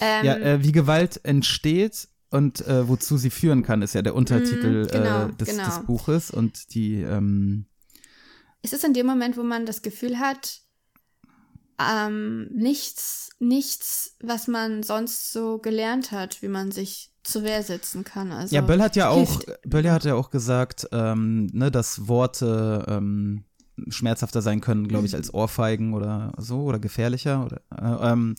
ähm, 0.00 0.26
Ja, 0.26 0.36
äh, 0.36 0.64
wie 0.64 0.72
Gewalt 0.72 1.20
entsteht 1.24 2.08
und 2.30 2.66
äh, 2.66 2.88
wozu 2.88 3.16
sie 3.16 3.30
führen 3.30 3.62
kann, 3.62 3.80
ist 3.80 3.94
ja 3.94 4.02
der 4.02 4.14
Untertitel 4.14 4.82
Mhm, 4.82 4.88
genau, 4.88 5.26
äh, 5.26 5.32
des, 5.34 5.48
genau. 5.50 5.64
des 5.64 5.86
Buches 5.86 6.30
und 6.30 6.74
die, 6.74 6.96
ähm, 6.96 7.66
es 8.62 8.72
ist 8.72 8.84
in 8.84 8.94
dem 8.94 9.06
Moment, 9.06 9.36
wo 9.36 9.42
man 9.42 9.66
das 9.66 9.82
Gefühl 9.82 10.18
hat, 10.18 10.60
ähm, 11.78 12.48
nichts, 12.52 13.30
nichts, 13.38 14.16
was 14.20 14.48
man 14.48 14.82
sonst 14.82 15.32
so 15.32 15.58
gelernt 15.58 16.10
hat, 16.10 16.42
wie 16.42 16.48
man 16.48 16.72
sich 16.72 17.12
zur 17.22 17.44
Wehr 17.44 17.62
setzen 17.62 18.04
kann. 18.04 18.32
Also, 18.32 18.54
ja, 18.54 18.62
Böll 18.62 18.80
hat 18.82 18.96
ja 18.96 19.10
auch, 19.10 19.16
hilft. 19.42 19.46
Böll 19.64 19.88
hat 19.90 20.04
ja 20.04 20.14
auch 20.14 20.30
gesagt, 20.30 20.88
ähm, 20.92 21.46
ne, 21.52 21.70
dass 21.70 22.08
Worte 22.08 22.84
ähm, 22.88 23.44
schmerzhafter 23.88 24.42
sein 24.42 24.60
können, 24.60 24.88
glaube 24.88 25.06
ich, 25.06 25.12
Mhm. 25.12 25.18
als 25.18 25.32
Ohrfeigen 25.32 25.94
oder 25.94 26.32
so 26.38 26.62
oder 26.62 26.80
gefährlicher 26.80 27.44
oder 27.44 27.60
äh, 27.70 28.10
ähm, 28.12 28.34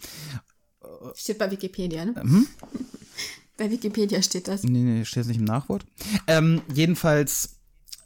Steht 1.15 1.37
bei 1.37 1.49
Wikipedia, 1.49 2.03
ne? 2.05 2.15
hm? 2.19 2.47
Bei 3.57 3.69
Wikipedia 3.69 4.21
steht 4.21 4.47
das. 4.47 4.63
Nee, 4.63 4.79
nee, 4.83 5.03
steht 5.05 5.27
nicht 5.27 5.37
im 5.39 5.43
Nachwort. 5.43 5.85
Ähm, 6.27 6.61
jedenfalls, 6.73 7.58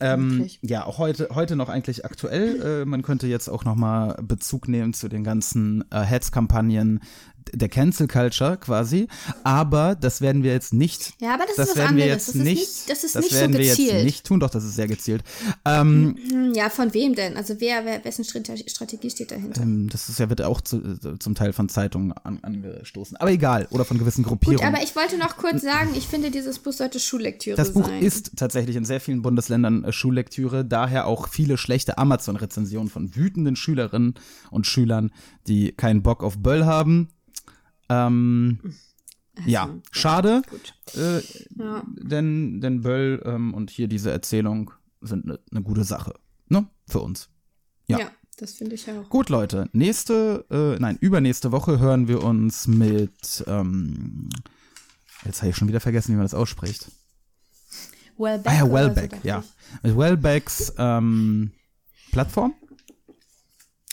ähm, 0.04 0.49
ja, 0.62 0.86
auch 0.86 0.97
heute, 0.97 1.30
heute 1.34 1.56
noch 1.56 1.70
eigentlich 1.70 2.06
aktuell. 2.06 2.82
Äh, 2.82 2.86
man 2.86 3.01
könnte 3.01 3.28
jetzt 3.28 3.47
auch 3.47 3.64
noch 3.64 3.76
mal 3.76 4.18
Bezug 4.22 4.68
nehmen 4.68 4.93
zu 4.93 5.08
den 5.08 5.24
ganzen 5.24 5.86
äh, 5.91 6.01
Hetzkampagnen 6.01 7.01
der 7.54 7.70
Cancel 7.70 8.08
Culture 8.08 8.58
quasi. 8.58 9.08
Aber 9.44 9.96
das 9.96 10.22
werden 10.22 10.44
wir 10.44 10.52
jetzt 10.54 10.74
nicht. 10.74 11.14
Ja, 11.20 11.34
aber 11.34 11.44
das, 11.46 11.58
ist 11.58 11.70
was 11.72 11.76
werden 11.78 11.98
wir 11.98 12.04
anderes. 12.04 12.28
jetzt 12.28 12.28
das 12.30 12.36
ist 12.36 12.44
nicht. 12.44 12.60
nicht, 12.60 12.89
das 12.89 13.04
ist 13.04 13.16
nicht 13.16 13.30
so 13.32 13.36
werden 13.36 13.54
wir 13.54 13.60
gezielt. 13.60 13.91
jetzt 13.94 14.04
nicht 14.04 14.26
tun. 14.26 14.39
Doch, 14.39 14.50
das 14.50 14.64
ist 14.64 14.76
sehr 14.76 14.88
gezielt. 14.88 15.24
Ähm, 15.66 16.16
Hm, 16.30 16.54
Ja, 16.54 16.70
von 16.70 16.94
wem 16.94 17.16
denn? 17.16 17.36
Also 17.38 17.56
wer, 17.60 17.86
wer 17.86 18.04
wessen 18.06 18.24
Strate- 18.24 18.58
Strategie 18.70 19.10
steht 19.10 19.32
dahinter? 19.32 19.62
ähm, 19.62 19.89
das 19.89 20.10
ist 20.10 20.20
ja 20.20 20.30
wird 20.30 20.41
auch 20.41 20.62
zu, 20.62 20.78
äh, 20.78 21.20
zum 21.20 21.36
Teil 21.36 21.54
von 21.54 21.70
Zeitungen 21.70 22.12
an, 22.12 22.39
angestoßen. 22.41 23.18
Aber 23.18 23.32
egal. 23.32 23.68
Oder 23.72 23.86
von 23.86 23.98
gewissen 23.98 24.24
Gut, 24.24 24.41
Gruppierungen. 24.41 24.74
aber 24.74 24.84
ich 24.84 24.96
wollte 24.96 25.18
noch 25.18 25.38
kurz 25.38 25.62
sagen, 25.62 25.89
ich 25.96 26.08
finde, 26.08 26.32
dieses 26.32 26.60
Buch 26.60 26.74
sollte 26.74 27.00
Schullektüre 27.00 27.56
Das 27.58 27.74
Buch 27.74 27.86
sein. 27.88 28.02
ist 28.02 28.32
tatsächlich 28.36 28.76
in 28.76 28.86
sehr 28.86 29.00
vielen 29.00 29.22
Bundesländern 29.22 29.84
äh, 29.84 29.91
Schullektüre, 29.91 30.66
daher 30.66 31.08
auch 31.08 31.28
viele 31.28 31.58
schlechte 31.58 31.98
Amazon-Rezensionen 31.98 32.89
von 32.89 33.16
wütenden 33.16 33.56
Schülerinnen 33.56 34.16
und 34.52 34.68
Schülern, 34.68 35.12
die 35.48 35.72
keinen 35.72 36.04
Bock 36.04 36.24
auf 36.24 36.38
Böll 36.38 36.66
haben. 36.66 37.10
Ähm, 38.08 38.60
ja, 39.46 39.70
schade, 39.91 40.41
äh, 40.96 41.20
Ja. 41.56 41.84
denn, 41.98 42.62
denn 42.62 42.82
Böll 42.82 43.22
ähm, 43.26 43.54
und 43.54 43.70
hier 43.72 43.88
diese 43.88 44.12
Erzählung 44.12 44.72
sind 45.02 45.26
eine 45.26 45.39
ne 45.52 45.62
gute 45.62 45.84
Sache, 45.84 46.14
ne, 46.50 46.68
für 46.88 47.00
uns. 47.00 47.30
Ja. 47.88 48.00
Ja. 48.00 48.12
das 48.38 48.54
finde 48.54 48.76
ich 48.76 48.89
auch. 48.89 49.10
Gut, 49.10 49.30
Leute, 49.30 49.70
nächste, 49.74 50.46
äh, 50.50 50.80
nein, 50.80 50.98
übernächste 51.02 51.52
Woche 51.52 51.80
hören 51.80 52.08
wir 52.08 52.24
uns 52.24 52.68
mit, 52.68 53.44
ähm, 53.48 54.30
jetzt 55.26 55.41
habe 55.41 55.50
ich 55.50 55.56
schon 55.58 55.68
wieder 55.68 55.80
vergessen, 55.80 56.12
wie 56.14 56.18
man 56.18 56.26
das 56.26 56.34
ausspricht. 56.34 56.91
Wellbeck. 58.18 58.52
Ah 58.52 58.56
ja, 58.56 58.64
oder 58.66 58.94
so, 58.94 59.02
ja. 59.24 59.44
Mit 59.82 59.98
Wellbecks 59.98 60.74
ähm, 60.78 61.52
Plattform, 62.12 62.54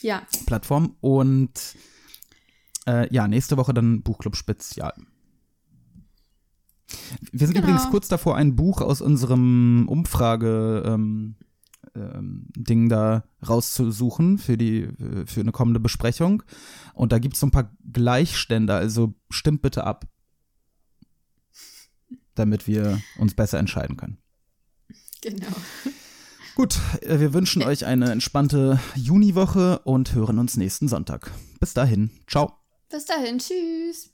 Ja, 0.03 0.23
Plattform 0.47 0.97
und 1.01 1.51
äh, 2.91 3.13
ja, 3.15 3.29
nächste 3.29 3.57
Woche 3.57 3.75
dann 3.75 4.03
Buchclub 4.03 4.37
Spezial. 4.37 4.93
Wir 7.33 7.47
sind 7.47 7.55
Genau. 7.55 7.69
übrigens 7.69 7.89
kurz 7.91 8.09
davor, 8.09 8.37
ein 8.37 8.57
Buch 8.57 8.81
aus 8.81 9.01
unserem 9.01 9.87
Umfrage 9.89 10.83
ähm, 10.87 11.37
ähm, 11.95 12.47
Ding 12.57 12.89
da 12.89 13.25
rauszusuchen 13.49 14.39
für 14.39 14.57
die 14.57 14.89
für 15.27 15.41
eine 15.41 15.53
kommende 15.53 15.81
Besprechung. 15.81 16.43
Und 16.95 17.13
da 17.13 17.19
gibt 17.19 17.35
es 17.35 17.41
so 17.41 17.47
ein 17.47 17.53
paar 17.53 17.71
Gleichstände, 17.93 18.75
also 18.75 19.15
stimmt 19.31 19.63
bitte 19.63 19.85
ab. 19.85 20.07
Damit 22.35 22.67
wir 22.67 23.01
uns 23.19 23.35
besser 23.35 23.59
entscheiden 23.59 23.97
können. 23.97 24.19
genau. 25.23 25.47
Gut, 26.57 26.79
äh, 27.03 27.21
wir 27.21 27.33
wünschen 27.35 27.63
euch 27.71 27.87
eine 27.87 28.11
entspannte 28.11 28.81
Juniwoche 28.97 29.79
und 29.81 30.15
hören 30.15 30.39
uns 30.39 30.57
nächsten 30.57 30.89
Sonntag. 30.89 31.31
Bis 31.61 31.75
dahin, 31.75 32.11
ciao. 32.27 32.60
Bis 32.91 33.05
dahin, 33.07 33.39
tschüss. 33.39 34.11